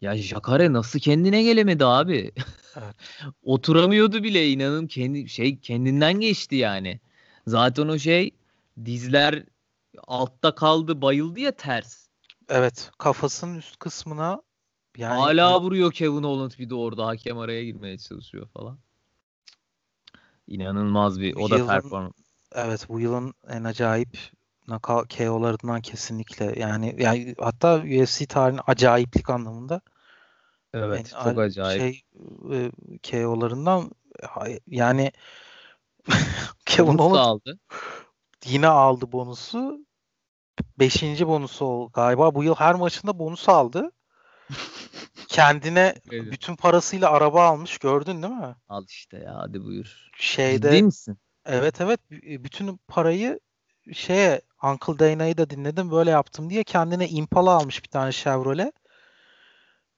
Ya 0.00 0.16
Jakare 0.16 0.72
nasıl 0.72 0.98
kendine 0.98 1.42
gelemedi 1.42 1.84
abi? 1.84 2.32
Evet. 2.76 2.94
Oturamıyordu 3.42 4.22
bile 4.22 4.50
inanın 4.50 4.86
kendi 4.86 5.28
şey 5.28 5.58
kendinden 5.60 6.20
geçti 6.20 6.56
yani. 6.56 7.00
Zaten 7.46 7.88
o 7.88 7.98
şey 7.98 8.30
dizler 8.84 9.44
altta 10.06 10.54
kaldı 10.54 11.02
bayıldı 11.02 11.40
ya 11.40 11.56
ters. 11.56 12.06
Evet 12.48 12.90
kafasının 12.98 13.58
üst 13.58 13.78
kısmına 13.78 14.42
yani 14.96 15.20
hala 15.20 15.60
vuruyor 15.60 15.92
Kevin 15.92 16.22
Holland 16.22 16.52
bir 16.58 16.70
de 16.70 16.74
orada 16.74 17.06
hakem 17.06 17.38
araya 17.38 17.64
girmeye 17.64 17.98
çalışıyor 17.98 18.48
falan. 18.48 18.78
İnanılmaz 20.46 21.20
bir 21.20 21.36
o 21.36 21.50
da 21.50 21.56
yılın, 21.56 21.68
performans. 21.68 22.12
Evet 22.52 22.88
bu 22.88 23.00
yılın 23.00 23.34
en 23.48 23.64
acayip 23.64 24.18
KO'larından 24.82 25.80
kesinlikle 25.80 26.60
yani 26.60 26.96
yani 26.98 27.34
hatta 27.38 27.76
UFC 27.76 28.26
tarihinin 28.26 28.62
acayiplik 28.66 29.30
anlamında. 29.30 29.80
Evet 30.74 31.12
yani 31.12 31.24
çok 31.24 31.38
acayip. 31.38 31.80
Şey 31.80 32.02
e, 32.52 32.70
KO'larından 33.10 33.90
yani 34.66 35.12
Kevin 36.66 36.98
Holland 36.98 37.26
aldı. 37.26 37.58
Yine 38.46 38.66
aldı 38.66 39.12
bonusu. 39.12 39.85
Beşinci 40.78 41.28
bonusu 41.28 41.64
o 41.64 41.90
galiba. 41.92 42.34
Bu 42.34 42.44
yıl 42.44 42.54
her 42.54 42.74
maçında 42.74 43.18
bonus 43.18 43.48
aldı. 43.48 43.92
kendine 45.28 45.94
Evet. 46.12 46.32
bütün 46.32 46.56
parasıyla 46.56 47.10
araba 47.10 47.46
almış 47.48 47.78
gördün 47.78 48.22
değil 48.22 48.34
mi? 48.34 48.56
Al 48.68 48.84
işte 48.88 49.16
ya 49.18 49.34
hadi 49.36 49.62
buyur. 49.64 50.10
Şeyde 50.18 50.70
Ciddi 50.70 50.82
misin? 50.82 51.18
evet 51.46 51.80
evet 51.80 52.00
b- 52.10 52.44
bütün 52.44 52.80
parayı 52.88 53.40
şeye 53.92 54.40
Uncle 54.62 54.98
Dana'yı 54.98 55.38
da 55.38 55.50
dinledim 55.50 55.90
böyle 55.90 56.10
yaptım 56.10 56.50
diye 56.50 56.64
kendine 56.64 57.08
Impala 57.08 57.50
almış 57.50 57.82
bir 57.84 57.88
tane 57.88 58.12
Chevrolet. 58.12 58.74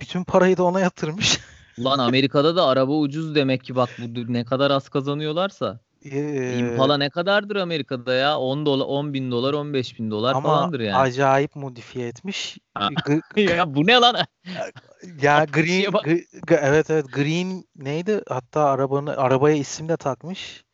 Bütün 0.01 0.25
parayı 0.25 0.57
da 0.57 0.63
ona 0.65 0.81
yatırmış. 0.81 1.41
Ulan 1.79 1.99
Amerika'da 1.99 2.57
da 2.57 2.67
araba 2.67 2.93
ucuz 2.93 3.35
demek 3.35 3.65
ki 3.65 3.77
bak 3.77 3.89
bu 3.99 4.33
ne 4.33 4.45
kadar 4.45 4.71
az 4.71 4.89
kazanıyorlarsa. 4.89 5.81
Ee, 6.05 6.59
Impala 6.59 6.97
ne 6.99 7.11
kadardır 7.11 7.57
Amerika'da 7.57 8.15
ya? 8.15 8.39
10 8.39 8.67
dolar, 8.67 8.85
10 8.87 9.15
bin 9.15 9.31
dolar, 9.31 9.55
15 9.55 9.99
bin 9.99 10.11
dolar 10.11 10.35
ama 10.35 10.49
falandır 10.49 10.81
yani. 10.81 10.97
acayip 10.97 11.57
modifiye 11.57 12.09
etmiş. 12.09 12.59
Ya 13.37 13.75
bu 13.75 13.87
ne 13.87 13.93
lan? 13.95 14.17
ya 15.23 15.45
Green 15.45 15.93
bak. 15.93 16.05
G- 16.05 16.25
G- 16.47 16.61
evet 16.63 16.91
evet 16.91 17.13
Green 17.13 17.65
neydi? 17.77 18.23
Hatta 18.29 18.65
arabanı 18.65 19.17
arabaya 19.17 19.57
isim 19.57 19.89
de 19.89 19.97
takmış. 19.97 20.65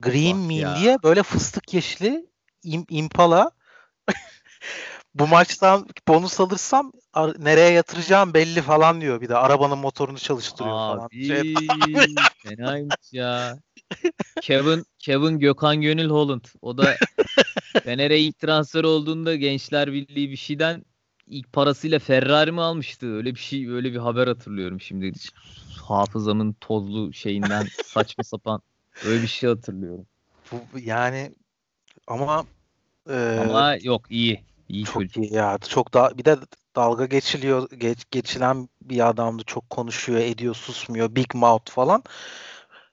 Green 0.00 0.42
Bak 0.42 0.48
Mean 0.48 0.60
ya. 0.60 0.76
diye 0.76 0.96
böyle 1.02 1.22
fıstık 1.22 1.74
yeşili 1.74 2.26
Im- 2.64 2.86
Impala. 2.90 3.50
Bu 5.14 5.26
maçtan 5.26 5.86
bonus 6.08 6.40
alırsam 6.40 6.92
nereye 7.38 7.70
yatıracağım 7.70 8.34
belli 8.34 8.62
falan 8.62 9.00
diyor 9.00 9.20
bir 9.20 9.28
de. 9.28 9.36
Arabanın 9.36 9.78
motorunu 9.78 10.18
çalıştırıyor 10.18 10.74
falan. 10.74 11.06
Abi 11.06 11.26
Şey- 11.26 12.14
fenaymış 12.42 13.12
ya. 13.12 13.58
Kevin 14.40 14.84
Kevin 14.98 15.38
Gökhan 15.38 15.80
Gönül 15.80 16.10
Holland. 16.10 16.44
O 16.62 16.78
da 16.78 16.94
Fener'e 17.84 18.18
ilk 18.18 18.38
transfer 18.38 18.84
olduğunda 18.84 19.34
Gençler 19.34 19.92
Birliği 19.92 20.30
bir 20.30 20.36
şeyden 20.36 20.84
ilk 21.26 21.52
parasıyla 21.52 21.98
Ferrari 21.98 22.52
mi 22.52 22.60
almıştı? 22.60 23.06
Öyle 23.14 23.34
bir 23.34 23.40
şey, 23.40 23.68
öyle 23.68 23.92
bir 23.92 23.98
haber 23.98 24.26
hatırlıyorum 24.26 24.80
şimdi. 24.80 25.12
Hafızamın 25.82 26.52
tozlu 26.52 27.12
şeyinden 27.12 27.66
saçma 27.84 28.24
sapan 28.24 28.62
öyle 29.04 29.22
bir 29.22 29.28
şey 29.28 29.50
hatırlıyorum. 29.50 30.06
Bu, 30.52 30.78
yani 30.78 31.34
ama 32.06 32.44
e, 33.10 33.38
Ama 33.40 33.76
yok 33.82 34.06
iyi. 34.10 34.40
İyi 34.68 34.84
çok 34.84 34.94
çocuk. 34.94 35.16
iyi 35.16 35.34
ya. 35.34 35.58
Çok 35.68 35.94
da 35.94 36.18
bir 36.18 36.24
de 36.24 36.36
dalga 36.76 37.06
geçiliyor 37.06 37.70
geç, 37.70 37.98
geçilen 38.10 38.68
bir 38.82 39.08
adamdı. 39.08 39.42
Çok 39.46 39.70
konuşuyor, 39.70 40.20
ediyor, 40.20 40.54
susmuyor. 40.54 41.14
Big 41.14 41.34
mouth 41.34 41.70
falan. 41.70 42.02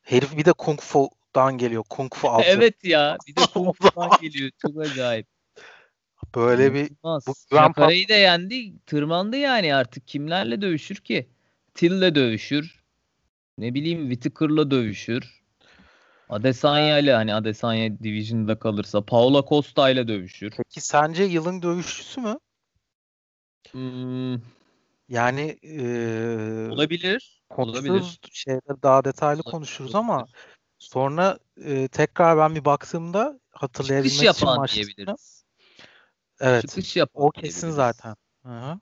Herif 0.05 0.37
bir 0.37 0.45
de 0.45 0.53
kung 0.53 0.79
fu'dan 0.81 1.57
geliyor. 1.57 1.83
Kung 1.89 2.15
fu 2.15 2.29
altyapı. 2.29 2.51
Evet 2.51 2.83
ya. 2.83 3.17
Bir 3.27 3.35
de 3.35 3.41
Kung 3.53 3.75
Fu'dan 3.75 4.09
geliyor. 4.21 4.51
Çok 4.61 4.81
acayip. 4.81 5.27
Böyle 6.35 6.73
bir 6.73 6.79
İnanılmaz. 6.79 7.27
bu 7.27 7.55
Yakara'yı 7.55 8.09
da 8.09 8.13
yendi. 8.13 8.79
Tırmandı 8.85 9.37
yani 9.37 9.75
artık. 9.75 10.07
Kimlerle 10.07 10.61
dövüşür 10.61 10.95
ki? 10.95 11.29
Till'le 11.73 12.15
dövüşür. 12.15 12.83
Ne 13.57 13.73
bileyim 13.73 14.09
Whittaker'la 14.09 14.71
dövüşür. 14.71 15.41
Adesanya 16.29 16.99
ile 16.99 17.13
hani 17.13 17.33
Adesanya 17.33 17.99
Division'da 17.99 18.59
kalırsa 18.59 19.05
Paula 19.05 19.43
Costa 19.49 19.89
ile 19.89 20.07
dövüşür. 20.07 20.53
Peki 20.57 20.81
sence 20.81 21.23
yılın 21.23 21.61
dövüşçüsü 21.61 22.21
mü? 22.21 22.39
Hmm, 23.71 24.33
Yani 25.07 25.57
eee 25.61 26.69
olabilir. 26.71 27.43
Olabilir. 27.57 28.19
şeyler 28.31 28.81
daha 28.83 29.05
detaylı 29.05 29.39
Olabilir, 29.39 29.51
konuşuruz 29.51 29.95
ama 29.95 30.25
sonra 30.79 31.37
eee, 31.57 31.87
tekrar 31.87 32.37
ben 32.37 32.55
bir 32.55 32.65
baktığımda 32.65 33.39
hatırlayabilmek 33.51 34.13
Çıkış 34.13 34.29
için 34.37 34.45
yapan 34.45 34.57
maçlarını- 34.59 34.85
diyebiliriz. 34.87 35.45
Evet. 36.39 36.61
Çıkış 36.61 36.95
yapan 36.95 37.23
O 37.23 37.29
kesin 37.31 37.61
diyebiliriz. 37.61 37.75
zaten. 37.75 38.15
Hı 38.45 38.49
hı. 38.49 38.79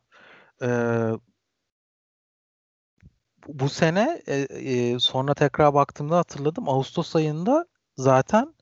Bu 3.48 3.60
bu 3.60 3.70
sene 3.70 4.22
e, 4.28 4.36
e, 4.36 5.00
sonra 5.00 5.34
tekrar 5.34 5.74
baktığımda 5.74 6.18
hatırladım. 6.18 6.70
Ağustos 6.70 7.16
ayında 7.16 7.66
zaten 7.98 8.54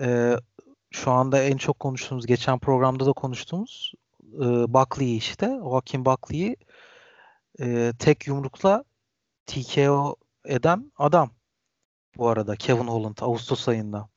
e, 0.00 0.36
şu 0.90 1.10
anda 1.10 1.42
en 1.42 1.56
çok 1.56 1.80
konuştuğumuz, 1.80 2.26
geçen 2.26 2.58
programda 2.58 3.06
da 3.06 3.12
konuştuğumuz 3.12 3.92
e, 4.36 4.74
Buckley'i 4.74 5.16
işte, 5.16 5.46
Joaquin 5.46 6.04
Buckley'i 6.04 6.56
e, 7.60 7.92
tek 7.98 8.26
yumrukla 8.26 8.84
TKO 9.46 10.16
eden 10.44 10.92
adam 10.96 11.30
bu 12.16 12.28
arada 12.28 12.56
Kevin 12.56 12.86
Holland 12.88 13.18
Ağustos 13.20 13.68
ayında. 13.68 14.08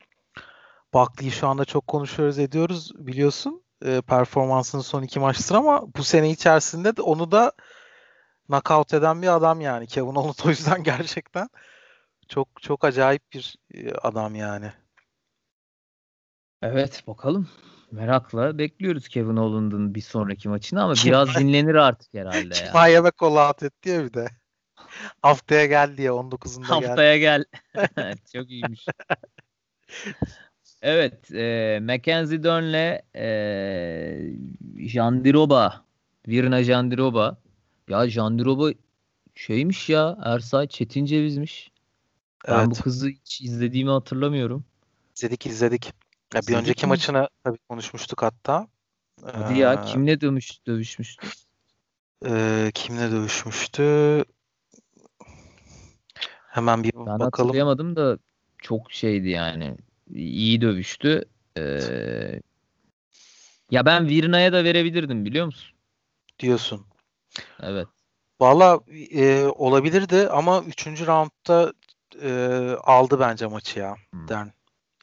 Buckley'i 0.94 1.32
şu 1.32 1.48
anda 1.48 1.66
çok 1.66 1.88
konuşuyoruz 1.88 2.40
ediyoruz 2.40 2.92
biliyorsun 2.96 3.64
e, 3.86 4.02
performansının 4.02 4.82
son 4.82 5.04
iki 5.04 5.20
maçtır 5.20 5.56
ama 5.56 5.94
bu 5.96 6.04
sene 6.04 6.30
içerisinde 6.32 6.98
de 6.98 7.02
onu 7.02 7.32
da 7.32 7.52
knockout 8.48 8.94
eden 8.94 9.22
bir 9.22 9.36
adam 9.36 9.62
yani 9.62 9.88
Kevin 9.88 10.16
Holland 10.16 10.36
o 10.46 10.50
yüzden 10.50 10.84
gerçekten 10.84 11.50
çok 12.28 12.62
çok 12.62 12.86
acayip 12.86 13.32
bir 13.34 13.56
e, 13.74 13.92
adam 13.92 14.36
yani. 14.36 14.72
Evet 16.62 17.08
bakalım. 17.08 17.50
Merakla 17.92 18.58
bekliyoruz 18.58 19.08
Kevin 19.08 19.38
Holland'ın 19.38 19.96
bir 19.96 20.02
sonraki 20.02 20.50
maçını 20.50 20.84
ama 20.84 20.94
biraz 21.06 21.36
dinlenir 21.36 21.76
artık 21.76 22.14
herhalde 22.14 22.58
ya. 22.58 22.66
Cima 22.66 22.88
yemek 22.88 23.18
call 23.18 23.54
etti 23.62 23.90
ya 23.90 24.06
bir 24.06 24.14
de. 24.14 24.28
Haftaya 25.22 25.66
gel 25.66 25.98
diye 25.98 26.10
19'unda 26.10 26.80
gel. 26.80 26.88
Haftaya 26.88 27.18
gel. 27.18 27.46
Çok 28.34 28.50
iyiymiş. 28.50 28.86
Evet, 30.82 31.32
e, 31.32 31.80
Mackenzie 31.82 32.44
Dern'le 32.44 33.02
e, 33.16 33.28
Jandiroba, 34.78 35.86
Virna 36.28 36.64
Jandiroba. 36.64 37.38
Ya 37.90 38.10
Jandiroba 38.10 38.70
şeymiş 39.36 39.90
ya, 39.90 40.18
Ersay 40.24 40.68
Çetin 40.68 41.06
Ceviz'miş. 41.06 41.72
Ben 42.48 42.66
bu 42.66 42.72
Evet, 42.74 42.84
kızı 42.84 43.08
hiç 43.08 43.42
izlediğimi 43.42 43.92
hatırlamıyorum. 43.92 44.66
izledik 45.16 45.46
izledik. 45.46 45.94
Ya 46.34 46.42
bir 46.48 46.56
önceki 46.56 46.86
mi? 46.86 46.90
maçını 46.90 47.30
tabii 47.44 47.58
konuşmuştuk 47.70 48.24
hatta. 48.24 48.68
Hadi 49.26 49.58
ya 49.58 49.74
Ee, 49.74 49.86
kimle 49.86 50.22
dövüş, 50.22 50.66
dövüşmüştü? 50.68 51.28
e, 52.26 52.72
kimle 52.74 53.12
dövüşmüştü? 53.12 53.84
Hemen 56.50 56.84
bir 56.84 56.92
Ben 56.94 57.06
bakalım. 57.20 57.26
hatırlayamadım 57.26 57.96
da 57.96 58.18
çok 58.58 58.92
şeydi 58.92 59.30
yani. 59.30 59.78
İyi 60.14 60.62
dövüştü. 60.62 61.26
Ee, 61.58 62.42
ya 63.72 63.86
ben 63.86 64.08
Virna'ya 64.10 64.54
da 64.54 64.64
verebilirdim 64.64 65.26
biliyor 65.26 65.46
musun? 65.46 65.76
diyorsun. 66.40 66.86
Evet. 67.64 67.88
Valla 68.42 68.80
e, 69.12 69.44
olabilirdi 69.46 70.30
ama 70.30 70.64
3. 70.68 71.08
roundda 71.08 71.74
e, 72.22 72.32
aldı 72.84 73.20
bence 73.20 73.48
maçı 73.48 73.80
ya 73.80 73.96
Hmm. 74.12 74.28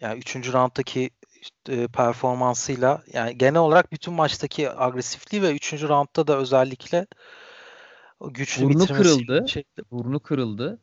Yani 0.01 0.18
3. 0.18 0.53
rounddaki 0.53 1.11
e, 1.68 1.88
performansıyla 1.88 3.03
yani 3.12 3.38
genel 3.38 3.61
olarak 3.61 3.92
bütün 3.92 4.14
maçtaki 4.14 4.70
agresifliği 4.70 5.42
ve 5.42 5.55
3. 5.55 5.72
roundda 5.72 6.26
da 6.26 6.38
özellikle 6.38 7.07
güçlü 8.30 8.64
Burnu 8.64 8.80
bitirmesiyle 8.80 9.26
kırıldı. 9.26 9.47
çekti. 9.47 9.82
Burnu 9.90 10.20
kırıldı. 10.20 10.78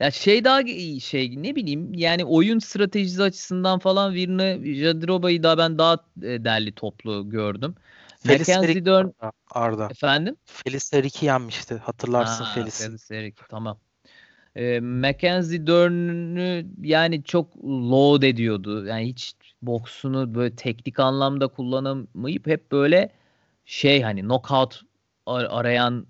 Ya 0.00 0.10
şey 0.10 0.44
daha 0.44 0.62
şey 1.00 1.42
ne 1.42 1.56
bileyim 1.56 1.94
yani 1.94 2.24
oyun 2.24 2.58
stratejisi 2.58 3.22
açısından 3.22 3.78
falan 3.78 4.14
Virna 4.14 4.54
Jadiroba'yı 4.74 5.42
da 5.42 5.58
ben 5.58 5.78
daha 5.78 5.94
e, 6.22 6.44
derli 6.44 6.72
toplu 6.72 7.30
gördüm. 7.30 7.74
Felis 8.26 8.48
Mackenzie 8.48 8.84
Dern 8.84 9.08
Arda. 9.50 9.88
Efendim? 9.90 10.36
Felis 10.44 10.92
Erik'i 10.92 11.26
yenmişti. 11.26 11.74
Hatırlarsın 11.74 12.44
Ha, 12.44 12.54
Felis'i. 12.54 12.86
Felis 12.86 13.10
Erik, 13.10 13.36
tamam. 13.48 13.78
E, 14.56 14.80
Mackenzie 14.80 15.66
Dern'ü 15.66 16.66
yani 16.82 17.24
çok 17.24 17.56
load 17.64 18.22
ediyordu. 18.22 18.86
Yani 18.86 19.08
hiç 19.08 19.34
boksunu 19.62 20.34
böyle 20.34 20.56
teknik 20.56 21.00
anlamda 21.00 21.48
kullanamayıp 21.48 22.46
hep 22.46 22.72
böyle 22.72 23.10
şey 23.64 24.02
hani 24.02 24.20
knockout 24.22 24.82
ar- 25.26 25.48
arayan 25.50 26.06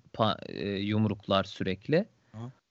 e, 0.49 0.69
yumruklar 0.69 1.45
sürekli. 1.45 2.07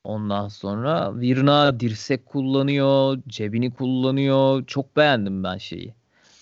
Ondan 0.03 0.47
sonra 0.47 1.19
Virna 1.19 1.79
dirsek 1.79 2.25
kullanıyor, 2.25 3.17
cebini 3.27 3.73
kullanıyor. 3.73 4.65
Çok 4.65 4.97
beğendim 4.97 5.43
ben 5.43 5.57
şeyi. 5.57 5.93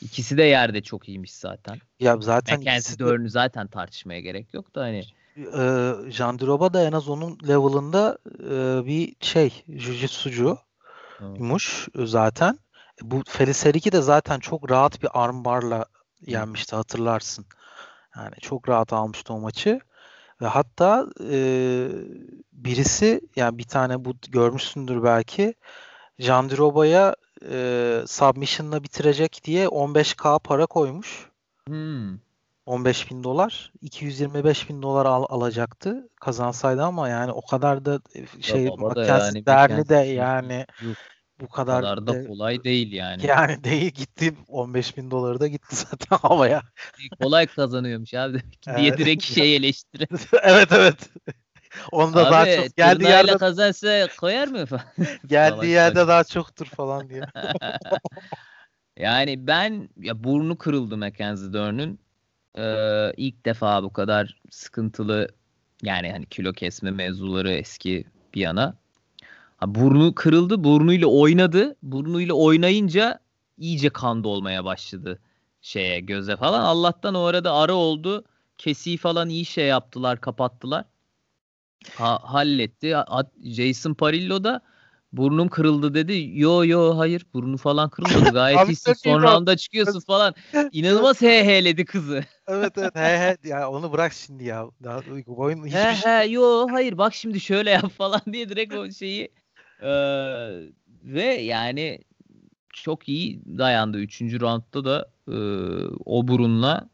İkisi 0.01 0.38
de 0.38 0.43
yerde 0.43 0.81
çok 0.81 1.09
iyiymiş 1.09 1.33
zaten. 1.33 1.77
Ya 1.99 2.17
zaten 2.19 2.57
Mackenzie 2.57 2.99
Dern'ü 2.99 3.29
zaten 3.29 3.67
tartışmaya 3.67 4.19
gerek 4.19 4.53
yok 4.53 4.75
da 4.75 4.81
hani 4.81 5.03
e, 5.38 5.93
Jandiroba 6.11 6.73
da 6.73 6.83
en 6.83 6.91
az 6.91 7.09
onun 7.09 7.38
level'ında 7.47 8.17
e, 8.39 8.85
bir 8.85 9.15
şey 9.21 9.63
jujitsucu. 9.67 10.57
Hı. 11.17 11.25
Muş 11.25 11.88
zaten. 11.95 12.59
E, 13.01 13.11
Bu 13.11 13.23
Felis 13.27 13.65
Erik'i 13.65 13.91
de 13.91 14.01
zaten 14.01 14.39
çok 14.39 14.71
rahat 14.71 15.03
bir 15.03 15.09
armbarla 15.13 15.85
yenmişti 16.21 16.75
hatırlarsın. 16.75 17.45
Yani 18.15 18.35
çok 18.41 18.69
rahat 18.69 18.93
almıştı 18.93 19.33
o 19.33 19.39
maçı. 19.39 19.79
Ve 20.41 20.47
hatta 20.47 21.07
e, 21.31 21.39
birisi 22.53 23.21
yani 23.35 23.57
bir 23.57 23.63
tane 23.63 24.05
bu 24.05 24.13
görmüşsündür 24.29 25.03
belki 25.03 25.53
Jandiroba'ya 26.19 27.15
e, 27.49 28.01
submission'la 28.07 28.83
bitirecek 28.83 29.41
diye 29.43 29.67
15k 29.67 30.39
para 30.39 30.65
koymuş. 30.65 31.29
Hmm. 31.67 32.17
15 32.65 33.11
bin 33.11 33.23
dolar 33.23 33.73
225 33.81 34.69
bin 34.69 34.81
dolar 34.81 35.05
al, 35.05 35.25
alacaktı 35.29 36.09
kazansaydı 36.21 36.83
ama 36.83 37.09
yani 37.09 37.31
o 37.31 37.45
kadar 37.45 37.85
da 37.85 37.99
şey 38.41 38.63
ya 38.63 38.71
yani, 39.05 39.45
değerli 39.45 39.89
de 39.89 39.95
yani 39.95 40.65
yok, 40.81 40.97
bu 41.41 41.47
kadar, 41.47 41.81
kadar 41.81 42.07
da 42.07 42.27
kolay 42.27 42.63
değil 42.63 42.91
yani. 42.91 43.21
Yani 43.27 43.63
değil 43.63 43.91
gitti 43.91 44.33
15 44.47 44.97
bin 44.97 45.11
doları 45.11 45.39
da 45.39 45.47
gitti 45.47 45.75
zaten 45.75 46.17
havaya. 46.17 46.61
kolay 47.21 47.47
kazanıyormuş 47.47 48.13
abi 48.13 48.41
diye 48.77 48.97
direkt 48.97 49.23
şey 49.23 49.55
eleştiri. 49.55 50.07
evet 50.43 50.71
evet. 50.71 51.09
Onda 51.91 52.27
Abi, 52.27 52.31
daha 52.31 52.55
çok 52.55 52.77
geldiği 52.77 53.03
yerde 53.03 53.38
kazansa 53.38 54.07
koyar 54.19 54.47
mı 54.47 54.65
falan? 54.65 54.85
geldiği 55.25 55.69
yerde 55.69 56.07
daha 56.07 56.23
çoktur 56.23 56.65
falan 56.65 57.09
diye. 57.09 57.23
yani 58.97 59.47
ben 59.47 59.89
ya 59.97 60.23
burnu 60.23 60.57
kırıldı 60.57 60.97
Mackenzie 60.97 61.53
Dern'ün. 61.53 61.99
Ee, 62.57 63.13
ilk 63.17 63.45
defa 63.45 63.83
bu 63.83 63.93
kadar 63.93 64.41
sıkıntılı 64.49 65.27
yani 65.83 66.11
hani 66.11 66.25
kilo 66.25 66.53
kesme 66.53 66.91
mevzuları 66.91 67.51
eski 67.51 68.05
bir 68.33 68.41
yana. 68.41 68.75
Ha, 69.58 69.76
burnu 69.76 70.16
kırıldı, 70.16 70.64
burnuyla 70.64 71.08
oynadı. 71.08 71.76
Burnuyla 71.84 72.34
oynayınca 72.34 73.20
iyice 73.58 73.89
kan 73.89 74.24
dolmaya 74.24 74.66
başladı 74.66 75.20
şeye 75.62 75.99
göze 75.99 76.38
falan. 76.38 76.62
Allah'tan 76.62 77.16
o 77.16 77.24
arada 77.24 77.53
ara 77.53 77.74
oldu. 77.74 78.24
Kesiyi 78.58 78.97
falan 78.97 79.30
iyi 79.30 79.45
şey 79.45 79.66
yaptılar, 79.68 80.22
kapattılar. 80.22 80.86
Ha, 81.95 82.20
halletti. 82.24 82.95
Jason 83.43 83.93
Parillo 83.93 84.43
da 84.43 84.62
burnum 85.14 85.47
kırıldı 85.47 85.93
dedi. 85.93 86.32
Yo 86.34 86.66
yo 86.66 86.97
hayır 86.97 87.26
burnu 87.34 87.58
falan 87.58 87.89
kırılmadı. 87.89 88.30
Gayet 88.34 88.70
iyisin. 88.70 88.93
Son 88.93 89.22
rounda 89.22 89.58
çıkıyorsun 89.58 89.99
falan. 90.08 90.36
İnanılmaz 90.72 91.22
he 91.22 91.45
he'ledi 91.45 91.86
kızı. 91.86 92.24
evet 92.47 92.78
evet 92.78 92.95
he 92.95 92.99
he 92.99 93.49
ya 93.49 93.70
onu 93.70 93.91
bırak 93.91 94.14
şimdi 94.14 94.43
ya. 94.43 94.66
Daha 94.84 95.01
oyun 95.28 95.66
hiçbir 95.66 95.80
he 95.80 95.95
şey... 95.95 96.12
he 96.12 96.26
yo 96.26 96.68
hayır 96.72 96.97
bak 96.97 97.14
şimdi 97.14 97.39
şöyle 97.39 97.70
yap 97.70 97.91
falan 97.97 98.22
diye 98.34 98.49
direkt 98.49 98.74
o 98.76 98.91
şeyi 98.91 99.32
ee, 99.82 99.89
ve 101.03 101.23
yani 101.23 101.99
çok 102.73 103.09
iyi 103.09 103.41
dayandı. 103.57 103.97
Üçüncü 103.97 104.39
roundda 104.39 104.86
da 104.86 105.09
e, 105.28 105.38
o 106.05 106.28
burunla 106.28 106.89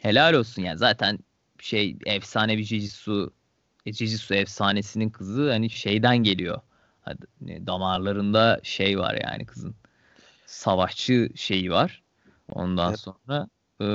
helal 0.00 0.34
olsun 0.34 0.62
yani. 0.62 0.78
Zaten 0.78 1.18
şey 1.60 1.96
efsane 2.06 2.58
bir 2.58 2.64
Jiu-Jitsu 2.64 3.30
e, 3.86 3.90
Jiu-Jitsu 3.90 4.34
efsanesinin 4.34 5.10
kızı 5.10 5.50
hani 5.50 5.70
şeyden 5.70 6.18
geliyor. 6.18 6.60
Damarlarında 7.42 8.60
şey 8.62 8.98
var 8.98 9.18
yani 9.24 9.46
kızın. 9.46 9.74
Savaşçı 10.46 11.30
şeyi 11.34 11.70
var. 11.70 12.02
Ondan 12.52 12.88
evet. 12.88 13.00
sonra 13.00 13.48
e, 13.80 13.86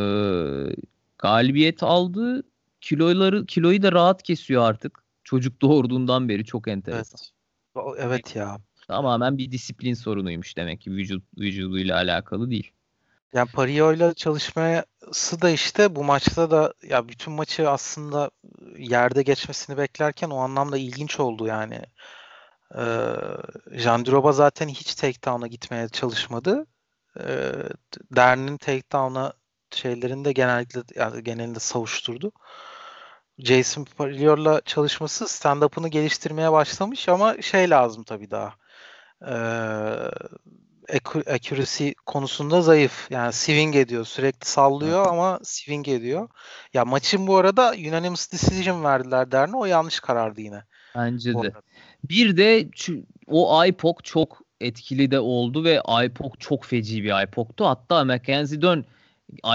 galibiyet 1.17 1.83
aldı. 1.83 2.43
Kiloları 2.81 3.45
kiloyu 3.45 3.83
da 3.83 3.91
rahat 3.91 4.23
kesiyor 4.23 4.63
artık. 4.63 5.03
Çocuk 5.23 5.61
doğurduğundan 5.61 6.29
beri 6.29 6.45
çok 6.45 6.67
enteresan. 6.67 7.19
Evet, 7.21 7.36
evet 7.97 8.35
ya. 8.35 8.57
Tamamen 8.87 9.37
bir 9.37 9.51
disiplin 9.51 9.93
sorunuymuş 9.93 10.57
demek 10.57 10.81
ki 10.81 10.91
vücut 10.91 11.23
vücuduyla 11.37 11.95
alakalı 11.95 12.49
değil. 12.49 12.71
Yani 13.33 13.49
Pario'yla 13.51 14.13
çalışması 14.13 15.41
da 15.41 15.49
işte 15.49 15.95
bu 15.95 16.03
maçta 16.03 16.51
da 16.51 16.73
ya 16.83 17.07
bütün 17.07 17.33
maçı 17.33 17.69
aslında 17.69 18.31
yerde 18.77 19.23
geçmesini 19.23 19.77
beklerken 19.77 20.29
o 20.29 20.37
anlamda 20.37 20.77
ilginç 20.77 21.19
oldu 21.19 21.47
yani. 21.47 21.81
Ee, 22.75 23.13
Jandiroba 23.71 24.31
zaten 24.31 24.67
hiç 24.67 24.95
takedown'a 24.95 25.47
gitmeye 25.47 25.89
çalışmadı. 25.89 26.65
Ee, 27.19 27.51
Dern'in 28.15 28.57
takedown'a 28.57 29.33
şeylerinde 29.71 30.31
genellikle 30.31 30.81
yani 30.95 31.23
genelinde 31.23 31.59
savuşturdu. 31.59 32.31
Jason 33.39 33.83
Parillor'la 33.97 34.61
çalışması 34.65 35.25
stand-up'ını 35.25 35.87
geliştirmeye 35.87 36.51
başlamış 36.51 37.09
ama 37.09 37.41
şey 37.41 37.69
lazım 37.69 38.03
tabii 38.03 38.31
daha. 38.31 38.53
Ee, 39.21 39.33
accuracy 41.33 41.89
konusunda 42.05 42.61
zayıf. 42.61 43.11
Yani 43.11 43.33
swing 43.33 43.75
ediyor. 43.75 44.05
Sürekli 44.05 44.47
sallıyor 44.47 44.99
evet. 44.99 45.11
ama 45.11 45.39
swing 45.43 45.87
ediyor. 45.87 46.29
Ya 46.73 46.85
maçın 46.85 47.27
bu 47.27 47.37
arada 47.37 47.73
unanimous 47.87 48.31
decision 48.31 48.83
verdiler 48.83 49.31
derine. 49.31 49.55
O 49.55 49.65
yanlış 49.65 49.99
karardı 49.99 50.41
yine. 50.41 50.63
Bence 50.95 51.33
de. 51.33 51.53
Bir 52.03 52.37
de 52.37 52.69
o 53.27 53.65
IPOC 53.65 53.95
çok 54.03 54.41
etkili 54.61 55.11
de 55.11 55.19
oldu 55.19 55.63
ve 55.63 55.81
IPOC 56.05 56.31
çok 56.39 56.65
feci 56.65 57.03
bir 57.03 57.23
IPOC'tu. 57.23 57.65
Hatta 57.65 58.05
Mackenzie 58.05 58.61
Dön 58.61 58.85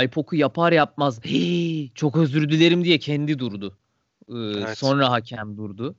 IPOC'u 0.05 0.37
yapar 0.37 0.73
yapmaz 0.73 1.21
çok 1.95 2.17
özür 2.17 2.51
dilerim 2.51 2.85
diye 2.85 2.99
kendi 2.99 3.39
durdu. 3.39 3.77
Ee, 4.29 4.35
evet. 4.35 4.79
Sonra 4.79 5.11
hakem 5.11 5.57
durdu. 5.57 5.95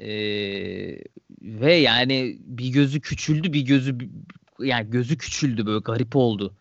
Ee, 0.00 0.98
ve 1.42 1.74
yani 1.74 2.38
bir 2.40 2.68
gözü 2.68 3.00
küçüldü 3.00 3.52
bir 3.52 3.60
gözü 3.60 3.98
yani 4.60 4.90
gözü 4.90 5.18
küçüldü 5.18 5.66
böyle 5.66 5.78
garip 5.78 6.16
oldu. 6.16 6.54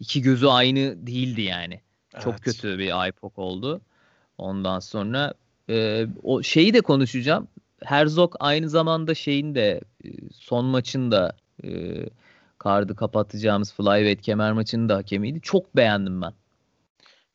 İki 0.00 0.22
gözü 0.22 0.46
aynı 0.46 1.06
değildi 1.06 1.40
yani. 1.40 1.80
Evet. 2.14 2.24
Çok 2.24 2.38
kötü 2.38 2.78
bir 2.78 3.08
IPOC 3.08 3.32
oldu. 3.36 3.80
Ondan 4.38 4.80
sonra 4.80 5.34
e, 5.70 6.06
o 6.22 6.42
şeyi 6.42 6.74
de 6.74 6.80
konuşacağım. 6.80 7.48
Herzog 7.84 8.34
aynı 8.40 8.68
zamanda 8.68 9.14
şeyin 9.14 9.54
de 9.54 9.80
son 10.34 10.64
maçın 10.64 11.10
da 11.10 11.36
e, 11.64 11.68
kardı 12.62 12.96
kapatacağımız 12.96 13.72
flyweight 13.72 14.22
kemer 14.22 14.52
maçının 14.52 14.88
da 14.88 14.96
hakemiydi. 14.96 15.40
Çok 15.40 15.76
beğendim 15.76 16.22
ben. 16.22 16.32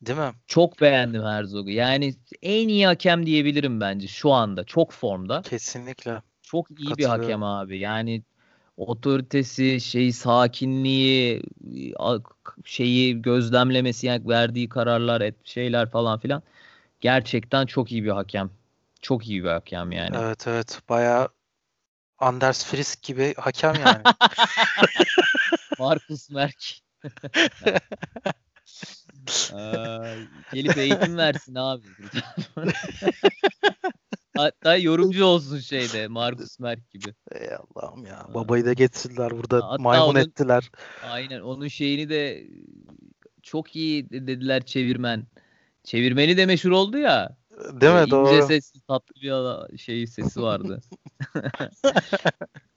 Değil 0.01 0.17
mi? 0.17 0.31
Çok 0.47 0.81
beğendim 0.81 1.23
Herzog'u. 1.23 1.69
Yani 1.69 2.13
en 2.41 2.67
iyi 2.67 2.85
hakem 2.85 3.25
diyebilirim 3.25 3.81
bence 3.81 4.07
şu 4.07 4.31
anda. 4.31 4.63
Çok 4.63 4.91
formda. 4.91 5.41
Kesinlikle. 5.41 6.21
Çok 6.41 6.79
iyi 6.79 6.97
bir 6.97 7.05
hakem 7.05 7.43
abi. 7.43 7.79
Yani 7.79 8.23
otoritesi, 8.77 9.81
şey 9.81 10.11
sakinliği, 10.11 11.43
şeyi 12.65 13.21
gözlemlemesi, 13.21 14.07
yani 14.07 14.27
verdiği 14.27 14.69
kararlar, 14.69 15.21
et, 15.21 15.35
şeyler 15.43 15.89
falan 15.89 16.19
filan 16.19 16.43
gerçekten 17.01 17.65
çok 17.65 17.91
iyi 17.91 18.03
bir 18.03 18.09
hakem. 18.09 18.49
Çok 19.01 19.27
iyi 19.29 19.43
bir 19.43 19.49
hakem 19.49 19.91
yani. 19.91 20.17
Evet 20.19 20.47
evet. 20.47 20.81
Bayağı 20.89 21.27
Anders 22.19 22.65
Frisk 22.65 23.03
gibi 23.03 23.33
hakem 23.37 23.75
yani. 23.85 24.01
Markus 25.79 26.29
Merk. 26.29 26.81
Aa, 29.53 30.15
gelip 30.53 30.77
eğitim 30.77 31.17
versin 31.17 31.55
abi. 31.55 31.87
Hatta 34.37 34.77
yorumcu 34.77 35.25
olsun 35.25 35.59
şeyde 35.59 36.07
Markus 36.07 36.59
Merk 36.59 36.89
gibi. 36.89 37.13
Ey 37.31 37.49
Allah'ım 37.55 38.05
ya. 38.05 38.27
Babayı 38.33 38.65
da 38.65 38.73
getirdiler 38.73 39.31
burada 39.31 39.55
Hatta 39.55 39.81
maymun 39.83 40.07
onun, 40.07 40.19
ettiler. 40.19 40.71
Aynen 41.03 41.39
onun 41.39 41.67
şeyini 41.67 42.09
de 42.09 42.47
çok 43.43 43.75
iyi 43.75 44.09
dediler 44.09 44.65
çevirmen. 44.65 45.27
Çevirmeni 45.83 46.37
de 46.37 46.45
meşhur 46.45 46.71
oldu 46.71 46.97
ya. 46.97 47.37
Değil 47.57 47.93
mi? 47.93 48.11
Doğru. 48.11 48.27
İnce 48.27 48.41
sesli 48.41 48.81
tatlı 48.81 49.21
bir 49.21 49.77
şey 49.77 50.07
sesi 50.07 50.41
vardı. 50.41 50.81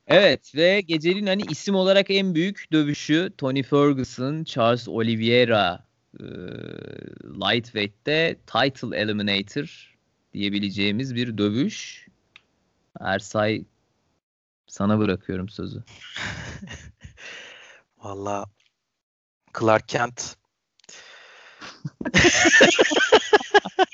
evet 0.07 0.55
ve 0.55 0.81
gecenin 0.81 1.27
hani 1.27 1.43
isim 1.43 1.75
olarak 1.75 2.11
en 2.11 2.35
büyük 2.35 2.73
dövüşü 2.73 3.33
Tony 3.39 3.63
Ferguson, 3.63 4.45
Charles 4.45 4.89
Oliveira 4.89 5.87
e, 6.21 6.25
lightweight'te 7.25 8.37
title 8.47 8.97
eliminator 8.97 9.97
diyebileceğimiz 10.33 11.15
bir 11.15 11.39
dövüş. 11.39 12.07
Ersay 13.01 13.65
sana 14.67 14.99
bırakıyorum 14.99 15.49
sözü. 15.49 15.85
Valla 17.99 18.45
Clark 19.59 19.89
Kent 19.89 20.37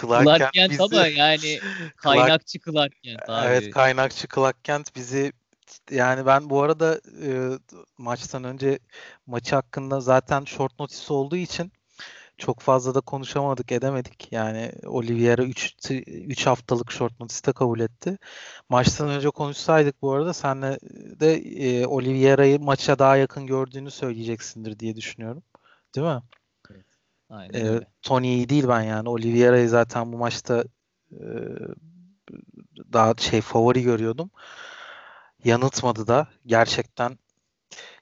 Clark, 0.00 0.24
Clark 0.24 0.38
Kent, 0.38 0.52
Kent 0.52 0.70
bizi... 0.70 0.82
ama 0.82 1.06
yani 1.06 1.60
kaynakçı 1.96 2.58
Clark 2.58 3.02
Kent 3.02 3.28
abi. 3.28 3.46
Evet 3.46 3.70
kaynakçı 3.70 4.28
Clark 4.34 4.64
Kent 4.64 4.96
bizi 4.96 5.32
yani 5.90 6.26
ben 6.26 6.50
bu 6.50 6.62
arada 6.62 7.00
e, 7.22 7.58
maçtan 7.98 8.44
önce 8.44 8.78
maçı 9.26 9.54
hakkında 9.54 10.00
zaten 10.00 10.44
short 10.44 10.78
notice 10.80 11.12
olduğu 11.12 11.36
için 11.36 11.72
çok 12.38 12.60
fazla 12.60 12.94
da 12.94 13.00
konuşamadık 13.00 13.72
edemedik. 13.72 14.32
Yani 14.32 14.72
Oliveira 14.86 15.42
3 15.42 15.74
3 15.90 16.46
haftalık 16.46 16.92
short 16.92 17.20
notice'te 17.20 17.52
kabul 17.52 17.80
etti. 17.80 18.18
Maçtan 18.68 19.08
önce 19.08 19.30
konuşsaydık 19.30 20.02
bu 20.02 20.12
arada 20.12 20.32
senle 20.32 20.78
de 21.20 21.34
e, 21.36 21.86
Oliveira'yı 21.86 22.60
maça 22.60 22.98
daha 22.98 23.16
yakın 23.16 23.46
gördüğünü 23.46 23.90
söyleyeceksindir 23.90 24.78
diye 24.78 24.96
düşünüyorum. 24.96 25.42
Değil 25.94 26.06
mi? 26.06 26.22
Aynen 27.34 27.66
ee, 27.66 27.80
Tony'yi 28.02 28.48
değil 28.48 28.68
ben 28.68 28.82
yani. 28.82 29.08
Oliveira'yı 29.08 29.68
zaten 29.68 30.12
bu 30.12 30.16
maçta 30.16 30.64
e, 31.12 31.26
daha 32.92 33.14
şey 33.18 33.40
favori 33.40 33.82
görüyordum. 33.82 34.30
Yanıltmadı 35.44 36.06
da 36.06 36.28
gerçekten 36.46 37.18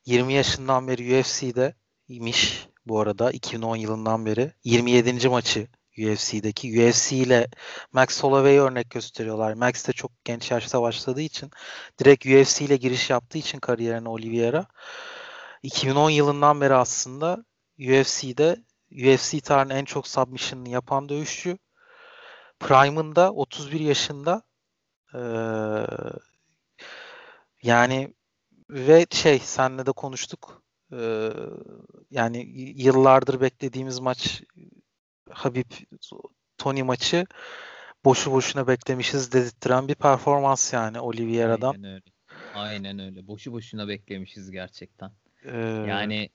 20 0.07 0.33
yaşından 0.33 0.89
beri 0.89 1.21
UFC'de 1.21 1.75
imiş 2.09 2.69
bu 2.87 3.01
arada 3.01 3.31
2010 3.31 3.77
yılından 3.77 4.27
beri. 4.27 4.53
27. 4.65 5.29
maçı 5.29 5.69
UFC'deki. 5.99 6.89
UFC 6.89 7.17
ile 7.17 7.49
Max 7.93 8.23
Holloway'i 8.23 8.61
örnek 8.61 8.91
gösteriyorlar. 8.91 9.53
Max 9.53 9.89
de 9.89 9.93
çok 9.93 10.25
genç 10.25 10.51
yaşta 10.51 10.83
başladığı 10.83 11.21
için 11.21 11.51
direkt 11.99 12.27
UFC 12.27 12.65
ile 12.65 12.77
giriş 12.77 13.11
yaptığı 13.11 13.39
için 13.39 13.59
kariyerine 13.59 14.09
Oliveira 14.09 14.67
2010 15.63 16.11
yılından 16.11 16.61
beri 16.61 16.75
aslında 16.75 17.45
UFC'de 17.79 18.57
UFC 18.93 19.41
tarihinin 19.41 19.75
en 19.75 19.85
çok 19.85 20.09
submission'ını 20.09 20.69
yapan 20.69 21.09
dövüşçü. 21.09 21.59
Prime'ında 22.61 23.33
31 23.33 23.81
yaşında 23.81 24.43
ee, 25.15 25.19
yani 27.63 28.15
ve 28.71 29.07
şey 29.11 29.39
senle 29.39 29.87
de 29.87 29.93
konuştuk. 29.93 30.63
Ee, 30.93 31.31
yani 32.11 32.39
yıllardır 32.77 33.41
beklediğimiz 33.41 33.99
maç 33.99 34.43
Habib 35.31 35.71
Tony 36.59 36.83
maçı 36.83 37.27
boşu 38.05 38.33
boşuna 38.33 38.67
beklemişiz 38.69 39.33
dedirttiren 39.33 39.89
bir 39.89 39.95
performans 39.95 40.73
yani 40.73 41.01
Oliveira'dan. 41.01 41.73
Aynen 41.73 41.93
öyle. 41.93 42.05
Aynen 42.55 42.99
öyle. 42.99 43.27
Boşu 43.27 43.53
boşuna 43.53 43.89
beklemişiz 43.89 44.51
gerçekten. 44.51 45.11
Ee... 45.45 45.59
Yani 45.89 46.31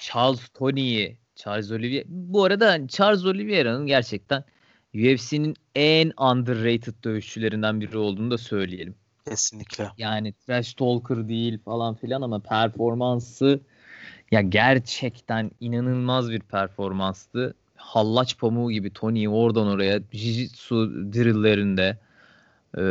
Charles 0.00 0.48
Tony'yi 0.48 1.20
Charles 1.38 1.70
Oliveira 1.70 2.04
bu 2.08 2.44
arada 2.44 2.88
Charles 2.88 3.24
Oliveira'nın 3.24 3.86
gerçekten 3.86 4.44
UFC'nin 4.94 5.54
en 5.74 6.12
underrated 6.20 6.94
dövüşçülerinden 7.04 7.80
biri 7.80 7.98
olduğunu 7.98 8.30
da 8.30 8.38
söyleyelim. 8.38 8.94
Kesinlikle. 9.28 9.90
Yani 9.98 10.32
trash 10.32 10.74
talker 10.74 11.28
değil 11.28 11.58
falan 11.64 11.94
filan 11.94 12.22
ama 12.22 12.38
performansı 12.38 13.60
ya 14.30 14.40
gerçekten 14.40 15.50
inanılmaz 15.60 16.30
bir 16.30 16.40
performanstı. 16.40 17.54
Hallaç 17.76 18.38
pamuğu 18.38 18.70
gibi 18.70 18.92
Tony 18.92 19.28
oradan 19.28 19.66
oraya 19.66 19.98
jiu-jitsu 19.98 21.12
drilllerinde 21.12 21.98
ee, 22.78 22.82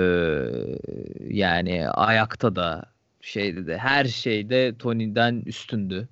yani 1.29 1.89
ayakta 1.89 2.55
da 2.55 2.83
şeyde 3.21 3.67
de 3.67 3.77
her 3.77 4.05
şeyde 4.05 4.75
Tony'den 4.79 5.43
üstündü. 5.45 6.07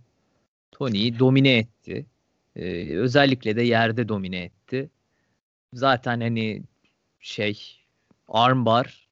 Tony'yi 0.72 1.20
domine 1.20 1.58
etti. 1.58 2.06
Ee, 2.56 2.98
özellikle 2.98 3.56
de 3.56 3.62
yerde 3.62 4.10
domine 4.10 4.44
etti. 4.44 4.90
Zaten 5.74 6.22
hani 6.22 6.64
şey 7.20 7.78
armbar 8.28 9.10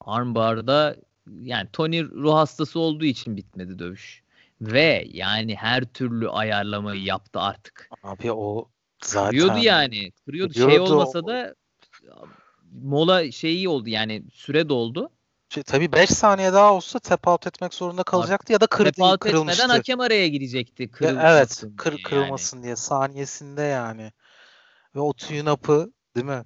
armbarda 0.00 0.96
yani 1.40 1.68
Tony 1.72 2.04
ruh 2.04 2.34
hastası 2.34 2.80
olduğu 2.80 3.04
için 3.04 3.36
bitmedi 3.36 3.78
dövüş. 3.78 4.22
Ve 4.60 5.04
yani 5.12 5.56
her 5.56 5.84
türlü 5.84 6.28
ayarlamayı 6.28 7.02
yaptı 7.02 7.40
artık. 7.40 7.90
Abi 8.02 8.32
o 8.32 8.68
zaten 9.04 9.30
kırıyordu 9.30 9.58
yani. 9.58 10.12
Kırıyordu. 10.24 10.54
Şey 10.54 10.80
olmasa 10.80 11.18
o... 11.18 11.26
da 11.26 11.54
mola 12.72 13.30
şeyi 13.32 13.68
oldu 13.68 13.88
yani 13.88 14.22
süre 14.32 14.68
doldu. 14.68 15.10
Şey, 15.52 15.62
tabii 15.62 15.92
5 15.92 16.10
saniye 16.10 16.52
daha 16.52 16.74
olsa 16.74 16.98
tap 16.98 17.28
out 17.28 17.46
etmek 17.46 17.74
zorunda 17.74 18.02
kalacaktı 18.02 18.52
ya 18.52 18.60
da 18.60 18.66
kır, 18.66 18.84
tap 18.84 19.00
out 19.00 19.20
kırılmıştı. 19.20 19.62
etmeden 19.62 19.74
hakem 19.74 20.00
araya 20.00 20.28
girecekti. 20.28 20.90
Ya, 21.00 21.34
evet 21.36 21.64
kır, 21.76 21.92
diye 21.96 22.02
kırılmasın 22.02 22.56
yani. 22.56 22.64
diye 22.64 22.76
saniyesinde 22.76 23.62
yani. 23.62 24.12
Ve 24.94 25.00
o 25.00 25.12
tune 25.12 25.52
up'ı 25.52 25.92
değil 26.16 26.26
mi? 26.26 26.42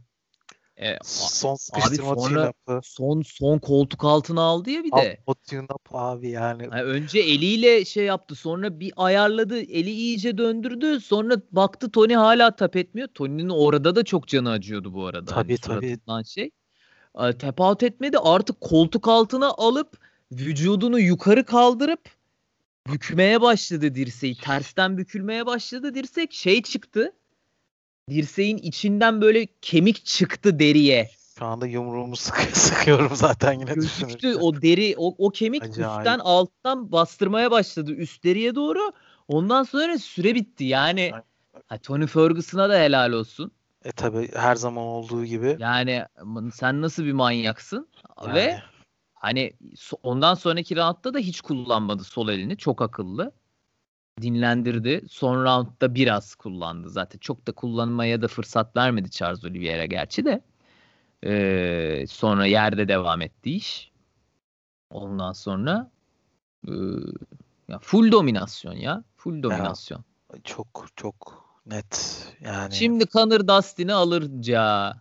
E, 0.77 0.97
son 1.03 1.55
sıkıştırma 1.55 2.13
abi 2.13 2.21
sonra 2.21 2.53
son 2.83 3.23
son 3.23 3.59
koltuk 3.59 4.05
altına 4.05 4.43
aldı 4.43 4.71
ya 4.71 4.85
bir 4.85 4.93
de. 4.93 5.23
O 5.27 5.35
tune 5.35 5.67
abi 5.93 6.31
yani. 6.31 6.63
yani. 6.63 6.83
Önce 6.83 7.19
eliyle 7.19 7.85
şey 7.85 8.05
yaptı 8.05 8.35
sonra 8.35 8.81
bir 8.81 8.93
ayarladı 8.97 9.61
eli 9.61 9.91
iyice 9.91 10.39
döndürdü 10.39 11.01
sonra 11.01 11.37
baktı 11.51 11.91
Tony 11.91 12.15
hala 12.15 12.57
tap 12.57 12.77
etmiyor. 12.77 13.09
Tony'nin 13.09 13.49
orada 13.49 13.97
da 13.97 14.05
çok 14.05 14.29
canı 14.29 14.51
acıyordu 14.51 14.95
bu 14.95 15.07
arada. 15.07 15.31
Tabii 15.35 15.59
hani 15.67 15.99
tabii. 16.07 16.25
Şey. 16.27 16.51
Tap 17.17 17.61
out 17.61 17.83
etmedi 17.83 18.19
artık 18.19 18.61
koltuk 18.61 19.09
altına 19.09 19.49
alıp 19.49 19.99
vücudunu 20.33 21.01
yukarı 21.01 21.45
kaldırıp 21.45 22.01
bükmeye 22.93 23.41
başladı 23.41 23.95
dirseği. 23.95 24.37
Tersten 24.37 24.99
bükülmeye 24.99 25.47
başladı 25.47 25.95
dirsek 25.95 26.33
şey 26.33 26.63
çıktı 26.63 27.13
dirseğin 28.11 28.59
içinden 28.59 29.21
böyle 29.21 29.47
kemik 29.63 30.05
çıktı 30.05 30.59
deriye. 30.59 31.11
Şu 31.39 31.45
anda 31.45 31.67
yumruğumu 31.67 32.17
sık 32.17 32.37
sıkıyorum 32.57 33.17
zaten 33.17 33.53
yine 33.53 33.75
Gözüktü 33.75 34.35
o 34.35 34.63
deri 34.63 34.95
o, 34.99 35.15
o 35.19 35.31
kemik 35.31 35.63
Acayip. 35.63 35.91
üstten 35.91 36.19
alttan 36.19 36.93
bastırmaya 36.93 37.51
başladı 37.51 37.93
üst 37.93 38.25
deriye 38.25 38.55
doğru. 38.55 38.93
Ondan 39.29 39.63
sonra 39.63 39.99
süre 39.99 40.35
bitti. 40.35 40.65
Yani 40.65 41.13
ha, 41.67 41.79
Tony 41.79 42.07
Ferguson'a 42.07 42.69
da 42.69 42.79
helal 42.79 43.13
olsun. 43.13 43.53
E 43.87 43.93
tabi 43.93 44.29
her 44.35 44.57
zaman 44.57 44.85
olduğu 44.85 45.25
gibi. 45.25 45.57
Yani 45.59 46.07
sen 46.53 46.83
nasıl 46.83 47.05
bir 47.05 47.13
manyaksın? 47.13 47.89
Yani. 48.23 48.35
Ve 48.35 48.61
hani 49.15 49.53
ondan 50.03 50.35
sonraki 50.35 50.77
roundda 50.77 51.15
da 51.15 51.19
hiç 51.19 51.41
kullanmadı 51.41 52.05
sol 52.05 52.29
elini. 52.29 52.57
Çok 52.57 52.83
akıllı 52.83 53.33
dinlendirdi. 54.21 55.05
Son 55.09 55.45
roundda 55.45 55.95
biraz 55.95 56.35
kullandı 56.35 56.91
zaten. 56.91 57.19
Çok 57.19 57.47
da 57.47 57.53
kullanmaya 57.53 58.23
da 58.23 58.29
fırsat 58.29 58.77
vermedi 58.77 59.11
Charles 59.11 59.45
Oliveira 59.45 59.85
gerçi 59.85 60.25
de. 60.25 60.41
Ee, 61.25 62.05
sonra 62.09 62.47
yerde 62.47 62.89
devam 62.89 63.23
etti 63.23 63.51
iş. 63.51 63.93
Ondan 64.91 65.33
sonra 65.33 65.91
e, 66.69 66.73
ya 67.69 67.79
full 67.79 68.13
dominasyon 68.13 68.75
ya. 68.75 69.05
Full 69.17 69.43
dominasyon. 69.43 70.05
Ya, 70.35 70.41
çok 70.45 70.87
çok 70.97 71.46
net 71.67 72.23
yani. 72.41 72.75
Şimdi 72.75 73.07
Conor 73.07 73.49
Dustin'i 73.49 73.93
alırca 73.93 74.93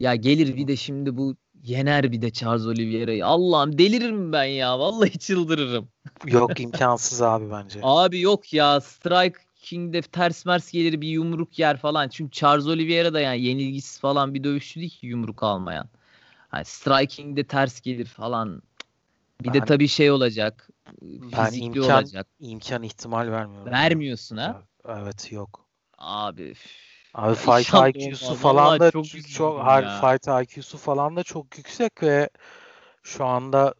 ya 0.00 0.14
gelir 0.14 0.56
bir 0.56 0.68
de 0.68 0.76
şimdi 0.76 1.16
bu 1.16 1.36
yener 1.62 2.12
bir 2.12 2.22
de 2.22 2.30
Charles 2.30 2.66
Oliveira'yı. 2.66 3.26
Allah'ım 3.26 3.78
deliririm 3.78 4.32
ben 4.32 4.44
ya. 4.44 4.78
Vallahi 4.78 5.18
çıldırırım. 5.18 5.88
Yok 6.26 6.60
imkansız 6.60 7.22
abi 7.22 7.50
bence. 7.50 7.80
Abi 7.82 8.20
yok 8.20 8.52
ya. 8.52 8.80
Strike 8.80 9.38
King'de 9.56 10.02
ters 10.02 10.46
mers 10.46 10.72
gelir 10.72 11.00
bir 11.00 11.08
yumruk 11.08 11.58
yer 11.58 11.76
falan. 11.76 12.08
Çünkü 12.08 12.30
Charles 12.30 12.66
Oliveira 12.66 13.14
da 13.14 13.20
yani 13.20 13.42
yenilgisiz 13.42 14.00
falan 14.00 14.34
bir 14.34 14.44
dövüşçü 14.44 14.80
değil 14.80 14.90
ki 14.90 15.06
yumruk 15.06 15.42
almayan. 15.42 15.88
Yani 16.52 16.64
striking'de 16.64 17.44
ters 17.44 17.80
gelir 17.80 18.06
falan. 18.06 18.62
Bir 19.42 19.48
ben, 19.48 19.54
de 19.54 19.64
tabii 19.64 19.88
şey 19.88 20.10
olacak. 20.10 20.68
Ben 21.02 21.52
imkan, 21.52 22.02
olacak. 22.02 22.26
imkan 22.40 22.82
ihtimal 22.82 23.30
vermiyorum. 23.30 23.72
Vermiyorsun 23.72 24.36
ha? 24.36 24.62
Evet 24.88 25.32
yok. 25.32 25.65
Abi 25.98 26.54
Abi 27.14 27.34
fight 27.34 27.96
IQ'su 27.96 28.34
falan 28.34 28.80
da 28.80 28.90
çok, 28.90 29.06
çok 29.34 29.64
her 29.64 30.00
fight 30.00 30.28
IQ'su 30.28 30.78
falan 30.78 31.16
da 31.16 31.22
çok 31.22 31.58
yüksek 31.58 32.02
ve 32.02 32.28
şu 33.02 33.24
anda 33.24 33.74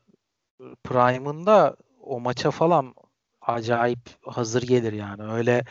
Prime'ında 0.85 1.77
o 2.01 2.21
maça 2.21 2.51
falan 2.51 2.95
acayip 3.41 4.01
hazır 4.27 4.63
gelir 4.63 4.93
yani. 4.93 5.33
Öyle 5.33 5.65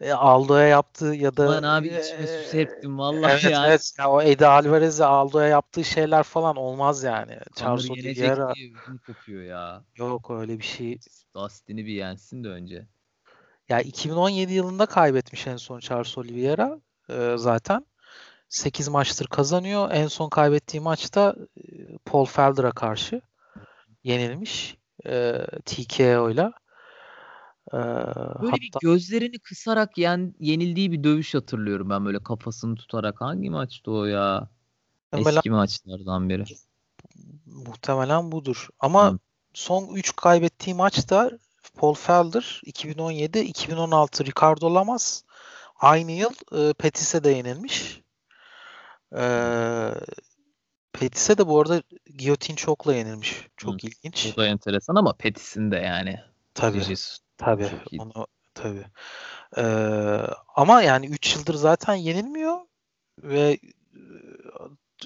e, 0.00 0.12
Aldo'ya 0.12 0.66
yaptığı 0.66 1.14
ya 1.14 1.36
da 1.36 1.50
Lan 1.50 1.62
abi 1.62 1.86
içime 1.88 2.26
su 2.26 2.50
serptim 2.50 2.98
vallahi 2.98 3.32
evet, 3.32 3.44
yani. 3.44 3.68
Evet 3.68 3.92
ya 3.98 4.10
o 4.10 4.22
Eddie 4.22 4.46
Alvarez'e 4.46 5.04
Aldo'ya 5.04 5.48
yaptığı 5.48 5.84
şeyler 5.84 6.22
falan 6.22 6.56
olmaz 6.56 7.02
yani. 7.02 7.38
Charles 7.54 7.90
Oliveira 7.90 8.54
kopuyor 9.06 9.42
ya. 9.42 9.84
Yok 9.96 10.30
öyle 10.30 10.58
bir 10.58 10.64
şey. 10.64 10.98
Dustin'i 11.34 11.86
bir 11.86 11.92
yensin 11.92 12.44
de 12.44 12.48
önce. 12.48 12.86
Ya 13.68 13.80
2017 13.80 14.52
yılında 14.52 14.86
kaybetmiş 14.86 15.46
en 15.46 15.56
son 15.56 15.80
Charles 15.80 16.18
Oliveira 16.18 16.80
e, 17.10 17.34
zaten. 17.36 17.86
8 18.48 18.88
maçtır 18.88 19.26
kazanıyor. 19.26 19.90
En 19.92 20.06
son 20.06 20.28
kaybettiği 20.28 20.80
maçta 20.80 21.36
e, 21.56 21.98
Paul 22.04 22.24
Felder'a 22.24 22.70
karşı 22.70 23.20
yenilmiş. 24.04 24.76
E, 25.06 25.46
TKO 25.64 26.30
ile. 26.30 26.52
Ee, 27.72 27.76
böyle 27.76 28.50
hatta... 28.50 28.56
bir 28.60 28.70
gözlerini 28.80 29.38
kısarak 29.38 29.98
yen, 29.98 30.34
yenildiği 30.40 30.92
bir 30.92 31.04
dövüş 31.04 31.34
hatırlıyorum 31.34 31.90
ben 31.90 32.04
böyle 32.04 32.22
kafasını 32.22 32.74
tutarak. 32.76 33.20
Hangi 33.20 33.50
maçtı 33.50 33.90
o 33.90 34.04
ya? 34.04 34.48
Muhtemelen, 35.12 35.36
Eski 35.36 35.50
maçlardan 35.50 36.28
biri. 36.28 36.44
Muhtemelen 37.46 38.32
budur. 38.32 38.68
Ama 38.80 39.12
Hı. 39.12 39.18
son 39.54 39.94
3 39.94 40.16
kaybettiği 40.16 40.76
maçta 40.76 41.30
Paul 41.76 41.94
Felder 41.94 42.60
2017, 42.64 43.38
2016 43.38 44.26
Ricardo 44.26 44.74
Lamas 44.74 45.22
aynı 45.76 46.12
yıl 46.12 46.32
e, 46.52 46.72
Petis'e 46.72 47.24
de 47.24 47.30
yenilmiş. 47.30 48.00
E, 49.16 49.24
Petis'e 50.92 51.38
de 51.38 51.46
bu 51.46 51.60
arada 51.60 51.82
Giyotin 52.16 52.54
çokla 52.54 52.94
yenilmiş. 52.94 53.48
Çok 53.56 53.72
Hı. 53.72 53.86
ilginç. 53.86 54.32
Bu 54.36 54.40
da 54.40 54.46
enteresan 54.46 54.94
ama 54.94 55.12
Petis'in 55.12 55.70
de 55.70 55.76
yani. 55.76 56.20
Tabii. 56.54 56.80
Regis, 56.80 57.18
tabii. 57.36 57.70
Onu, 57.98 58.26
tabii. 58.54 58.84
Ee, 59.56 59.62
ama 60.54 60.82
yani 60.82 61.06
3 61.06 61.36
yıldır 61.36 61.54
zaten 61.54 61.94
yenilmiyor 61.94 62.56
ve 63.22 63.58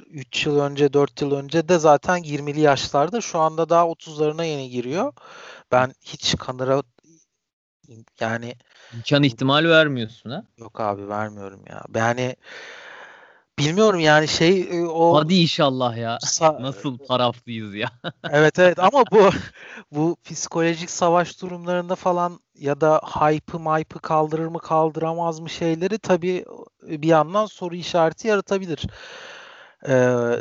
3 0.06 0.46
yıl 0.46 0.60
önce 0.60 0.92
4 0.92 1.22
yıl 1.22 1.32
önce 1.32 1.68
de 1.68 1.78
zaten 1.78 2.18
20'li 2.18 2.60
yaşlarda 2.60 3.20
şu 3.20 3.38
anda 3.38 3.68
daha 3.68 3.84
30'larına 3.84 4.44
yeni 4.44 4.70
giriyor. 4.70 5.12
Ben 5.72 5.92
hiç 6.00 6.36
Kanır'a 6.38 6.82
yani 8.20 8.54
imkan 8.94 9.22
ihtimal 9.22 9.64
vermiyorsun 9.64 10.30
ha? 10.30 10.44
Yok 10.58 10.80
abi 10.80 11.08
vermiyorum 11.08 11.60
ya. 11.68 11.84
Yani 11.94 12.36
bilmiyorum 13.58 14.00
yani 14.00 14.28
şey 14.28 14.60
e, 14.60 14.86
o 14.86 15.16
Hadi 15.16 15.34
inşallah 15.34 15.96
ya. 15.96 16.18
Nasıl 16.60 16.98
taraflıyız 16.98 17.74
ya. 17.74 17.90
evet 18.30 18.58
evet 18.58 18.78
ama 18.78 19.04
bu 19.12 19.30
bu 19.92 20.16
psikolojik 20.24 20.90
savaş 20.90 21.42
durumlarında 21.42 21.94
falan 21.94 22.40
ya 22.54 22.80
da 22.80 23.00
hype'ı 23.04 23.60
maypı 23.60 23.98
kaldırır 23.98 24.46
mı 24.46 24.58
kaldıramaz 24.58 25.40
mı 25.40 25.50
şeyleri 25.50 25.98
tabii 25.98 26.44
bir 26.82 27.08
yandan 27.08 27.46
soru 27.46 27.74
işareti 27.74 28.28
yaratabilir. 28.28 28.86
Ee, 29.87 29.93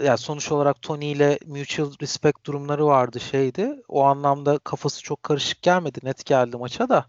yani 0.05 0.17
sonuç 0.17 0.51
olarak 0.51 0.81
Tony 0.81 1.11
ile 1.11 1.39
mutual 1.45 1.91
respect 2.01 2.45
durumları 2.45 2.85
vardı 2.85 3.19
şeydi. 3.19 3.81
O 3.87 4.03
anlamda 4.03 4.57
kafası 4.57 5.03
çok 5.03 5.23
karışık 5.23 5.61
gelmedi. 5.61 5.99
Net 6.03 6.25
geldi 6.25 6.57
maça 6.57 6.89
da. 6.89 7.05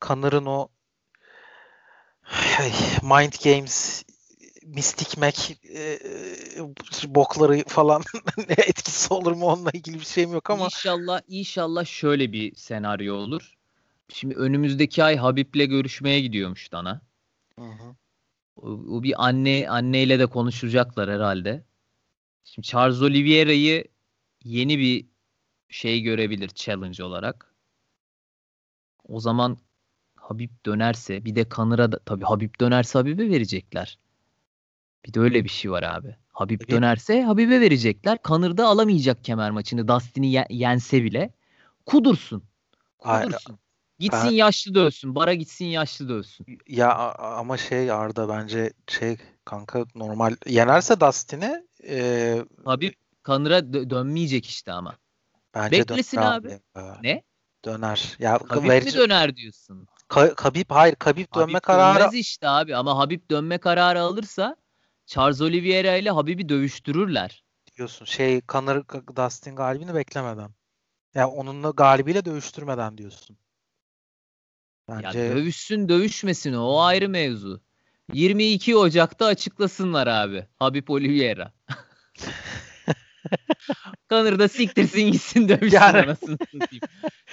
Connor'ın 0.00 0.46
o 0.46 0.68
Mind 3.02 3.32
Games 3.44 4.04
Mystic 4.66 5.20
Mac 5.20 5.54
e, 5.74 5.98
bokları 7.14 7.64
falan 7.66 8.02
ne 8.38 8.56
etkisi 8.66 9.14
olur 9.14 9.32
mu 9.32 9.46
onunla 9.46 9.70
ilgili 9.70 10.00
bir 10.00 10.04
şeyim 10.04 10.32
yok 10.32 10.50
ama. 10.50 10.64
İnşallah 10.64 11.20
inşallah 11.28 11.84
şöyle 11.84 12.32
bir 12.32 12.54
senaryo 12.54 13.14
olur. 13.14 13.54
Şimdi 14.08 14.34
önümüzdeki 14.34 15.04
ay 15.04 15.16
Habib'le 15.16 15.68
görüşmeye 15.68 16.20
gidiyormuş 16.20 16.72
Dana. 16.72 17.00
Hı 17.58 17.64
hı. 17.64 17.94
O, 18.64 19.02
bir 19.02 19.26
anne 19.26 19.68
anneyle 19.68 20.18
de 20.18 20.26
konuşacaklar 20.26 21.10
herhalde. 21.10 21.64
Şimdi 22.44 22.68
Charles 22.68 23.02
Oliveira'yı 23.02 23.84
yeni 24.44 24.78
bir 24.78 25.06
şey 25.68 26.00
görebilir 26.00 26.48
challenge 26.48 27.04
olarak. 27.04 27.54
O 29.08 29.20
zaman 29.20 29.58
Habib 30.16 30.50
dönerse 30.66 31.24
bir 31.24 31.36
de 31.36 31.48
Kanır'a 31.48 31.92
da 31.92 31.98
tabii 31.98 32.24
Habib 32.24 32.60
dönerse 32.60 32.98
Habib'e 32.98 33.30
verecekler. 33.30 33.98
Bir 35.06 35.14
de 35.14 35.20
öyle 35.20 35.44
bir 35.44 35.48
şey 35.48 35.70
var 35.70 35.82
abi. 35.82 36.16
Habib 36.32 36.60
evet. 36.60 36.70
dönerse 36.70 37.22
Habib'e 37.22 37.60
verecekler. 37.60 38.22
Kanır'da 38.22 38.66
alamayacak 38.66 39.24
kemer 39.24 39.50
maçını. 39.50 39.88
Dustin'i 39.88 40.44
yense 40.50 41.04
bile. 41.04 41.32
Kudursun. 41.86 42.42
Kudursun. 42.98 43.58
Gitsin 43.98 44.28
ben, 44.28 44.34
yaşlı 44.34 44.74
dövsün. 44.74 45.14
Bara 45.14 45.34
gitsin 45.34 45.64
yaşlı 45.64 46.08
dövsün. 46.08 46.46
Ya 46.68 47.14
ama 47.14 47.56
şey 47.56 47.90
Arda 47.90 48.28
bence 48.28 48.72
şey 48.88 49.16
kanka 49.44 49.84
normal 49.94 50.36
yenerse 50.46 51.00
Dustin'i 51.00 51.66
e, 51.88 52.44
Habib 52.64 52.92
Kanır'a 53.22 53.58
dö- 53.58 53.90
dönmeyecek 53.90 54.46
işte 54.46 54.72
ama. 54.72 54.96
Bence 55.54 55.78
Beklesin 55.78 56.16
abi. 56.16 56.60
abi. 56.74 57.02
Ne? 57.02 57.22
Döner. 57.64 58.16
Ya 58.18 58.32
Habib 58.48 58.68
verici... 58.68 58.98
mi 58.98 59.02
döner 59.02 59.36
diyorsun? 59.36 59.86
Ka- 60.08 60.34
Kabib 60.34 60.70
hayır 60.70 60.96
dönme 61.00 61.26
Habib 61.30 61.60
kararı. 61.60 61.98
Dönmez 61.98 62.14
işte 62.14 62.48
abi 62.48 62.76
ama 62.76 62.98
Habib 62.98 63.30
dönme 63.30 63.58
kararı 63.58 64.00
alırsa 64.00 64.56
Charles 65.06 65.40
Oliveira 65.40 65.96
ile 65.96 66.10
Habib'i 66.10 66.48
dövüştürürler. 66.48 67.44
Diyorsun 67.76 68.04
şey 68.04 68.40
Conor 68.48 68.84
Dustin 69.16 69.56
galibini 69.56 69.94
beklemeden. 69.94 70.48
Ya 70.48 70.50
yani 71.14 71.30
onunla 71.30 71.70
galibiyle 71.70 72.24
dövüştürmeden 72.24 72.98
diyorsun. 72.98 73.38
Bence... 74.88 75.18
Ya 75.18 75.36
dövüşsün 75.36 75.88
dövüşmesin 75.88 76.52
o 76.52 76.80
ayrı 76.80 77.08
mevzu. 77.08 77.60
22 78.12 78.76
Ocak'ta 78.76 79.26
açıklasınlar 79.26 80.06
abi. 80.06 80.46
Habib 80.58 80.88
Oliveira. 80.88 81.52
Kanır 84.08 84.38
da 84.38 84.48
siktirsin 84.48 85.12
gitsin 85.12 85.48
dövüşsün 85.48 85.80
yani. 85.80 85.98
anasını 85.98 86.38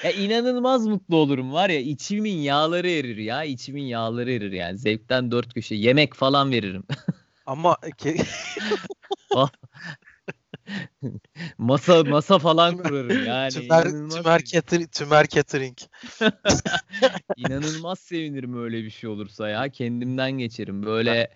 Ya 0.04 0.12
inanılmaz 0.12 0.88
mutlu 0.88 1.16
olurum 1.16 1.54
var 1.54 1.70
ya 1.70 1.80
içimin 1.80 2.38
yağları 2.38 2.90
erir 2.90 3.18
ya. 3.18 3.44
içimin 3.44 3.84
yağları 3.84 4.32
erir 4.32 4.52
yani. 4.52 4.78
Zevkten 4.78 5.32
dört 5.32 5.54
köşe 5.54 5.76
yemek 5.76 6.14
falan 6.14 6.52
veririm. 6.52 6.84
Ama. 7.46 7.78
masa 11.58 12.04
masa 12.04 12.40
falan 12.40 12.78
kurarım 12.78 13.26
yani. 13.26 13.54
Tümer, 13.54 13.84
tümer, 13.84 14.40
catering, 14.44 14.92
tümer 14.92 15.28
catering. 15.28 15.78
İnanılmaz 17.38 18.00
sevinirim 18.00 18.64
öyle 18.64 18.84
bir 18.84 18.90
şey 18.90 19.10
olursa 19.10 19.50
ya. 19.50 19.70
Kendimden 19.70 20.32
geçerim. 20.32 20.84
Böyle 20.84 21.34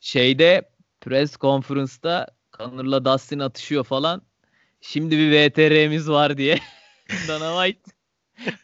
şeyde 0.00 0.70
press 1.00 1.36
conference'da 1.36 2.26
Connor'la 2.58 3.04
Dustin 3.04 3.38
atışıyor 3.38 3.84
falan. 3.84 4.22
Şimdi 4.80 5.18
bir 5.18 5.32
VTR'miz 5.32 6.10
var 6.10 6.38
diye. 6.38 6.58
Dana 7.28 7.66
White 7.66 7.90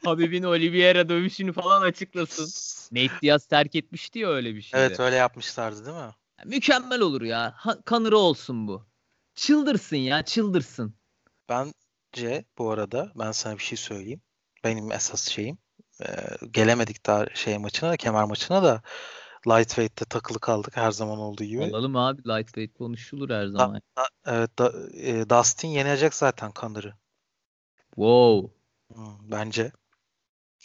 Habib'in 0.04 0.42
Oliveira 0.42 1.08
dövüşünü 1.08 1.52
falan 1.52 1.82
açıklasın. 1.82 2.44
Nate 2.92 3.20
Diaz 3.22 3.46
terk 3.46 3.74
etmişti 3.74 4.18
ya 4.18 4.28
öyle 4.28 4.54
bir 4.54 4.62
şey. 4.62 4.80
Evet 4.80 5.00
öyle 5.00 5.16
yapmışlardı 5.16 5.86
değil 5.86 5.96
mi? 5.96 6.12
Mükemmel 6.44 7.00
olur 7.00 7.22
ya. 7.22 7.54
Kanırı 7.84 8.18
olsun 8.18 8.68
bu. 8.68 8.86
Çıldırsın 9.34 9.96
ya 9.96 10.24
çıldırsın. 10.24 10.94
Bence 11.48 12.44
bu 12.58 12.70
arada 12.70 13.12
ben 13.14 13.32
sana 13.32 13.54
bir 13.58 13.62
şey 13.62 13.78
söyleyeyim. 13.78 14.20
Benim 14.64 14.92
esas 14.92 15.28
şeyim. 15.28 15.58
E, 16.00 16.06
gelemedik 16.50 17.06
daha 17.06 17.26
şey 17.34 17.58
maçına 17.58 17.90
da 17.90 17.96
kemer 17.96 18.24
maçına 18.24 18.62
da 18.62 18.82
lightweight'te 19.46 20.04
takılı 20.04 20.38
kaldık 20.40 20.76
her 20.76 20.90
zaman 20.90 21.18
olduğu 21.18 21.44
gibi. 21.44 21.62
Olalım 21.62 21.96
abi 21.96 22.22
lightweight 22.22 22.74
konuşulur 22.74 23.30
her 23.30 23.46
zaman. 23.46 23.82
Da, 23.98 24.02
da, 24.02 24.08
evet 24.26 24.58
da, 24.58 24.72
e, 24.94 25.30
Dustin 25.30 25.68
yenecek 25.68 26.14
zaten 26.14 26.52
Connor'ı. 26.60 26.94
Wow. 27.94 28.54
Hmm, 28.94 29.30
bence. 29.30 29.72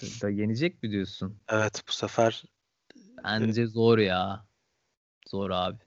Da, 0.01 0.21
da 0.21 0.29
yenecek 0.29 0.83
mi 0.83 0.91
diyorsun? 0.91 1.39
Evet 1.49 1.83
bu 1.87 1.91
sefer. 1.91 2.43
Bence 3.23 3.67
zor 3.67 3.97
ya. 3.97 4.45
Zor 5.27 5.49
abi. 5.49 5.77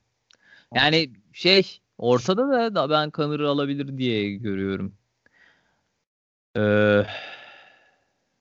Yani 0.75 1.13
şey 1.33 1.81
ortada 2.01 2.49
da, 2.49 2.75
da 2.75 2.91
ben 2.91 3.11
Connor'ı 3.15 3.49
alabilir 3.49 3.99
diye 3.99 4.37
görüyorum. 4.37 4.95
Ee, 6.57 6.61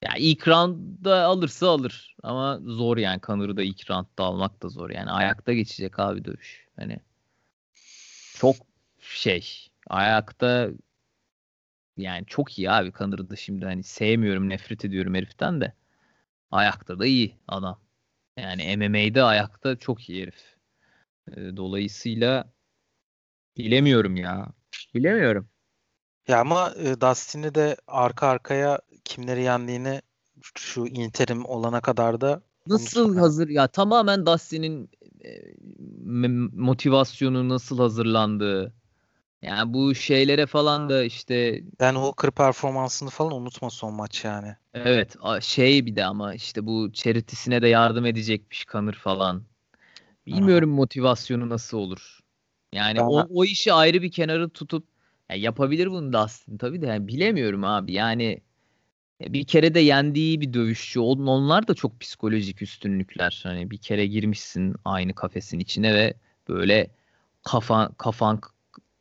ya 0.02 0.16
ilk 0.18 0.48
roundda 0.48 1.24
alırsa 1.24 1.70
alır. 1.70 2.16
Ama 2.24 2.60
zor 2.64 2.98
yani 2.98 3.22
Connor'ı 3.22 3.58
da 3.58 3.64
ilk 3.64 3.90
roundda 3.90 4.24
almak 4.24 4.64
da 4.64 4.70
zor. 4.70 4.90
Yani 4.90 5.12
ayakta 5.12 5.54
geçecek 5.54 6.00
abi 6.00 6.26
dövüş. 6.26 6.68
Hani 6.76 7.00
çok 8.36 8.56
şey 9.00 9.68
ayakta 9.88 10.70
yani 11.98 12.26
çok 12.26 12.60
iyi 12.60 12.72
abi 12.72 12.92
Connor'ı 12.94 13.30
da 13.30 13.36
şimdi 13.36 13.66
hani 13.66 13.84
sevmiyorum 13.84 14.50
nefret 14.50 14.86
ediyorum 14.86 15.16
heriften 15.16 15.62
de. 15.62 15.74
Ayakta 16.52 17.00
da 17.00 17.06
iyi 17.06 17.36
adam. 17.48 17.80
Yani 18.38 18.78
MMA'de 18.78 19.24
ayakta 19.24 19.76
çok 19.76 20.10
iyi 20.10 20.22
herif. 20.22 20.58
Dolayısıyla 21.58 22.54
bilemiyorum 23.58 24.16
ya. 24.16 24.48
Bilemiyorum. 24.96 25.50
Ya 26.28 26.40
ama 26.40 26.74
e, 26.78 27.02
Dustin'i 27.02 27.56
de 27.56 27.78
arka 27.88 28.28
arkaya 28.28 28.80
kimleri 29.06 29.44
yendiğini 29.44 30.02
şu 30.58 30.86
interim 30.86 31.46
olana 31.46 31.82
kadar 31.82 32.22
da 32.22 32.42
nasıl 32.68 33.18
hazır 33.18 33.50
ya 33.50 33.68
tamamen 33.68 34.26
Dustin'in 34.26 34.90
motivasyonu 36.54 37.50
nasıl 37.50 37.78
hazırlandığı 37.78 38.74
yani 39.42 39.74
bu 39.74 39.96
şeylere 39.96 40.46
falan 40.46 40.90
da 40.90 41.04
işte 41.04 41.64
ben 41.80 41.96
o 41.96 42.14
kır 42.14 42.32
performansını 42.32 43.10
falan 43.10 43.34
unutma 43.34 43.70
son 43.70 43.94
maç 43.94 44.26
yani. 44.26 44.56
Evet 44.74 45.16
şey 45.42 45.86
bir 45.86 45.96
de 45.96 46.06
ama 46.06 46.34
işte 46.34 46.66
bu 46.66 46.92
charity'sine 46.94 47.62
de 47.62 47.68
yardım 47.68 48.06
edecekmiş 48.06 48.66
kanır 48.66 48.94
falan. 48.94 49.44
Bilmiyorum 50.26 50.70
Aha. 50.70 50.76
motivasyonu 50.76 51.50
nasıl 51.50 51.78
olur. 51.78 52.19
Yani 52.74 53.02
o, 53.02 53.28
o 53.30 53.46
işi 53.46 53.74
ayrı 53.74 54.02
bir 54.02 54.12
kenarı 54.12 54.50
tutup 54.50 54.88
yani 55.30 55.42
yapabilir 55.42 55.88
bunu 55.92 56.18
aslında 56.18 56.58
tabii 56.58 56.82
de 56.82 56.88
yani 56.88 57.08
bilemiyorum 57.08 57.64
abi. 57.64 57.94
Yani 57.94 58.42
bir 59.22 59.46
kere 59.46 59.74
de 59.74 59.80
yendiği 59.80 60.42
bir 60.42 60.54
dövüşçü. 60.54 61.00
Onlar 61.00 61.68
da 61.68 61.74
çok 61.74 62.00
psikolojik 62.00 62.62
üstünlükler. 62.62 63.40
Hani 63.44 63.72
bir 63.72 63.78
kere 63.78 64.08
girmişsin 64.08 64.76
aynı 64.86 65.16
kafesin 65.16 65.60
içine 65.60 65.94
ve 65.94 66.14
böyle 66.48 66.88
kafan 67.44 67.94
kafan 67.98 68.42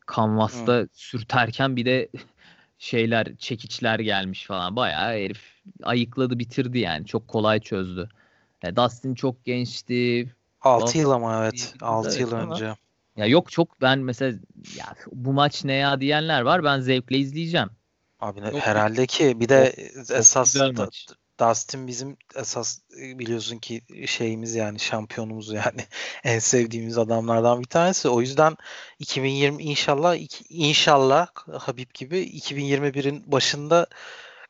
kanvasta 0.06 0.72
Hı. 0.72 0.88
sürterken 0.92 1.76
bir 1.76 1.84
de 1.84 2.08
şeyler 2.78 3.36
çekiçler 3.36 3.98
gelmiş 3.98 4.46
falan. 4.46 4.76
Bayağı 4.76 5.12
herif 5.12 5.42
ayıkladı 5.82 6.38
bitirdi 6.38 6.78
yani. 6.78 7.06
Çok 7.06 7.28
kolay 7.28 7.60
çözdü. 7.60 8.08
Yani 8.62 8.76
Dustin 8.76 9.14
çok 9.14 9.44
gençti. 9.44 10.32
6 10.60 10.98
yıl 10.98 11.10
ama 11.10 11.44
evet. 11.44 11.74
6 11.80 12.20
yıl 12.20 12.32
önce. 12.32 12.74
Ya 13.18 13.26
yok 13.26 13.50
çok 13.50 13.80
ben 13.80 13.98
mesela 13.98 14.38
ya 14.76 14.94
bu 15.12 15.32
maç 15.32 15.64
ne 15.64 15.72
ya 15.72 16.00
diyenler 16.00 16.40
var. 16.40 16.64
Ben 16.64 16.80
zevkle 16.80 17.18
izleyeceğim. 17.18 17.70
Abi 18.20 18.40
yok, 18.40 18.54
herhalde 18.54 19.06
ki 19.06 19.40
bir 19.40 19.48
de 19.48 19.74
çok, 20.08 20.16
esas 20.16 20.56
çok 20.76 20.90
Dustin 21.40 21.86
bizim 21.86 22.16
esas 22.36 22.80
e, 23.00 23.18
biliyorsun 23.18 23.58
ki 23.58 23.82
şeyimiz 24.06 24.54
yani 24.54 24.78
şampiyonumuz 24.78 25.52
yani 25.52 25.80
en 26.24 26.38
sevdiğimiz 26.38 26.98
adamlardan 26.98 27.60
bir 27.60 27.66
tanesi. 27.66 28.08
O 28.08 28.20
yüzden 28.20 28.56
2020 28.98 29.62
inşallah 29.62 30.16
inşallah 30.48 31.28
Habib 31.58 31.88
gibi 31.94 32.18
2021'in 32.18 33.32
başında 33.32 33.86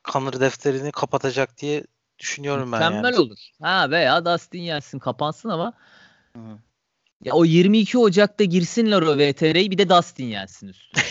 Conor 0.05 0.41
defterini 0.41 0.93
kapatacak 0.93 1.59
diye 1.59 1.85
düşünüyorum 2.19 2.73
ben 2.73 2.79
Mükemmel 2.79 3.13
yani. 3.13 3.21
olur. 3.21 3.39
Ha 3.63 3.91
veya 3.91 4.25
Dustin 4.25 4.65
Jensen 4.65 4.99
kapansın 4.99 5.49
ama 5.49 5.73
Hı. 6.37 6.59
Ya 7.25 7.33
o 7.35 7.45
22 7.45 7.99
Ocak'ta 7.99 8.45
girsinler 8.45 9.03
o 9.03 9.19
VTR'yi 9.19 9.71
bir 9.71 9.79
de 9.79 9.89
Dustin 9.89 10.31
Jensen 10.31 10.69
üstüne. 10.69 11.03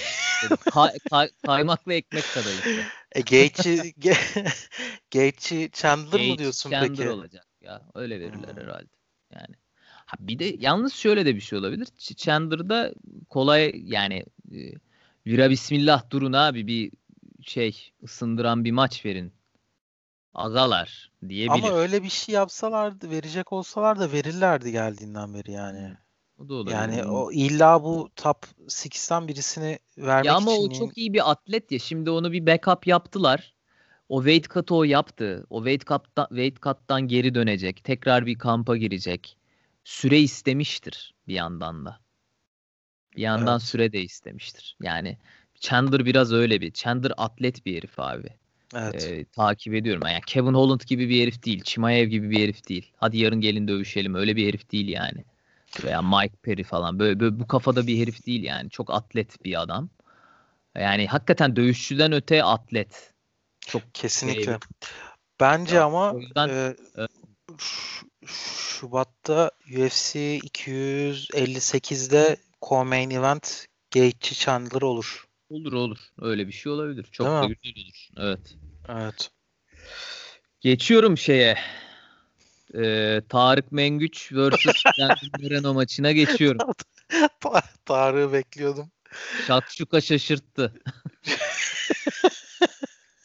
kay, 0.72 0.89
kay, 1.10 1.30
kaymaklı 1.45 1.93
ekmek 1.93 2.24
işte. 2.24 2.86
E 3.12 3.20
Gate'ci 3.22 3.93
Gate'ci 5.12 5.70
Chandler 5.74 6.18
Gage, 6.20 6.32
mı 6.32 6.38
diyorsun 6.38 6.70
Chandler 6.72 6.89
peki? 6.97 7.10
olacak 7.10 7.45
ya. 7.62 7.82
Öyle 7.95 8.20
verirler 8.20 8.55
Hmm. 8.55 8.62
herhalde. 8.62 8.88
Yani. 9.34 9.55
Ha 10.05 10.18
bir 10.20 10.39
de 10.39 10.55
yalnız 10.60 10.93
şöyle 10.93 11.26
de 11.26 11.36
bir 11.36 11.41
şey 11.41 11.60
olabilir. 11.60 11.86
Ch- 11.86 12.16
Chandler'da 12.16 12.93
kolay 13.30 13.72
yani 13.84 14.26
e, 14.51 14.60
vira 15.28 15.49
bismillah 15.49 16.10
durun 16.10 16.34
abi 16.34 16.68
bir 16.68 16.91
şey 17.43 17.89
ısındıran 18.03 18.66
bir 18.66 18.72
maç 18.72 19.05
verin. 19.05 19.34
Agalar 20.38 21.11
diyebilir. 21.29 21.63
Ama 21.63 21.71
öyle 21.73 22.03
bir 22.03 22.09
şey 22.09 22.35
yapsalardı, 22.35 23.09
verecek 23.11 23.53
olsalar 23.53 23.99
da 23.99 24.11
verirlerdi 24.11 24.71
geldiğinden 24.71 25.33
beri 25.33 25.51
yani. 25.51 25.97
O 26.38 26.49
da 26.49 26.53
olabilir. 26.53 26.75
Yani 26.75 27.03
Hmm. 27.03 27.15
o 27.15 27.31
illa 27.31 27.83
bu 27.83 28.09
top 28.15 28.45
6'ten 28.67 29.27
birisini 29.27 29.79
vermek 29.97 30.25
Ya 30.25 30.35
ama 30.35 30.51
için 30.51 30.69
o 30.69 30.71
çok 30.79 30.97
iyi 30.97 31.13
bir 31.13 31.31
atlet 31.31 31.71
ya. 31.71 31.79
Şimdi 31.79 32.09
onu 32.09 32.31
bir 32.31 32.45
backup 32.45 32.88
yaptılar. 32.88 33.53
O 34.09 34.23
weight 34.23 34.49
cut'ı 34.53 34.75
o 34.75 34.83
yaptı. 34.83 35.45
O 35.49 35.57
weight 35.65 35.88
cut'tan, 35.88 36.27
weight 36.29 36.61
cut'tan 36.61 37.07
geri 37.07 37.35
dönecek. 37.35 37.83
Tekrar 37.83 38.25
bir 38.25 38.38
kampa 38.39 38.77
girecek. 38.77 39.38
Süre 39.83 40.19
istemiştir 40.19 41.15
bir 41.27 41.33
yandan 41.33 41.85
da. 41.85 41.99
Bir 43.15 43.21
yandan 43.21 43.53
Evet. 43.59 43.61
süre 43.67 43.93
de 43.93 44.01
istemiştir. 44.01 44.77
Yani 44.81 45.17
Chandler 45.59 46.05
biraz 46.05 46.33
öyle 46.33 46.61
bir. 46.61 46.71
Chandler 46.71 47.11
atlet 47.17 47.65
bir 47.65 47.77
herif 47.77 47.99
abi. 47.99 48.29
Evet. 48.76 49.03
Ee, 49.03 49.26
takip 49.26 49.74
ediyorum. 49.74 50.03
Yani 50.07 50.22
Kevin 50.28 50.53
Holland 50.53 50.82
gibi 50.82 51.09
bir 51.09 51.22
herif 51.24 51.43
değil. 51.45 51.63
Chimaev 51.63 52.07
gibi 52.07 52.30
bir 52.30 52.43
herif 52.43 52.70
değil. 52.70 52.91
Hadi 52.97 53.18
yarın 53.18 53.41
gelin 53.41 53.68
dövüşelim. 53.68 54.15
Öyle 54.15 54.36
bir 54.36 54.47
herif 54.47 54.72
değil 54.72 54.88
yani. 54.88 55.24
Veya 55.84 56.01
Mike 56.01 56.36
Perry 56.43 56.63
falan. 56.63 56.99
Böyle, 56.99 57.20
böyle 57.20 57.39
bu 57.39 57.47
kafada 57.47 57.88
bir 57.88 57.99
herif 58.01 58.26
değil 58.26 58.43
yani. 58.43 58.70
Çok 58.70 58.93
atlet 58.93 59.45
bir 59.45 59.61
adam. 59.61 59.89
Yani 60.76 61.07
hakikaten 61.07 61.55
dövüşçüden 61.55 62.11
öte 62.11 62.43
atlet. 62.43 63.13
Çok 63.59 63.82
Kesinlikle. 63.93 64.43
şey- 64.43 64.53
Bence 65.39 65.76
Ya, 65.76 65.84
ama 65.84 66.13
yüzden- 66.20 66.49
e. 66.49 66.76
Ş- 67.59 68.05
Şubat'ta 68.26 69.51
UFC 69.78 70.39
258'de 70.43 72.38
co-main 72.61 73.13
event 73.13 73.65
Gaethje 73.93 74.36
Chandler 74.36 74.82
olur. 74.82 75.26
Olur 75.49 75.73
olur. 75.73 75.97
Öyle 76.21 76.47
bir 76.47 76.51
şey 76.51 76.71
olabilir. 76.71 77.03
Çok 77.11 77.27
Değil 77.27 77.41
da 77.41 77.47
güzel 77.63 77.83
olur. 77.83 78.07
Evet. 78.17 78.55
Evet. 78.87 79.31
Geçiyorum 80.61 81.17
şeye. 81.17 81.57
Ee, 82.75 83.21
Tarık 83.29 83.71
Mengüç 83.71 84.31
vs. 84.31 84.75
Moreno 85.41 85.73
maçına 85.73 86.11
geçiyorum. 86.11 86.73
Ta- 87.39 87.63
Tarık'ı 87.85 88.33
bekliyordum. 88.33 88.91
Şakşuka 89.47 90.01
şaşırttı. 90.01 90.73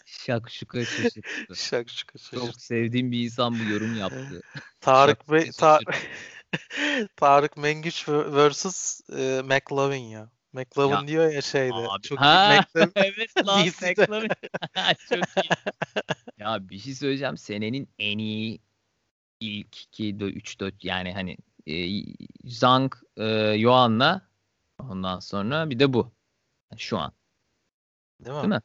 Şakşuka 0.06 0.84
şaşırttı. 0.84 1.54
Şak 1.54 1.90
şuka 1.90 2.18
şaşırt. 2.18 2.40
Çok 2.40 2.60
sevdiğim 2.60 3.12
bir 3.12 3.24
insan 3.24 3.54
bu 3.60 3.72
yorum 3.72 3.98
yaptı. 3.98 4.42
Tarık 4.80 5.18
Şakşuka 5.18 5.32
Bey 5.32 5.50
Ta- 5.52 5.80
şaşırttı. 5.86 6.08
Tarık 7.16 7.56
Mengüç 7.56 8.08
vs 8.08 9.00
e, 9.10 9.42
McLovin 9.44 9.96
ya. 10.04 10.30
McLovin 10.52 10.94
Ya, 10.94 11.08
diyor 11.08 11.32
ya 11.32 11.42
şeyde. 11.42 11.74
Abi, 11.74 12.02
Çok 12.02 12.20
ha, 12.20 12.60
McLovin 12.60 12.92
evet 12.96 13.46
lan. 13.46 13.60
McLovin. 13.82 14.28
Çok 15.08 15.44
iyi. 15.44 15.48
Ya 16.38 16.68
bir 16.68 16.78
şey 16.78 16.94
söyleyeceğim. 16.94 17.36
Senenin 17.36 17.88
en 17.98 18.18
iyi 18.18 18.60
ilk 19.40 19.82
2 19.82 20.16
3 20.16 20.60
4 20.60 20.84
yani 20.84 21.12
hani 21.12 21.36
e, 21.66 22.02
Zhang 22.44 22.94
e, 23.16 23.24
Yuan'la 23.56 24.28
ondan 24.78 25.20
sonra 25.20 25.70
bir 25.70 25.78
de 25.78 25.92
bu. 25.92 26.12
Şu 26.76 26.98
an. 26.98 27.12
değil 28.20 28.36
mi? 28.36 28.42
Değil 28.42 28.54
mi? 28.54 28.60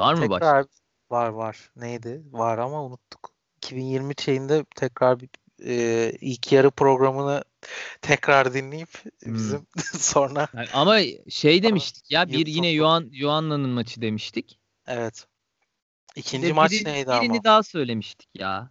Var 0.00 0.14
mı 0.14 0.30
başka? 0.30 0.34
Tekrar 0.34 0.66
var 1.10 1.28
var. 1.28 1.70
Neydi? 1.76 2.22
Var 2.32 2.58
ama 2.58 2.84
unuttuk. 2.84 3.32
2020 3.56 4.14
şeyinde 4.18 4.64
tekrar 4.76 5.20
bir 5.20 5.28
e, 5.64 6.10
ilk 6.20 6.52
yarı 6.52 6.70
programını 6.70 7.44
tekrar 8.02 8.54
dinleyip 8.54 8.88
Hmm. 9.22 9.34
bizim 9.34 9.66
sonra 10.00 10.48
Yani 10.54 10.68
Ama 10.72 11.00
şey 11.28 11.62
demiştik 11.62 12.10
ya 12.10 12.28
bir 12.28 12.46
yine. 12.46 12.68
Yuan 12.68 13.08
Yuan'la'nın 13.12 13.70
maçı 13.70 14.00
demiştik. 14.02 14.60
evet. 14.86 15.26
İkinci 16.16 16.48
de 16.48 16.52
maç 16.52 16.72
biri- 16.72 16.84
neydi 16.84 17.06
birini 17.10 17.32
ama? 17.32 17.44
daha 17.44 17.62
söylemiştik 17.62 18.28
ya. 18.38 18.70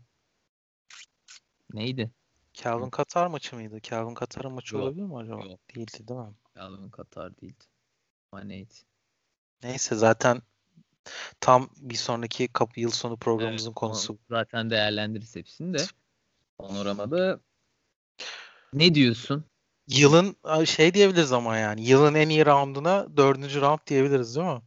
Neydi? 1.73 2.11
Calvin 2.53 2.89
Katar 2.89 3.27
maçı 3.27 3.55
mıydı? 3.55 3.79
Calvin 3.83 4.13
Katar'ın 4.13 4.51
maçı 4.53 4.75
Yok, 4.75 4.83
olabilir 4.85 5.03
mi 5.03 5.17
acaba? 5.17 5.45
yok. 5.45 5.59
Değildi 5.75 6.07
değil 6.07 6.19
mi? 6.19 6.33
Calvin 6.55 6.89
Katar 6.89 7.37
değildi. 7.41 7.63
Neydi? 8.43 8.73
Neyse 9.63 9.95
zaten 9.95 10.41
tam 11.39 11.69
bir 11.77 11.95
sonraki 11.95 12.47
kapı 12.47 12.79
yıl 12.79 12.91
sonu 12.91 13.17
programımızın 13.17 13.69
Evet, 13.69 13.75
konusu. 13.75 14.13
onu 14.13 14.19
Zaten 14.29 14.69
değerlendiririz 14.69 15.35
hepsini 15.35 15.73
de. 15.73 15.85
Panoramada 16.57 17.39
ne 18.73 18.95
diyorsun? 18.95 19.45
Yılın 19.87 20.35
şey 20.65 20.93
diyebiliriz 20.93 21.31
ama 21.33 21.57
yani 21.57 21.81
yılın 21.87 22.13
en 22.15 22.29
iyi 22.29 22.45
rounduna 22.45 23.17
dördüncü 23.17 23.61
round 23.61 23.79
diyebiliriz 23.87 24.35
değil 24.35 24.47
mi? 24.47 24.61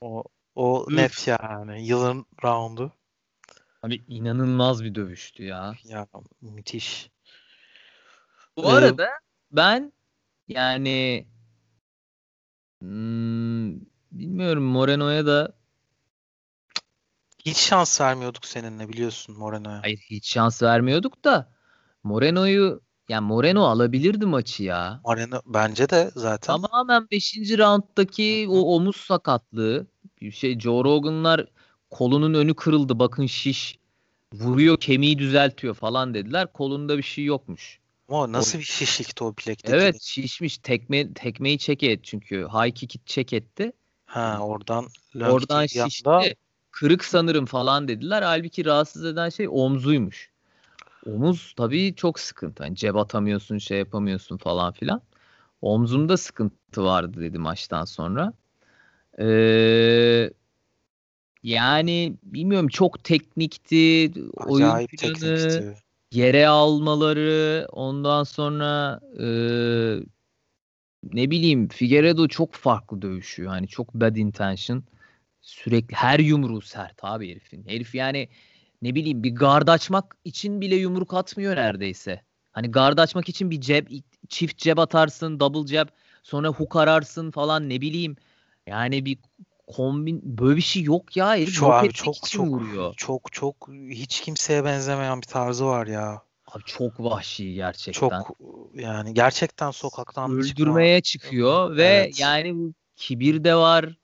O 0.00 0.24
o 0.54 0.86
Üf. 0.88 0.96
net 0.96 1.26
yani 1.28 1.86
yılın 1.86 2.26
roundu. 2.44 2.92
Abi 3.82 4.04
inanılmaz 4.08 4.84
bir 4.84 4.94
dövüştü 4.94 5.44
ya. 5.44 5.74
Ya 5.84 6.06
müthiş. 6.40 7.10
Bu 8.56 8.68
Ee, 8.68 8.68
arada 8.70 9.08
ben 9.50 9.92
yani 10.48 11.26
hmm, 12.80 13.80
bilmiyorum 14.12 14.64
Moreno'ya 14.64 15.26
da 15.26 15.54
Hiç 17.46 17.56
şans 17.58 18.00
vermiyorduk 18.00 18.46
seninle 18.46 18.88
biliyorsun 18.88 19.38
Moreno'ya. 19.38 19.82
hayır 19.82 19.98
hiç 20.10 20.32
şans 20.32 20.62
vermiyorduk 20.62 21.24
da 21.24 21.53
Moreno'yu 22.04 22.80
yani 23.08 23.26
Moreno 23.26 23.64
alabilirdi 23.64 24.26
maçı 24.26 24.62
ya. 24.62 25.00
Moreno 25.04 25.40
bence 25.46 25.88
de 25.88 26.10
zaten. 26.14 26.60
Tamamen 26.60 27.10
5. 27.10 27.34
rounddaki 27.58 28.46
o 28.50 28.74
omuz 28.76 28.96
sakatlığı 28.96 29.86
bir 30.20 30.30
şey 30.30 30.58
Joe 30.60 30.84
Rogan'lar 30.84 31.46
kolunun 31.90 32.34
önü 32.34 32.54
kırıldı 32.54 32.98
bakın 32.98 33.26
şiş 33.26 33.78
vuruyor 34.34 34.80
kemiği 34.80 35.18
düzeltiyor 35.18 35.74
falan 35.74 36.14
dediler. 36.14 36.52
Kolunda 36.52 36.98
bir 36.98 37.02
şey 37.02 37.24
yokmuş. 37.24 37.78
Ama 38.08 38.18
o 38.18 38.32
nasıl 38.32 38.58
bir 38.58 38.64
şişlikti 38.64 39.24
o 39.24 39.34
bilekteki? 39.36 39.76
Evet 39.76 40.02
şişmiş 40.02 40.58
tekme 40.58 41.12
tekmeyi 41.14 41.58
çek 41.58 41.82
et 41.82 42.04
çünkü 42.04 42.46
high 42.52 42.74
kick'i 42.74 42.98
çek 43.06 43.32
etti. 43.32 43.72
Ha 44.06 44.38
oradan 44.40 44.86
Oradan 45.20 45.66
şişti. 45.66 46.08
anda- 46.10 46.34
Kırık 46.70 47.04
sanırım 47.04 47.46
falan 47.46 47.88
dediler. 47.88 48.22
Halbuki 48.22 48.64
rahatsız 48.64 49.04
eden 49.04 49.28
şey 49.28 49.48
omzuymuş. 49.50 50.33
Omuz 51.06 51.54
tabii 51.56 51.94
çok 51.94 52.20
sıkıntı. 52.20 52.62
Hani 52.62 52.76
cep 52.76 52.96
atamıyorsun, 52.96 53.58
şey 53.58 53.78
yapamıyorsun 53.78 54.36
falan 54.36 54.72
filan. 54.72 55.02
Omzumda 55.62 56.16
sıkıntı 56.16 56.84
vardı 56.84 57.20
dedi 57.20 57.38
maçtan 57.38 57.84
sonra. 57.84 58.32
Ee, 59.18 60.30
yani 61.42 62.16
bilmiyorum 62.22 62.68
çok 62.68 63.04
teknikti. 63.04 64.12
Oyun 64.34 64.66
Acayip 64.66 64.90
planı, 64.90 65.12
teknikti. 65.12 65.76
yere 66.12 66.48
almaları, 66.48 67.66
ondan 67.72 68.24
sonra 68.24 69.00
e, 69.20 69.26
ne 71.12 71.30
bileyim 71.30 71.68
Figueiredo 71.68 72.28
çok 72.28 72.52
farklı 72.52 73.02
dövüşüyor. 73.02 73.50
Hani 73.50 73.68
çok 73.68 73.94
bad 73.94 74.16
intention. 74.16 74.84
Sürekli 75.40 75.94
her 75.94 76.18
yumruğu 76.18 76.60
sert 76.60 77.04
abi 77.04 77.30
herifin. 77.30 77.64
Herif 77.68 77.94
yani 77.94 78.28
ne 78.84 78.94
bileyim 78.94 79.22
bir 79.22 79.34
gard 79.34 79.68
açmak 79.68 80.16
için 80.24 80.60
bile 80.60 80.76
yumruk 80.76 81.14
atmıyor 81.14 81.56
neredeyse. 81.56 82.22
Hani 82.52 82.70
gard 82.70 82.98
açmak 82.98 83.28
için 83.28 83.50
bir 83.50 83.60
ceb, 83.60 83.86
çift 84.28 84.58
ceb 84.58 84.78
atarsın, 84.78 85.40
double 85.40 85.66
ceb, 85.66 85.88
sonra 86.22 86.48
hook 86.48 86.76
ararsın 86.76 87.30
falan 87.30 87.68
ne 87.68 87.80
bileyim. 87.80 88.16
Yani 88.66 89.04
bir 89.04 89.18
kombin 89.66 90.20
böyle 90.24 90.56
bir 90.56 90.62
şey 90.62 90.82
yok 90.82 91.16
ya. 91.16 91.28
Herif 91.28 91.62
yok 91.62 91.72
abi 91.72 91.92
çok 91.92 92.30
çok 92.30 92.46
vuruyor. 92.46 92.94
çok 92.96 93.32
çok 93.32 93.68
hiç 93.90 94.20
kimseye 94.20 94.64
benzemeyen 94.64 95.22
bir 95.22 95.26
tarzı 95.26 95.66
var 95.66 95.86
ya. 95.86 96.22
Abi 96.46 96.62
çok 96.66 97.00
vahşi 97.00 97.54
gerçekten. 97.54 98.08
Çok 98.08 98.36
yani 98.74 99.14
gerçekten 99.14 99.70
sokaktan 99.70 100.30
çıkma- 100.30 100.36
öldürmeye 100.36 101.00
çıkıyor 101.00 101.76
ve 101.76 101.84
Evet. 101.84 102.20
yani 102.20 102.72
kibir 102.96 103.44
de 103.44 103.54
var, 103.54 103.98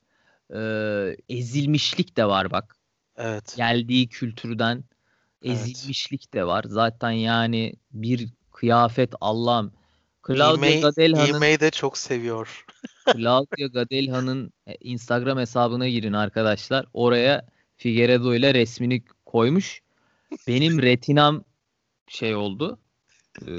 e, 0.54 1.16
ezilmişlik 1.28 2.16
de 2.16 2.24
var 2.24 2.50
bak. 2.50 2.79
Evet. 3.20 3.54
Geldiği 3.56 4.08
kültürden 4.08 4.84
Evet. 5.42 5.58
ezilmişlik 5.58 6.34
de 6.34 6.46
var. 6.46 6.64
Zaten 6.68 7.10
yani 7.10 7.72
bir 7.92 8.28
kıyafet 8.52 9.14
Allah'ım. 9.20 9.72
Claudia 10.26 10.80
Gadelha'nın 10.80 11.26
giymeyi 11.26 11.60
de 11.60 11.70
çok 11.70 11.98
seviyor. 11.98 12.64
Claudia 13.12 13.66
Gadelha'nın 13.66 14.52
e, 14.66 14.74
Instagram 14.74 15.38
hesabına 15.38 15.88
girin 15.88 16.12
arkadaşlar. 16.12 16.86
Oraya 16.92 17.46
Figueredo 17.76 18.34
ile 18.34 18.54
resmini 18.54 19.02
koymuş. 19.26 19.82
Benim 20.48 20.82
retinam 20.82 21.44
şey 22.08 22.34
oldu. 22.34 22.78
E, 23.42 23.52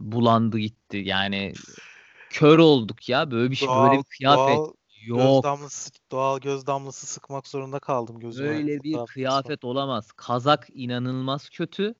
bulandı 0.00 0.58
gitti. 0.58 1.02
Yani 1.04 1.52
kör 2.30 2.58
olduk 2.58 3.08
ya. 3.08 3.30
Böyle 3.30 3.50
bir 3.50 3.56
şey 3.56 3.68
Doğal, 3.68 3.90
böyle 3.90 3.98
bir 3.98 4.04
kıyafet 4.18 4.56
doğal 4.56 4.72
göz 5.06 5.18
yok. 5.18 5.44
damlası, 5.44 5.90
doğal 6.12 6.40
göz 6.40 6.66
damlası 6.66 7.06
sıkmak 7.06 7.46
zorunda 7.48 7.78
kaldım 7.78 8.20
gözüme. 8.20 8.48
Böyle 8.48 8.82
bir 8.82 8.92
fotoğraf- 8.92 9.06
kıyafet 9.06 9.64
olamaz. 9.64 10.12
Kazak 10.12 10.68
inanılmaz 10.74 11.48
kötü. 11.48 11.94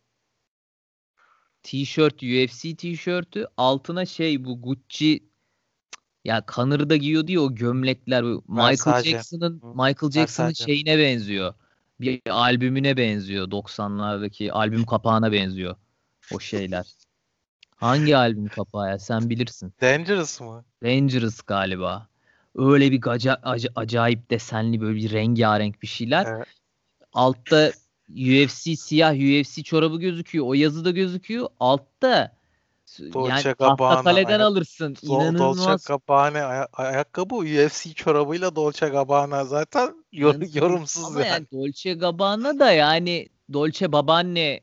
Tişört 1.63 2.23
UFC 2.23 2.77
tişörtü. 2.77 3.47
Altına 3.57 4.07
şey 4.07 4.45
bu 4.45 4.63
Gucci 4.63 5.29
ya 6.25 6.45
Connor'da 6.55 6.97
giyiyordu 6.97 7.33
ya 7.33 7.41
o 7.41 7.55
gömlekler. 7.55 8.25
bu 8.25 8.45
Michael. 8.49 9.03
Jackson'ın 9.03 9.63
Michael 9.65 10.11
Jackson'ın 10.11 10.53
şeyine 10.53 10.99
benziyor. 10.99 11.55
Bir 12.01 12.21
albümüne 12.31 12.97
benziyor. 12.97 13.49
90'lardaki 13.51 14.53
albüm 14.53 14.85
kapağına 14.87 15.33
benziyor 15.33 15.77
o 16.35 16.41
şeyler. 16.41 16.87
Hangi 17.77 18.17
albüm 18.17 18.49
kapağı 18.49 18.89
ya? 18.89 18.99
Sen 18.99 19.31
bilirsin. 19.31 19.75
Dangerous 19.81 20.41
mı? 20.41 20.65
Dangerous 20.83 21.43
galiba. 21.43 22.09
Öyle 22.57 22.93
bir 22.93 23.01
gaca, 23.01 23.33
ac- 23.35 23.73
acayip 23.77 24.31
desenli 24.31 24.81
böyle 24.81 24.97
bir 24.97 25.13
rengarenk 25.13 25.83
bir 25.83 25.87
şeyler. 25.87 26.27
Evet. 26.37 26.47
Altta 27.13 27.71
UFC 28.09 28.77
siyah 28.77 29.13
UFC 29.15 29.63
çorabı 29.63 29.97
gözüküyor. 30.01 30.47
O 30.47 30.55
yazı 30.55 30.85
da 30.85 30.91
gözüküyor. 30.91 31.49
Altta 31.61 32.37
Dolce 33.13 33.31
yani 33.49 33.55
Gabbana, 33.59 34.45
alırsın. 34.47 34.95
Do- 34.95 35.07
Dolce 35.09 35.29
İnanılmaz. 35.29 35.85
Gabbana 35.85 36.45
aya- 36.47 36.69
ayakkabı 36.73 37.35
UFC 37.35 37.95
çorabıyla 37.95 38.57
Dolce 38.57 38.89
Gabbana 38.89 39.45
zaten 39.45 40.05
yor- 40.13 40.35
İnanılmaz. 40.35 40.57
yorumsuz 40.57 41.05
Ama 41.05 41.21
yani. 41.21 41.29
yani 41.31 41.47
Dolce 41.53 41.95
Gabbana 41.95 42.59
da 42.59 42.73
yani 42.73 43.29
Dolce 43.53 43.93
babaanne 43.93 44.61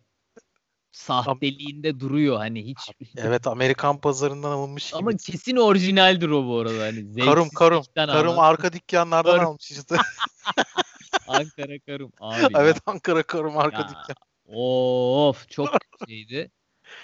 sahteliğinde 0.92 2.00
duruyor 2.00 2.38
hani 2.38 2.66
hiç. 2.66 2.78
Evet 3.18 3.48
Amerikan 3.48 4.02
pazarından 4.02 4.52
alınmış 4.52 4.94
Ama 4.94 5.12
gibi. 5.12 5.22
kesin 5.22 5.56
orijinaldir 5.56 6.30
o 6.30 6.48
bu 6.48 6.60
arada. 6.60 6.84
Hani 6.84 7.26
Karım 7.26 7.50
karım. 7.50 7.84
Karım 7.96 8.30
alma. 8.30 8.44
arka 8.48 8.74
dükkanlardan 8.74 9.32
Karım. 9.32 9.46
almış 9.48 9.72
işte. 9.72 9.96
Ankara 11.28 11.80
karım. 11.80 12.12
Abi 12.20 12.54
ya. 12.54 12.62
evet 12.62 12.78
Ankara 12.86 13.24
karım 13.24 13.58
arka 13.58 13.82
Ya, 13.82 13.90
dükkan. 13.90 14.16
Of 14.46 15.50
çok 15.50 15.70
şeydi. 16.08 16.52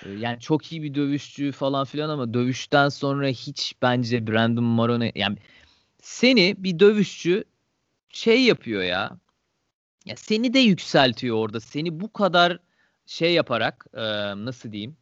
Ee, 0.06 0.10
Yani 0.10 0.40
çok 0.40 0.72
iyi 0.72 0.84
bir 0.84 0.94
dövüşçü 0.94 1.52
falan 1.52 1.86
filan 1.86 2.10
ama 2.10 2.34
dövüşten 2.34 2.90
sonra 2.90 3.28
hiç 3.28 3.74
bence 3.82 4.28
Brandon 4.28 4.64
Moreno 4.64 5.12
yani 5.16 5.38
seni 6.02 6.56
bir 6.58 6.80
dövüşçü 6.80 7.44
şey 8.10 8.44
yapıyor 8.44 8.84
ya. 8.84 9.18
Ya 10.06 10.16
seni 10.16 10.54
de 10.54 10.60
yükseltiyor 10.60 11.38
orada. 11.38 11.60
Seni 11.60 12.00
bu 12.00 12.14
kadar 12.14 12.60
şey 13.08 13.34
yaparak 13.34 13.86
e, 13.94 14.02
nasıl 14.46 14.74
diyeyim? 14.74 14.98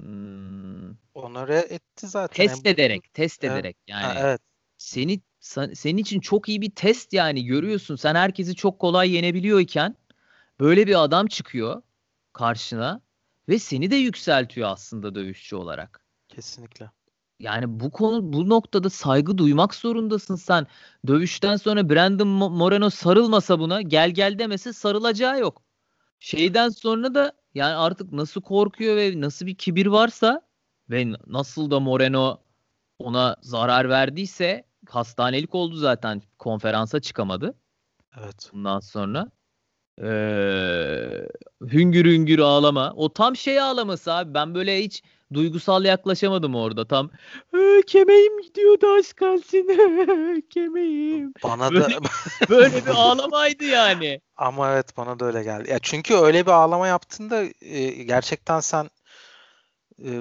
Hmm, 0.00 0.96
Onore 1.14 1.58
etti 1.58 2.06
zaten. 2.08 2.36
test 2.48 2.66
ederek, 2.66 3.14
test 3.14 3.44
Evet. 3.44 3.52
ederek 3.52 3.76
yani 3.86 4.02
Ha, 4.06 4.14
evet. 4.16 4.40
seni 4.78 5.20
sen- 5.40 5.72
senin 5.74 5.98
için 5.98 6.20
çok 6.20 6.48
iyi 6.48 6.60
bir 6.60 6.70
test 6.70 7.12
yani 7.12 7.44
görüyorsun. 7.44 7.96
Sen 7.96 8.14
herkesi 8.14 8.54
çok 8.54 8.78
kolay 8.78 9.10
yenebiliyorken 9.12 9.96
böyle 10.60 10.86
bir 10.86 11.04
adam 11.04 11.26
çıkıyor 11.26 11.82
karşına 12.32 13.02
ve 13.48 13.58
seni 13.58 13.90
de 13.90 13.96
yükseltiyor 13.96 14.68
aslında 14.70 15.14
dövüşçü 15.14 15.56
olarak. 15.56 16.04
Kesinlikle. 16.28 16.90
Yani 17.38 17.80
bu 17.80 17.90
konu 17.90 18.32
bu 18.32 18.48
noktada 18.48 18.90
saygı 18.90 19.38
duymak 19.38 19.74
zorundasın 19.74 20.36
sen. 20.36 20.66
Dövüşten 21.06 21.56
sonra 21.56 21.90
Brandon 21.90 22.26
Mo- 22.28 22.56
Moreno 22.58 22.90
sarılmasa 22.90 23.58
buna 23.58 23.82
gel 23.82 24.10
gel 24.10 24.38
demese 24.38 24.72
sarılacağı 24.72 25.40
yok. 25.40 25.62
Şeyden 26.20 26.68
sonra 26.68 27.14
da 27.14 27.32
yani 27.54 27.74
artık 27.74 28.12
nasıl 28.12 28.40
korkuyor 28.42 28.96
ve 28.96 29.20
nasıl 29.20 29.46
bir 29.46 29.54
kibir 29.54 29.86
varsa 29.86 30.42
ve 30.90 31.12
nasıl 31.26 31.70
da 31.70 31.80
Moreno 31.80 32.38
ona 32.98 33.36
zarar 33.42 33.88
verdiyse 33.88 34.64
hastanelik 34.88 35.54
oldu 35.54 35.76
zaten 35.76 36.22
konferansa 36.38 37.00
çıkamadı 37.00 37.54
Evet. 38.20 38.50
bundan 38.52 38.80
sonra. 38.80 39.30
Ee, 40.02 41.28
hüngür 41.60 42.04
hüngür 42.04 42.38
ağlama. 42.38 42.92
O 42.96 43.12
tam 43.12 43.36
şey 43.36 43.60
ağlaması 43.60 44.12
abi. 44.12 44.34
Ben 44.34 44.54
böyle 44.54 44.84
hiç 44.84 45.02
duygusal 45.34 45.84
yaklaşamadım 45.84 46.54
orada. 46.54 46.86
Tam 46.88 47.10
"Ee, 47.54 47.82
kemeğim 47.86 48.40
gidiyordu 48.42 48.86
az 48.98 49.12
kalsın. 49.12 49.66
kemeğim. 50.50 51.32
Bana 51.44 51.68
da 51.68 51.72
Böyle- 51.74 51.98
Böyle 52.50 52.86
bir 52.86 52.90
ağlamaydı 52.90 53.64
yani. 53.64 54.20
ama 54.36 54.72
evet 54.72 54.96
bana 54.96 55.20
da 55.20 55.24
öyle 55.24 55.42
geldi. 55.42 55.70
Ya 55.70 55.78
çünkü 55.82 56.14
öyle 56.14 56.46
bir 56.46 56.50
ağlama 56.50 56.86
yaptığında 56.86 57.42
e, 57.60 57.88
gerçekten 58.04 58.60
sen 58.60 58.90
e, 60.04 60.20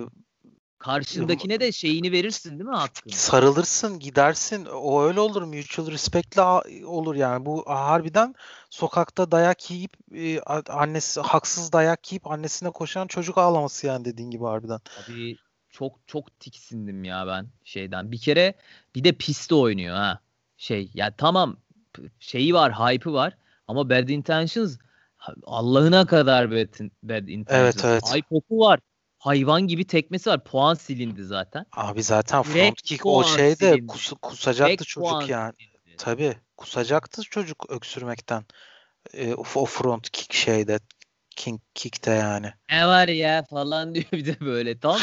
Karşındakine 0.84 1.60
de 1.60 1.72
şeyini 1.72 2.12
verirsin 2.12 2.50
değil 2.50 2.70
mi 2.70 2.76
hakkını? 2.76 3.14
sarılırsın, 3.14 4.00
gidersin. 4.00 4.66
O 4.66 5.04
öyle 5.04 5.20
olur. 5.20 5.42
Mutual 5.42 5.92
respect'le 5.92 6.38
olur 6.86 7.16
yani. 7.16 7.46
Bu 7.46 7.64
harbiden 7.68 8.36
sokakta 8.70 9.32
dayak 9.32 9.72
yiyip 9.72 9.94
e, 10.16 10.40
annesi 10.70 11.22
haksız 11.22 11.72
dayak 11.74 12.12
yiyip 12.12 12.28
annesine 12.32 12.70
koşan 12.70 13.08
çocuk 13.08 13.38
ağlaması 13.38 13.88
yani 13.88 14.06
dediğin 14.06 14.32
gibi 14.32 14.44
harbiden. 14.44 14.80
Abi 15.04 15.38
çok 15.70 16.00
çok 16.08 16.40
tiksindim 16.40 17.04
ya 17.04 17.28
ben 17.28 17.48
şeyden. 17.64 18.12
Bir 18.12 18.20
kere 18.20 18.54
bir 18.96 19.04
de 19.04 19.12
piste 19.12 19.56
oynuyor 19.56 19.96
ha. 19.96 20.20
Şey 20.58 20.92
ya 20.94 21.16
tamam 21.18 21.58
p- 21.94 22.02
şeyi 22.20 22.54
var, 22.54 22.74
hype'ı 22.74 23.14
var 23.14 23.38
ama 23.68 23.90
Bad 23.90 24.08
Intentions 24.08 24.78
Allah'ına 25.46 26.06
kadar 26.06 26.52
Bad, 26.52 26.90
bad 27.04 27.28
Intentions. 27.28 27.86
evet. 27.86 28.16
Hype 28.16 28.28
oku 28.36 28.60
var. 28.60 28.80
Hayvan 29.24 29.68
gibi 29.68 29.88
tekmesi 29.88 30.30
var. 30.30 30.44
Puan 30.44 30.74
silindi 30.74 31.24
zaten. 31.24 31.66
Abi 31.72 32.04
zaten 32.04 32.44
Direkt 32.44 32.58
front 32.60 32.82
kick 32.82 33.06
o 33.06 33.24
şeyde 33.24 33.56
silindi. 33.72 33.92
kus- 33.92 34.16
kusacaktı 34.22 34.70
Direkt 34.70 34.88
çocuk 34.88 35.30
yani. 35.30 35.54
silindi. 35.54 35.98
Tabii 35.98 36.38
kusacaktı 36.58 37.22
çocuk 37.24 37.66
öksürmekten. 37.70 38.46
E, 39.14 39.34
o, 39.34 39.66
front 39.66 40.10
kick 40.10 40.34
şeyde 40.34 40.80
king 41.36 41.62
kick'te 41.76 42.12
yani. 42.12 42.54
Ne 42.70 42.88
var 42.88 43.08
ya 43.08 43.44
falan 43.50 43.96
diyor 43.96 44.12
bir 44.12 44.26
de 44.26 44.40
böyle. 44.40 44.80
Tam 44.80 45.00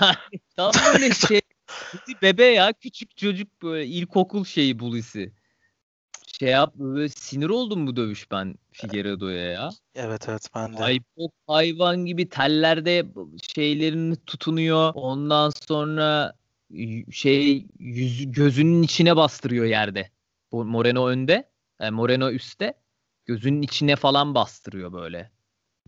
yani 0.00 0.16
tam 0.56 0.72
böyle 0.92 1.14
şey. 1.28 1.40
Bebe 2.22 2.44
ya 2.44 2.72
küçük 2.72 3.16
çocuk 3.16 3.62
böyle 3.62 3.86
ilkokul 3.86 4.44
şeyi 4.44 4.78
bulisi. 4.78 5.32
Şey 6.38 6.48
yap 6.48 6.74
böyle 6.74 7.08
sinir 7.08 7.48
oldum 7.48 7.86
bu 7.86 7.96
dövüş 7.96 8.30
ben 8.30 8.54
Figueiredo'ya 8.72 9.50
ya. 9.50 9.70
Evet 9.94 10.28
evet 10.28 10.48
ben 10.54 10.76
de. 10.76 10.78
Ay 10.78 10.98
çok 11.18 11.30
hayvan 11.46 12.06
gibi 12.06 12.28
tellerde 12.28 13.06
şeylerini 13.54 14.16
tutunuyor. 14.16 14.92
Ondan 14.94 15.52
sonra 15.68 16.34
şey 17.10 17.66
yüz, 17.78 18.32
gözünün 18.32 18.82
içine 18.82 19.16
bastırıyor 19.16 19.64
yerde. 19.64 20.10
Bu 20.52 20.64
Moreno 20.64 21.06
önde, 21.06 21.50
e, 21.80 21.90
Moreno 21.90 22.30
üstte. 22.30 22.74
Gözünün 23.26 23.62
içine 23.62 23.96
falan 23.96 24.34
bastırıyor 24.34 24.92
böyle. 24.92 25.30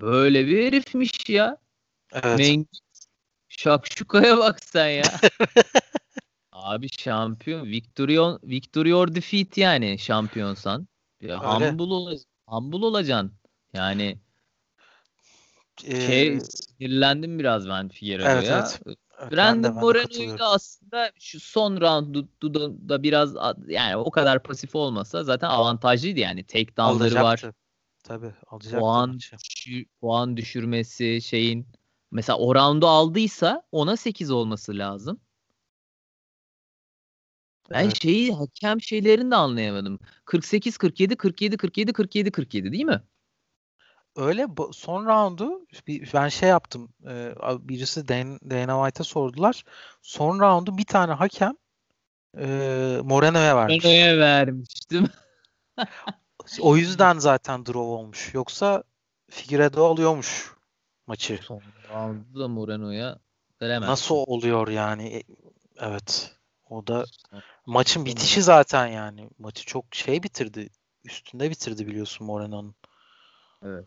Böyle 0.00 0.46
bir 0.46 0.66
herifmiş 0.66 1.28
ya. 1.28 1.58
Evet. 2.12 2.38
Mengi 2.38 2.66
şakşukaya 3.48 4.38
bak 4.38 4.64
sen 4.64 4.88
ya. 4.88 5.02
Abi 6.64 6.88
şampiyon. 6.88 7.66
Victory, 7.66 8.20
on, 8.20 8.40
victory 8.42 8.94
or 8.94 9.14
defeat 9.14 9.58
yani 9.58 9.98
şampiyonsan. 9.98 10.88
Ya, 11.20 11.38
humble, 11.38 11.82
ol, 11.82 12.18
humble 12.46 12.86
olacaksın. 12.86 13.32
Yani 13.74 14.18
Ee, 15.84 16.00
şey 16.06 16.40
sinirlendim 16.40 17.38
biraz 17.38 17.68
ben 17.68 17.88
Figueiredo'ya. 17.88 18.40
evet 18.40 18.80
evet. 18.86 18.98
Brandon 19.32 19.74
Moreno'yu 19.74 20.38
da 20.38 20.48
aslında 20.48 21.10
şu 21.20 21.40
son 21.40 21.80
roundu 21.80 22.28
da, 22.42 22.88
da 22.88 23.02
biraz 23.02 23.34
yani 23.68 23.96
o 23.96 24.10
kadar 24.10 24.42
pasif 24.42 24.76
olmasa 24.76 25.24
zaten 25.24 25.48
avantajlıydı 25.48 26.20
yani. 26.20 26.44
Takedown'ları 26.44 27.14
var. 27.14 27.22
Alacaktı. 27.22 27.54
Tabii 28.04 28.32
alacaktı 28.46 28.76
Puan, 28.80 29.10
maçı. 29.10 29.36
düşü- 29.36 29.86
puan 30.00 30.36
düşürmesi 30.36 31.22
şeyin 31.22 31.66
mesela 32.10 32.38
o 32.38 32.54
roundu 32.54 32.86
aldıysa 32.86 33.62
ona 33.72 33.96
8 33.96 34.30
olması 34.30 34.78
lazım. 34.78 35.20
Ben 37.70 37.84
Evet. 37.84 38.02
şeyi 38.02 38.32
hakem 38.32 38.80
şeylerini 38.80 39.30
de 39.30 39.36
anlayamadım. 39.36 39.98
48 40.24 40.76
47 40.76 41.16
47 41.16 41.56
47 41.56 41.92
47 41.92 42.30
47 42.30 42.72
değil 42.72 42.84
mi? 42.84 43.02
Öyle 44.16 44.46
son 44.72 45.06
roundu 45.06 45.66
ben 46.14 46.28
şey 46.28 46.48
yaptım. 46.48 46.88
e, 47.08 47.34
birisi 47.60 48.08
Dan- 48.08 48.40
Dana 48.50 48.84
White'a 48.84 49.04
sordular. 49.04 49.64
Son 50.02 50.40
roundu 50.40 50.78
bir 50.78 50.84
tane 50.84 51.12
hakem 51.12 51.56
e, 52.38 52.46
Moreno'ya 53.04 53.56
vermiş. 53.56 53.84
Moreno'ya 53.84 54.18
vermiştim. 54.18 55.06
O 56.60 56.76
yüzden 56.76 57.18
zaten 57.18 57.66
draw 57.66 57.78
olmuş. 57.78 58.34
Yoksa 58.34 58.82
Figueiredo 59.30 59.84
alıyormuş 59.86 60.52
maçı. 61.06 61.40
Son 61.42 61.62
roundu 61.94 62.40
da 62.40 62.48
Moreno'ya 62.48 63.18
veremez. 63.62 63.88
Nasıl 63.88 64.14
oluyor 64.14 64.68
yani? 64.68 65.16
E, 65.16 65.22
Evet. 65.78 66.33
O 66.74 66.86
da 66.86 67.04
maçın 67.66 68.04
bitişi 68.06 68.42
zaten 68.42 68.86
yani. 68.86 69.30
Maçı 69.38 69.66
çok 69.66 69.84
şey 69.94 70.22
bitirdi. 70.22 70.68
üstünde 71.04 71.50
bitirdi 71.50 71.86
biliyorsun 71.86 72.26
Moreno'nun. 72.26 72.74
Evet. 73.64 73.84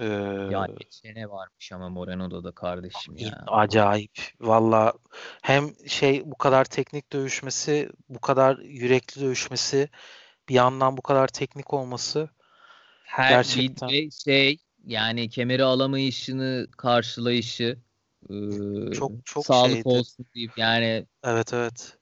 Ee, 0.00 0.04
Ya 0.50 0.66
geçene 0.78 1.30
varmış 1.30 1.72
ama 1.72 1.88
Moreno'da 1.88 2.44
da 2.44 2.52
kardeşim 2.52 3.16
ya. 3.16 3.44
acayip. 3.46 4.18
Valla 4.40 4.92
hem 5.42 5.88
şey 5.88 6.22
bu 6.24 6.38
kadar 6.38 6.64
teknik 6.64 7.12
dövüşmesi, 7.12 7.90
bu 8.08 8.20
kadar 8.20 8.58
yürekli 8.58 9.20
dövüşmesi, 9.20 9.88
bir 10.48 10.54
yandan 10.54 10.96
bu 10.96 11.02
kadar 11.02 11.28
teknik 11.28 11.74
olması 11.74 12.28
Her 13.04 13.28
gerçekten. 13.28 13.88
bir 13.88 14.10
şey 14.10 14.58
yani 14.84 15.28
kemeri 15.28 15.64
alamayışını 15.64 16.66
karşılayışı 16.76 17.78
Çok- 18.94 19.26
çok 19.26 19.46
sağlık 19.46 19.72
şeydi. 19.72 19.88
olsun 19.88 20.26
deyip 20.34 20.58
yani 20.58 21.06
evet 21.24 21.52
evet. 21.54 21.99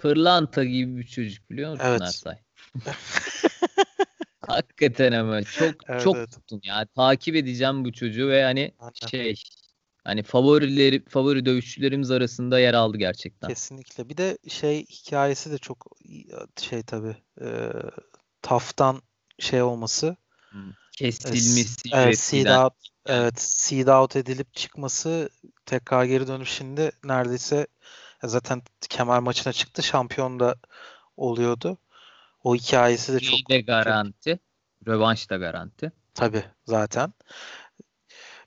Pırlanta 0.00 0.64
gibi 0.64 0.96
bir 0.96 1.06
çocuk 1.06 1.50
biliyor 1.50 1.70
musun 1.70 1.84
Evet. 1.86 2.02
Ersay? 2.02 2.38
Hakikaten 4.46 5.12
ama 5.12 5.42
çok 5.42 5.74
Evet, 5.88 6.02
çok 6.02 6.16
evet. 6.16 6.32
tuttum 6.32 6.60
ya. 6.64 6.86
Takip 6.86 7.36
edeceğim 7.36 7.84
bu 7.84 7.92
çocuğu 7.92 8.28
ve 8.28 8.44
hani 8.44 8.74
Aynen. 8.78 9.08
şey 9.10 9.42
hani 10.04 10.22
favorileri 10.22 11.04
favori 11.08 11.46
dövüşçülerimiz 11.46 12.10
arasında 12.10 12.58
yer 12.58 12.74
aldı 12.74 12.98
gerçekten. 12.98 13.48
Kesinlikle. 13.48 14.08
Bir 14.08 14.16
de 14.16 14.38
şey 14.48 14.86
hikayesi 14.86 15.50
de 15.50 15.58
çok 15.58 15.86
şey 16.60 16.82
tabii. 16.82 17.16
E, 17.40 17.72
Taf'tan 18.42 19.02
şey 19.38 19.62
olması. 19.62 20.16
Kesilmesi, 20.92 21.88
Evet, 21.92 22.18
seed 22.18 22.46
out, 22.46 22.72
evet, 23.06 23.40
seed 23.40 23.86
out 23.86 24.16
edilip 24.16 24.54
çıkması 24.54 25.28
tekrar 25.66 26.04
geri 26.04 26.28
dönüp 26.28 26.46
şimdi 26.46 26.90
neredeyse 27.04 27.56
e, 27.56 27.66
zaten 28.28 28.62
kemer 28.88 29.18
maçına 29.18 29.52
çıktı. 29.52 29.82
Şampiyon 29.82 30.40
da 30.40 30.54
oluyordu. 31.16 31.78
O 32.44 32.54
hikayesi 32.54 33.12
de 33.12 33.20
çok 33.20 33.30
şey 33.30 33.46
de 33.48 33.60
garanti. 33.60 34.38
Rövanş 34.86 35.30
da 35.30 35.36
garanti. 35.36 35.92
tabii 36.14 36.44
zaten. 36.64 37.12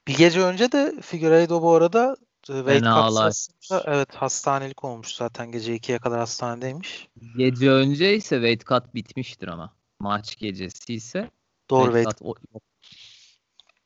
Bir 0.07 0.17
gece 0.17 0.41
önce 0.41 0.71
de 0.71 1.01
Figueiredo 1.01 1.61
bu 1.61 1.73
arada 1.73 2.17
e, 2.49 2.79
sırasında 2.79 3.83
evet 3.85 4.15
hastanelik 4.15 4.83
olmuş 4.83 5.15
zaten 5.15 5.51
gece 5.51 5.75
2'ye 5.75 5.99
kadar 5.99 6.19
hastanedeymiş. 6.19 7.07
Gece 7.37 7.71
önce 7.71 8.15
ise 8.15 8.35
weight 8.35 8.65
cut 8.65 8.95
bitmiştir 8.95 9.47
ama. 9.47 9.73
Maç 9.99 10.37
gecesi 10.37 10.93
ise 10.93 11.31
Doğru 11.69 11.91
weight 11.91 12.17
weight. 12.17 12.41
cut. 12.53 12.63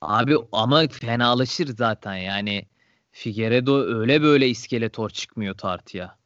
Abi 0.01 0.35
ama 0.51 0.87
fenalaşır 0.87 1.67
zaten 1.67 2.15
yani. 2.15 2.65
Figueredo 3.17 3.79
öyle 3.79 4.21
böyle 4.21 4.49
iskeletor 4.49 5.09
çıkmıyor 5.09 5.57
tartıya. 5.57 6.17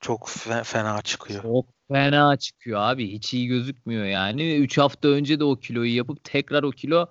Çok 0.00 0.28
fe- 0.28 0.64
fena 0.64 1.02
çıkıyor. 1.02 1.42
Çok 1.42 1.66
fena 1.88 2.36
çıkıyor 2.36 2.80
abi. 2.80 3.12
Hiç 3.12 3.34
iyi 3.34 3.46
gözükmüyor 3.46 4.04
yani. 4.04 4.56
3 4.56 4.78
hafta 4.78 5.08
önce 5.08 5.40
de 5.40 5.44
o 5.44 5.56
kiloyu 5.56 5.96
yapıp 5.96 6.24
tekrar 6.24 6.62
o 6.62 6.70
kilo 6.70 7.06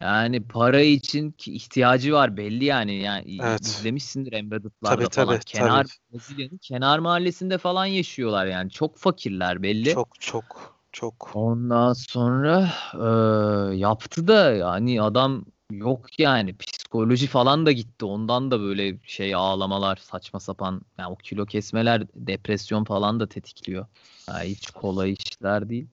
yani 0.00 0.42
para 0.42 0.80
için 0.80 1.34
ihtiyacı 1.46 2.12
var 2.12 2.36
belli 2.36 2.64
yani. 2.64 2.94
Yani 2.94 3.38
Evet. 3.42 3.60
izlemişsindir 3.60 4.32
Embedded'larda 4.32 4.96
Tabii, 4.96 5.08
falan. 5.08 5.26
tabii, 5.26 5.44
kenar. 5.44 5.86
Brezilya'nın 6.12 6.58
kenar 6.58 6.98
mahallesinde 6.98 7.58
falan 7.58 7.86
yaşıyorlar 7.86 8.46
yani. 8.46 8.70
Çok 8.70 8.98
fakirler 8.98 9.62
belli. 9.62 9.90
Çok 9.90 10.20
çok 10.20 10.76
çok. 10.92 11.30
Ondan 11.34 11.92
sonra 11.92 12.72
eee, 12.94 13.78
yaptı 13.78 14.28
da 14.28 14.52
yani 14.52 15.02
adam 15.02 15.44
yok 15.72 16.20
yani 16.20 16.56
psikoloji 16.56 17.26
falan 17.26 17.66
da 17.66 17.72
gitti. 17.72 18.04
Ondan 18.04 18.50
da 18.50 18.60
böyle 18.60 18.98
şey 19.06 19.34
ağlamalar 19.34 19.96
saçma 19.96 20.40
sapan 20.40 20.82
yani 20.98 21.12
o 21.12 21.16
kilo 21.16 21.46
kesmeler 21.46 22.06
depresyon 22.14 22.84
falan 22.84 23.20
da 23.20 23.28
tetikliyor. 23.28 23.86
Yani 24.28 24.44
hiç 24.48 24.70
kolay 24.70 25.12
işler 25.12 25.68
değil. 25.68 25.86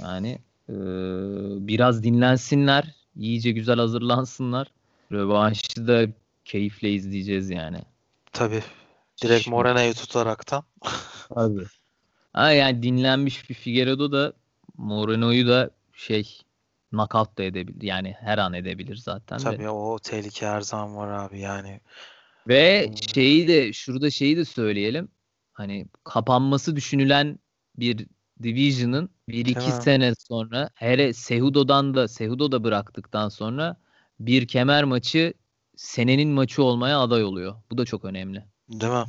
Yani 0.00 0.38
eee, 0.68 0.74
biraz 1.68 2.02
dinlensinler. 2.02 2.94
iyice 3.16 3.50
güzel 3.50 3.78
hazırlansınlar. 3.78 4.68
Rövanşı 5.12 5.86
da 5.86 6.06
keyifle 6.44 6.92
izleyeceğiz 6.92 7.50
yani. 7.50 7.78
Tabii. 8.32 8.62
Direkt 9.22 9.48
Moreno'yu 9.48 9.94
tutaraktan. 9.94 10.62
Tabii. 11.34 11.66
Ha 12.32 12.52
yani 12.52 12.82
dinlenmiş 12.82 13.50
bir 13.50 13.54
Figueiredo 13.54 14.12
da 14.12 14.32
Moreno'yu 14.76 15.48
da 15.48 15.70
şey 15.92 16.40
knockout 16.92 17.38
da 17.38 17.42
edebilir. 17.42 17.82
Yani 17.82 18.16
her 18.20 18.38
an 18.38 18.52
edebilir 18.52 18.96
zaten 18.96 19.38
de. 19.38 19.42
Tabii 19.42 19.68
o 19.68 19.98
tehlike 19.98 20.46
her 20.46 20.60
zaman 20.60 20.96
var 20.96 21.08
abi 21.08 21.40
yani. 21.40 21.80
Ve 22.48 22.90
şeyi 23.14 23.48
de 23.48 23.72
şurada 23.72 24.10
şeyi 24.10 24.36
de 24.36 24.44
söyleyelim. 24.44 25.08
Hani 25.52 25.86
kapanması 26.04 26.76
düşünülen 26.76 27.38
bir 27.76 28.06
division'ın 28.42 29.10
1-2 29.28 29.56
Değil 29.56 29.66
mi? 29.66 29.82
sene 29.82 30.12
sonra 30.28 30.70
hele 30.74 31.12
Cejudo'dan 31.12 31.94
da 31.94 32.08
Cejudo 32.08 32.52
da 32.52 32.64
bıraktıktan 32.64 33.28
sonra 33.28 33.76
bir 34.20 34.48
kemer 34.48 34.84
maçı 34.84 35.34
senenin 35.76 36.28
maçı 36.28 36.62
olmaya 36.62 37.00
aday 37.00 37.24
oluyor. 37.24 37.54
Bu 37.70 37.78
da 37.78 37.84
çok 37.84 38.04
önemli. 38.04 38.44
Değil 38.68 38.92
mi? 38.92 39.04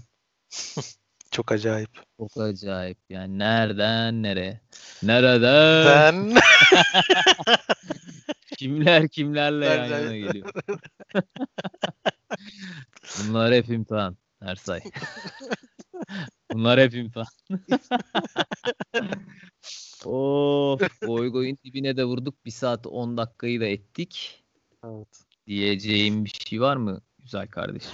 Çok 1.32 1.52
acayip. 1.52 1.90
Çok 2.18 2.38
acayip. 2.38 2.98
Yani 3.10 3.40
nereden 3.40 4.24
nereye? 4.24 4.62
Nereden? 5.04 5.86
Ben 5.86 6.36
Kimler 8.58 9.08
kimlerle 9.08 9.66
yan 9.66 9.86
yana 9.86 10.18
geliyor. 10.18 10.50
Bunlar 13.28 13.54
hep 13.54 13.70
imtihan 13.70 14.18
Ersay. 14.42 14.82
Bunlar 16.54 16.80
hep 16.80 16.94
imtihan. 16.94 17.28
of, 20.06 20.82
goy 21.02 21.30
goyun 21.30 21.58
dibine 21.64 21.98
de 21.98 22.04
vurduk. 22.04 22.46
Bir 22.46 22.52
saat 22.52 22.88
10 22.88 23.18
dakikayı 23.18 23.62
da 23.62 23.66
ettik. 23.66 24.44
evet. 24.86 25.24
Diyeceğim 25.48 26.26
bir 26.26 26.30
şey 26.30 26.62
var 26.62 26.76
mı 26.76 27.02
güzel 27.20 27.48
kardeşim? 27.48 27.92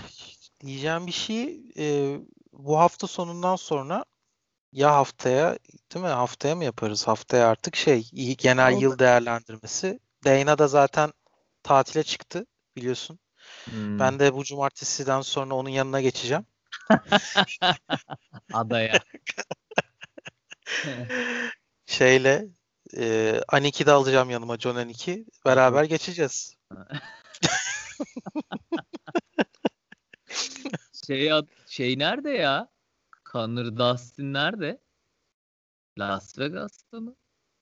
Diyeceğim 0.65 1.07
bir 1.07 1.11
şey 1.11 1.61
e, 1.77 2.17
bu 2.57 2.79
hafta 2.79 3.07
sonundan 3.07 3.55
sonra 3.55 4.05
ya 4.71 4.95
haftaya 4.95 5.57
değil 5.93 6.05
mi? 6.05 6.11
Haftaya 6.11 6.55
mı 6.55 6.63
yaparız? 6.63 7.07
Haftaya 7.07 7.47
artık 7.47 7.75
şey 7.75 8.09
iyi 8.11 8.37
genel 8.37 8.73
Olur. 8.73 8.81
yıl 8.81 8.99
değerlendirmesi. 8.99 9.99
Dayna 10.25 10.57
da 10.57 10.67
zaten 10.67 11.13
tatile 11.63 12.03
çıktı 12.03 12.45
biliyorsun. 12.75 13.19
Hmm, 13.65 13.99
Ben 13.99 14.19
de 14.19 14.33
bu 14.33 14.43
cumartesiden 14.43 15.21
sonra 15.21 15.55
onun 15.55 15.69
yanına 15.69 16.01
geçeceğim. 16.01 16.45
adaya. 18.53 18.99
Şeyle 21.85 22.47
e, 22.97 23.35
Anik'i 23.47 23.85
de 23.85 23.91
alacağım 23.91 24.29
yanıma 24.29 24.57
John 24.57 24.75
Anik'i. 24.75 25.25
Beraber 25.45 25.83
geçeceğiz. 25.83 26.55
Şey, 31.07 31.31
şey 31.67 31.99
nerede 31.99 32.29
ya? 32.29 32.67
Connor 33.31 33.77
Dustin 33.77 34.33
nerede? 34.33 34.81
Las 35.99 36.39
Vegas'ta 36.39 36.99
mı? 36.99 37.15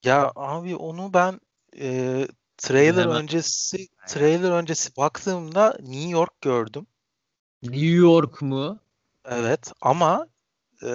Ya 0.04 0.32
abi 0.36 0.76
onu 0.76 1.14
ben 1.14 1.40
e, 1.80 2.28
trailer 2.58 3.02
Hemen- 3.04 3.22
öncesi 3.22 3.88
trailer 4.08 4.52
öncesi 4.52 4.98
baktığımda 4.98 5.78
New 5.80 6.10
York 6.10 6.42
gördüm. 6.42 6.88
New 7.64 7.86
York 7.86 8.42
mu? 8.42 8.80
Evet 9.26 9.72
ama 9.82 10.28
e, 10.82 10.88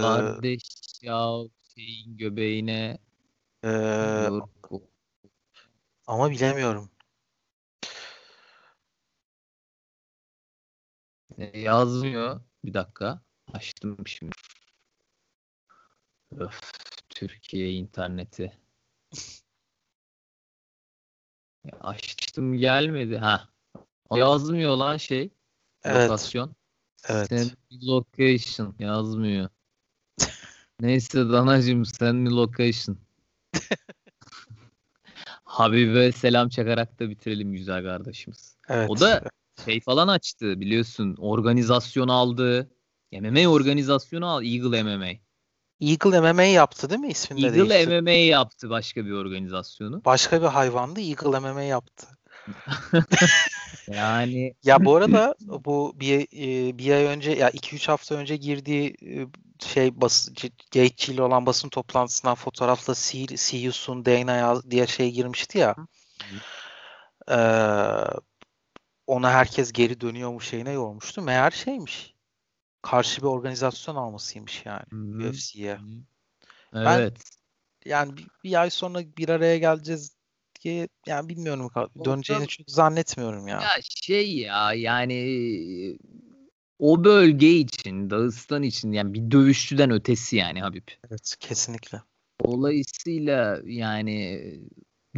Kardeş 0.00 0.62
ya 1.02 1.30
şeyin 1.74 2.16
göbeğine 2.16 2.98
e, 3.64 3.70
ama 6.06 6.30
bilemiyorum. 6.30 6.90
Yazmıyor. 11.38 12.40
Bir 12.64 12.74
dakika. 12.74 13.22
Açtım 13.52 14.06
şimdi. 14.06 14.32
Öf, 16.36 16.72
Türkiye 17.08 17.72
interneti. 17.72 18.58
Ya 21.64 21.78
açtım 21.80 22.54
gelmedi. 22.54 23.18
Ha. 23.18 23.48
Yazmıyor 24.14 24.76
lan 24.76 24.96
şey. 24.96 25.30
Evet. 25.84 26.10
Lokasyon. 26.10 26.54
Evet. 27.08 27.28
Send 27.28 27.50
location 27.82 28.74
yazmıyor. 28.78 29.48
Neyse 30.80 31.18
danacım 31.18 31.84
send 31.84 32.18
me 32.18 32.30
location. 32.30 32.98
Habibe 35.44 36.12
selam 36.12 36.48
çakarak 36.48 37.00
da 37.00 37.10
bitirelim 37.10 37.52
güzel 37.52 37.82
kardeşimiz. 37.82 38.56
Evet. 38.68 38.90
O 38.90 39.00
da 39.00 39.22
şey 39.64 39.80
falan 39.80 40.08
açtı 40.08 40.60
biliyorsun. 40.60 41.16
Organizasyon 41.18 42.08
aldı. 42.08 42.70
MMA 43.12 43.48
organizasyonu 43.48 44.26
al. 44.26 44.44
Eagle 44.44 44.82
MMA. 44.82 45.08
Eagle 45.80 46.20
MMA 46.32 46.42
yaptı 46.42 46.90
değil 46.90 47.00
mi? 47.00 47.08
İsmini 47.08 47.42
de 47.42 47.46
Eagle 47.46 47.68
değiştirdi. 47.70 48.00
MMA 48.00 48.10
yaptı 48.10 48.70
başka 48.70 49.06
bir 49.06 49.12
organizasyonu. 49.12 50.04
Başka 50.04 50.42
bir 50.42 50.46
hayvandı. 50.46 51.00
Eagle 51.00 51.38
MMA 51.38 51.62
yaptı. 51.62 52.06
Yani 53.88 54.54
Ya 54.64 54.84
bu 54.84 54.96
arada 54.96 55.34
bu 55.40 55.92
bir, 56.00 56.20
e, 56.20 56.78
bir 56.78 56.92
ay 56.92 57.04
önce 57.04 57.30
ya 57.30 57.50
2-3 57.50 57.86
hafta 57.88 58.14
önce 58.14 58.36
girdiği 58.36 58.96
e, 59.02 59.26
şey 59.66 60.00
bas 60.00 60.28
Gaethje 60.72 61.12
ile 61.12 61.22
olan 61.22 61.46
basın 61.46 61.68
toplantısından 61.68 62.34
fotoğrafla 62.34 62.94
see, 62.94 63.36
see 63.36 63.58
you 63.58 63.72
soon 63.72 64.04
Dana 64.04 64.62
diye 64.70 64.86
şey 64.86 65.10
girmişti 65.10 65.58
ya. 65.58 65.76
Ee, 67.30 67.36
ona 69.08 69.30
herkes 69.32 69.72
geri 69.72 70.00
dönüyormuş 70.00 70.48
şeyine 70.48 70.72
yormuştu. 70.72 71.22
Meğer 71.22 71.50
şeymiş. 71.50 72.14
Karşı 72.82 73.22
bir 73.22 73.26
organizasyon 73.26 73.96
almasıymış 73.96 74.66
yani 74.66 74.84
UFC'ye. 75.28 75.78
Evet. 76.74 77.18
Ben, 77.86 77.90
yani 77.90 78.16
bir, 78.16 78.26
bir 78.44 78.60
ay 78.60 78.70
sonra 78.70 79.00
bir 79.18 79.28
araya 79.28 79.58
geleceğiz 79.58 80.16
diye 80.64 80.88
yani 81.06 81.28
bilmiyorum 81.28 81.70
döneceğini 82.04 82.46
çok 82.46 82.70
zannetmiyorum 82.70 83.48
ya. 83.48 83.60
Ya 83.60 83.70
şey 83.82 84.36
ya 84.36 84.72
yani 84.72 85.98
o 86.78 87.04
bölge 87.04 87.50
için, 87.50 88.10
Dağıstan 88.10 88.62
için 88.62 88.92
yani 88.92 89.14
bir 89.14 89.30
dövüşçüden 89.30 89.90
ötesi 89.90 90.36
yani 90.36 90.60
Habib. 90.60 90.88
Evet, 91.08 91.36
kesinlikle. 91.40 92.02
Dolayısıyla 92.44 93.60
yani 93.64 94.42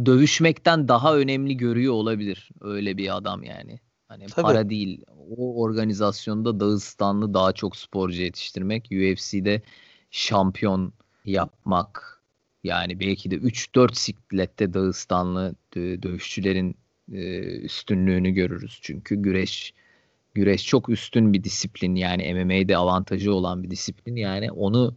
dövüşmekten 0.05 0.87
daha 0.87 1.17
önemli 1.17 1.57
görüyor 1.57 1.93
olabilir 1.93 2.49
öyle 2.61 2.97
bir 2.97 3.17
adam 3.17 3.43
yani. 3.43 3.79
Hani 4.07 4.25
Tabii. 4.25 4.41
para 4.41 4.69
değil. 4.69 5.01
O 5.37 5.61
organizasyonda 5.61 6.59
Dağıstanlı 6.59 7.33
daha 7.33 7.51
çok 7.53 7.75
sporcu 7.75 8.21
yetiştirmek, 8.21 8.89
UFC'de 8.91 9.61
şampiyon 10.11 10.93
yapmak. 11.25 12.21
Yani 12.63 12.99
belki 12.99 13.31
de 13.31 13.35
3-4 13.35 13.95
siklette 13.95 14.73
Dağıstanlı 14.73 15.55
dövüşçülerin 15.75 16.75
üstünlüğünü 17.63 18.31
görürüz. 18.31 18.79
Çünkü 18.81 19.15
güreş 19.15 19.73
güreş 20.33 20.65
çok 20.65 20.89
üstün 20.89 21.33
bir 21.33 21.43
disiplin 21.43 21.95
yani 21.95 22.33
MMA'de 22.33 22.77
avantajı 22.77 23.33
olan 23.33 23.63
bir 23.63 23.71
disiplin 23.71 24.15
yani 24.15 24.51
onu 24.51 24.95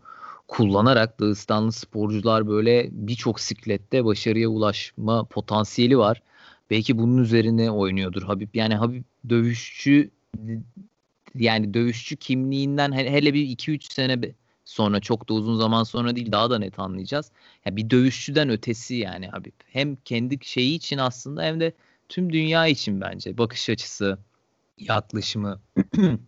kullanarak 0.49 1.21
Dağıstanlı 1.21 1.73
sporcular 1.73 2.49
böyle 2.49 2.89
birçok 2.93 3.41
siklette 3.41 4.05
başarıya 4.05 4.49
ulaşma 4.49 5.25
potansiyeli 5.25 5.99
var. 5.99 6.23
Belki 6.71 6.99
bunun 6.99 7.23
üzerine 7.23 7.71
oynuyordur 7.71 8.23
Habib. 8.23 8.49
Yani 8.55 8.75
Habib 8.75 9.05
dövüşçü 9.29 10.11
yani 11.35 11.75
dövüşçü 11.75 12.17
kimliğinden 12.17 12.93
hele 12.93 13.35
bir 13.35 13.47
2-3 13.47 13.93
sene 13.93 14.35
sonra 14.65 15.01
çok 15.01 15.29
da 15.29 15.35
uzun 15.35 15.57
zaman 15.57 15.83
sonra 15.83 16.17
değil 16.17 16.33
daha 16.33 16.51
da 16.51 16.59
net 16.59 16.79
anlayacağız. 16.79 17.31
Yani 17.67 17.77
bir 17.77 17.91
dövüşçüden 17.91 18.49
ötesi 18.49 18.95
yani 18.95 19.29
Habib. 19.29 19.53
Hem 19.67 19.97
kendi 19.97 20.39
şeyi 20.43 20.75
için 20.75 20.99
aslında 20.99 21.43
hem 21.43 21.61
de 21.61 21.73
tüm 22.09 22.33
dünya 22.33 22.67
için 22.67 23.01
bence 23.01 23.39
bakış 23.39 23.71
açısı, 23.71 24.19
yaklaşımı 24.79 25.61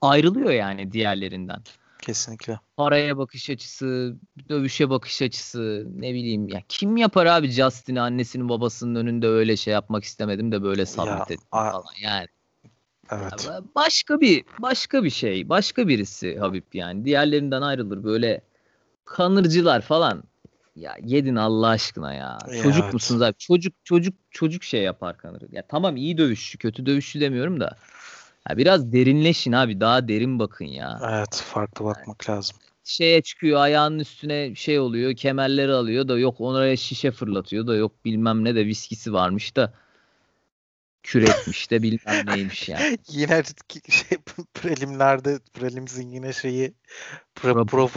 ayrılıyor 0.00 0.50
yani 0.50 0.92
diğerlerinden. 0.92 1.62
Kesinlikle. 2.02 2.60
Paraya 2.76 3.18
bakış 3.18 3.50
açısı, 3.50 4.16
dövüşe 4.48 4.90
bakış 4.90 5.22
açısı, 5.22 5.86
ne 5.94 6.14
bileyim 6.14 6.48
ya 6.48 6.62
kim 6.68 6.96
yapar 6.96 7.26
abi 7.26 7.50
Justin'i 7.50 8.00
annesinin 8.00 8.48
babasının 8.48 8.94
önünde 8.94 9.28
öyle 9.28 9.56
şey 9.56 9.74
yapmak 9.74 10.04
istemedim 10.04 10.52
de 10.52 10.62
böyle 10.62 10.86
sabit 10.86 11.30
ettim 11.30 11.48
falan 11.50 11.84
yani. 12.02 12.26
Evet. 13.12 13.46
Ya 13.48 13.60
başka 13.74 14.20
bir 14.20 14.44
başka 14.58 15.04
bir 15.04 15.10
şey, 15.10 15.48
başka 15.48 15.88
birisi 15.88 16.38
Habib 16.38 16.64
yani. 16.72 17.04
Diğerlerinden 17.04 17.62
ayrılır 17.62 18.04
böyle 18.04 18.40
kanırcılar 19.04 19.80
falan. 19.80 20.22
Ya 20.76 20.96
yedin 21.04 21.36
Allah 21.36 21.68
aşkına 21.68 22.14
ya. 22.14 22.38
ya 22.48 22.62
çocuk 22.62 22.82
evet. 22.82 22.94
musunuz 22.94 23.22
abi? 23.22 23.34
Çocuk 23.38 23.74
çocuk 23.84 24.14
çocuk 24.30 24.64
şey 24.64 24.82
yapar 24.82 25.18
kanır. 25.18 25.42
Ya 25.52 25.62
tamam 25.68 25.96
iyi 25.96 26.18
dövüşçü, 26.18 26.58
kötü 26.58 26.86
dövüşçü 26.86 27.20
demiyorum 27.20 27.60
da. 27.60 27.76
Ya 28.48 28.56
biraz 28.56 28.92
derinleşin 28.92 29.52
abi. 29.52 29.80
Daha 29.80 30.08
derin 30.08 30.38
bakın 30.38 30.64
ya. 30.64 31.00
Evet, 31.10 31.42
farklı 31.44 31.84
bakmak 31.84 32.28
yani, 32.28 32.36
lazım. 32.36 32.56
Şeye 32.84 33.22
çıkıyor, 33.22 33.60
ayağının 33.60 33.98
üstüne 33.98 34.54
şey 34.54 34.78
oluyor, 34.78 35.16
kemerleri 35.16 35.72
alıyor 35.72 36.08
da 36.08 36.18
yok 36.18 36.40
oraya 36.40 36.76
şişe 36.76 37.10
fırlatıyor 37.10 37.66
da 37.66 37.76
yok 37.76 38.04
bilmem 38.04 38.44
ne 38.44 38.54
de 38.54 38.66
viskisi 38.66 39.12
varmış 39.12 39.56
da 39.56 39.74
küretmiş 41.02 41.70
de 41.70 41.82
bilmem 41.82 42.26
neymiş 42.26 42.68
yani. 42.68 42.98
yine 43.08 43.42
şey 43.88 44.18
prelimlerde 44.54 45.40
prelimzin 45.54 46.08
yine 46.08 46.32
şeyi 46.32 46.74
pro, 47.34 47.66
pro 47.66 47.88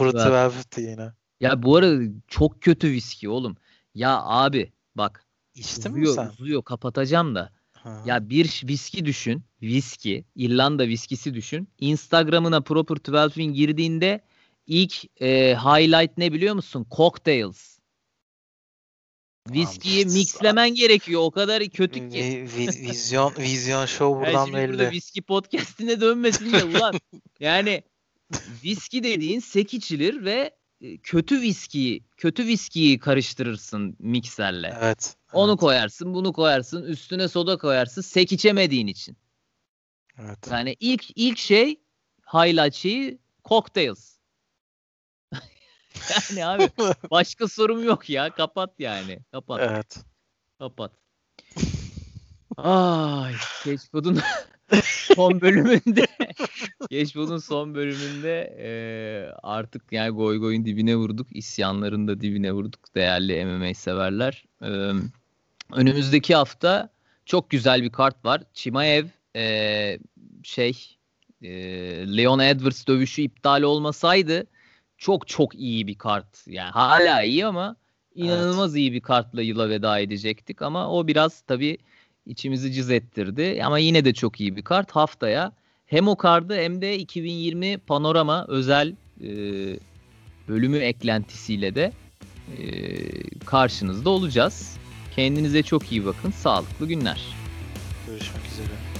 yine. 0.76 1.12
Ya 1.40 1.62
bu 1.62 1.76
arada 1.76 2.02
çok 2.28 2.62
kötü 2.62 2.90
viski 2.90 3.28
oğlum. 3.28 3.56
Ya 3.94 4.22
abi 4.22 4.72
bak. 4.94 5.24
İçtin 5.54 5.90
uzuyor, 5.90 6.08
mi 6.10 6.14
sen? 6.14 6.26
Uzuyor 6.26 6.62
kapatacağım 6.62 7.34
da. 7.34 7.52
Ha. 7.84 8.02
Ya 8.06 8.28
bir 8.28 8.62
viski 8.68 9.04
düşün. 9.04 9.44
Viski. 9.62 10.24
İrlanda 10.36 10.88
viskisi 10.88 11.34
düşün. 11.34 11.68
Instagram'ına 11.80 12.60
Proper 12.60 12.96
12'in 12.96 13.52
girdiğinde 13.52 14.20
ilk 14.66 15.22
e, 15.22 15.56
highlight 15.56 16.18
ne 16.18 16.32
biliyor 16.32 16.54
musun? 16.54 16.86
Cocktails. 16.96 17.78
Viskiyi 19.50 20.04
mixlemen 20.04 20.74
gerekiyor. 20.74 21.20
O 21.24 21.30
kadar 21.30 21.64
kötü 21.64 22.10
ki. 22.10 22.46
vizyon 22.56 23.32
vizyon 23.38 23.86
show 23.86 24.20
buradan 24.20 24.52
belli. 24.52 24.68
Burada 24.68 24.90
viski 24.90 25.22
podcast'ine 25.22 26.00
dönmesin 26.00 26.52
de 26.52 26.64
ulan. 26.64 26.94
yani 27.40 27.82
viski 28.64 29.04
dediğin 29.04 29.40
sek 29.40 29.74
içilir 29.74 30.24
ve 30.24 30.50
kötü 31.02 31.40
viskiyi, 31.40 32.04
kötü 32.16 32.46
viskiyi 32.46 32.98
karıştırırsın 32.98 33.96
mikserle. 33.98 34.74
Evet. 34.80 35.16
Onu 35.34 35.50
evet. 35.50 35.60
koyarsın, 35.60 36.14
bunu 36.14 36.32
koyarsın, 36.32 36.82
üstüne 36.82 37.28
soda 37.28 37.56
koyarsın, 37.56 38.02
sek 38.02 38.32
içemediğin 38.32 38.86
için. 38.86 39.16
Evet. 40.18 40.38
Yani 40.50 40.76
ilk 40.80 41.04
ilk 41.14 41.38
şey 41.38 41.80
highlight 42.32 42.74
şeyi 42.74 43.18
cocktails. 43.44 44.14
yani 46.36 46.46
abi 46.46 46.70
başka 47.10 47.48
sorum 47.48 47.84
yok 47.84 48.10
ya. 48.10 48.30
Kapat 48.30 48.70
yani. 48.78 49.18
Kapat. 49.32 49.60
Evet. 49.62 50.04
Kapat. 50.58 50.92
Ay, 52.56 53.34
Keşfod'un 53.64 54.18
son 55.16 55.40
bölümünde 55.40 56.06
Keşfod'un 56.90 57.38
son 57.38 57.74
bölümünde 57.74 58.56
e, 58.58 58.68
artık 59.42 59.92
yani 59.92 60.10
goy 60.10 60.38
goyun 60.38 60.64
dibine 60.64 60.96
vurduk. 60.96 61.26
İsyanların 61.36 62.08
da 62.08 62.20
dibine 62.20 62.52
vurduk 62.52 62.94
değerli 62.94 63.44
MMA 63.44 63.74
severler. 63.74 64.44
E, 64.62 64.92
önümüzdeki 65.72 66.34
hafta 66.34 66.88
çok 67.26 67.50
güzel 67.50 67.82
bir 67.82 67.90
kart 67.90 68.24
var. 68.24 68.42
Chimaev 68.54 69.04
e, 69.36 69.98
şey 70.42 70.96
e, 71.42 71.50
Leon 72.16 72.38
Edwards 72.38 72.86
dövüşü 72.86 73.22
iptal 73.22 73.62
olmasaydı 73.62 74.46
çok 74.98 75.28
çok 75.28 75.54
iyi 75.54 75.86
bir 75.86 75.94
kart. 75.94 76.46
Yani 76.46 76.70
hala 76.70 77.22
iyi 77.22 77.46
ama 77.46 77.76
inanılmaz 78.14 78.70
evet. 78.70 78.80
iyi 78.80 78.92
bir 78.92 79.00
kartla 79.00 79.42
yıla 79.42 79.68
veda 79.68 79.98
edecektik 79.98 80.62
ama 80.62 80.90
o 80.90 81.06
biraz 81.06 81.40
tabii 81.40 81.78
içimizi 82.26 82.72
cız 82.72 82.90
ettirdi. 82.90 83.60
Ama 83.64 83.78
yine 83.78 84.04
de 84.04 84.14
çok 84.14 84.40
iyi 84.40 84.56
bir 84.56 84.62
kart. 84.62 84.90
Haftaya 84.90 85.52
hem 85.86 86.08
o 86.08 86.16
kardı 86.16 86.56
hem 86.56 86.80
de 86.80 86.98
2020 86.98 87.78
panorama 87.78 88.46
özel 88.48 88.94
e, 89.20 89.28
bölümü 90.48 90.78
eklentisiyle 90.78 91.74
de 91.74 91.92
e, 92.58 92.66
karşınızda 93.46 94.10
olacağız. 94.10 94.76
Kendinize 95.16 95.62
çok 95.62 95.92
iyi 95.92 96.06
bakın. 96.06 96.30
Sağlıklı 96.30 96.88
günler. 96.88 97.20
Görüşmek 98.06 98.46
üzere. 98.52 98.93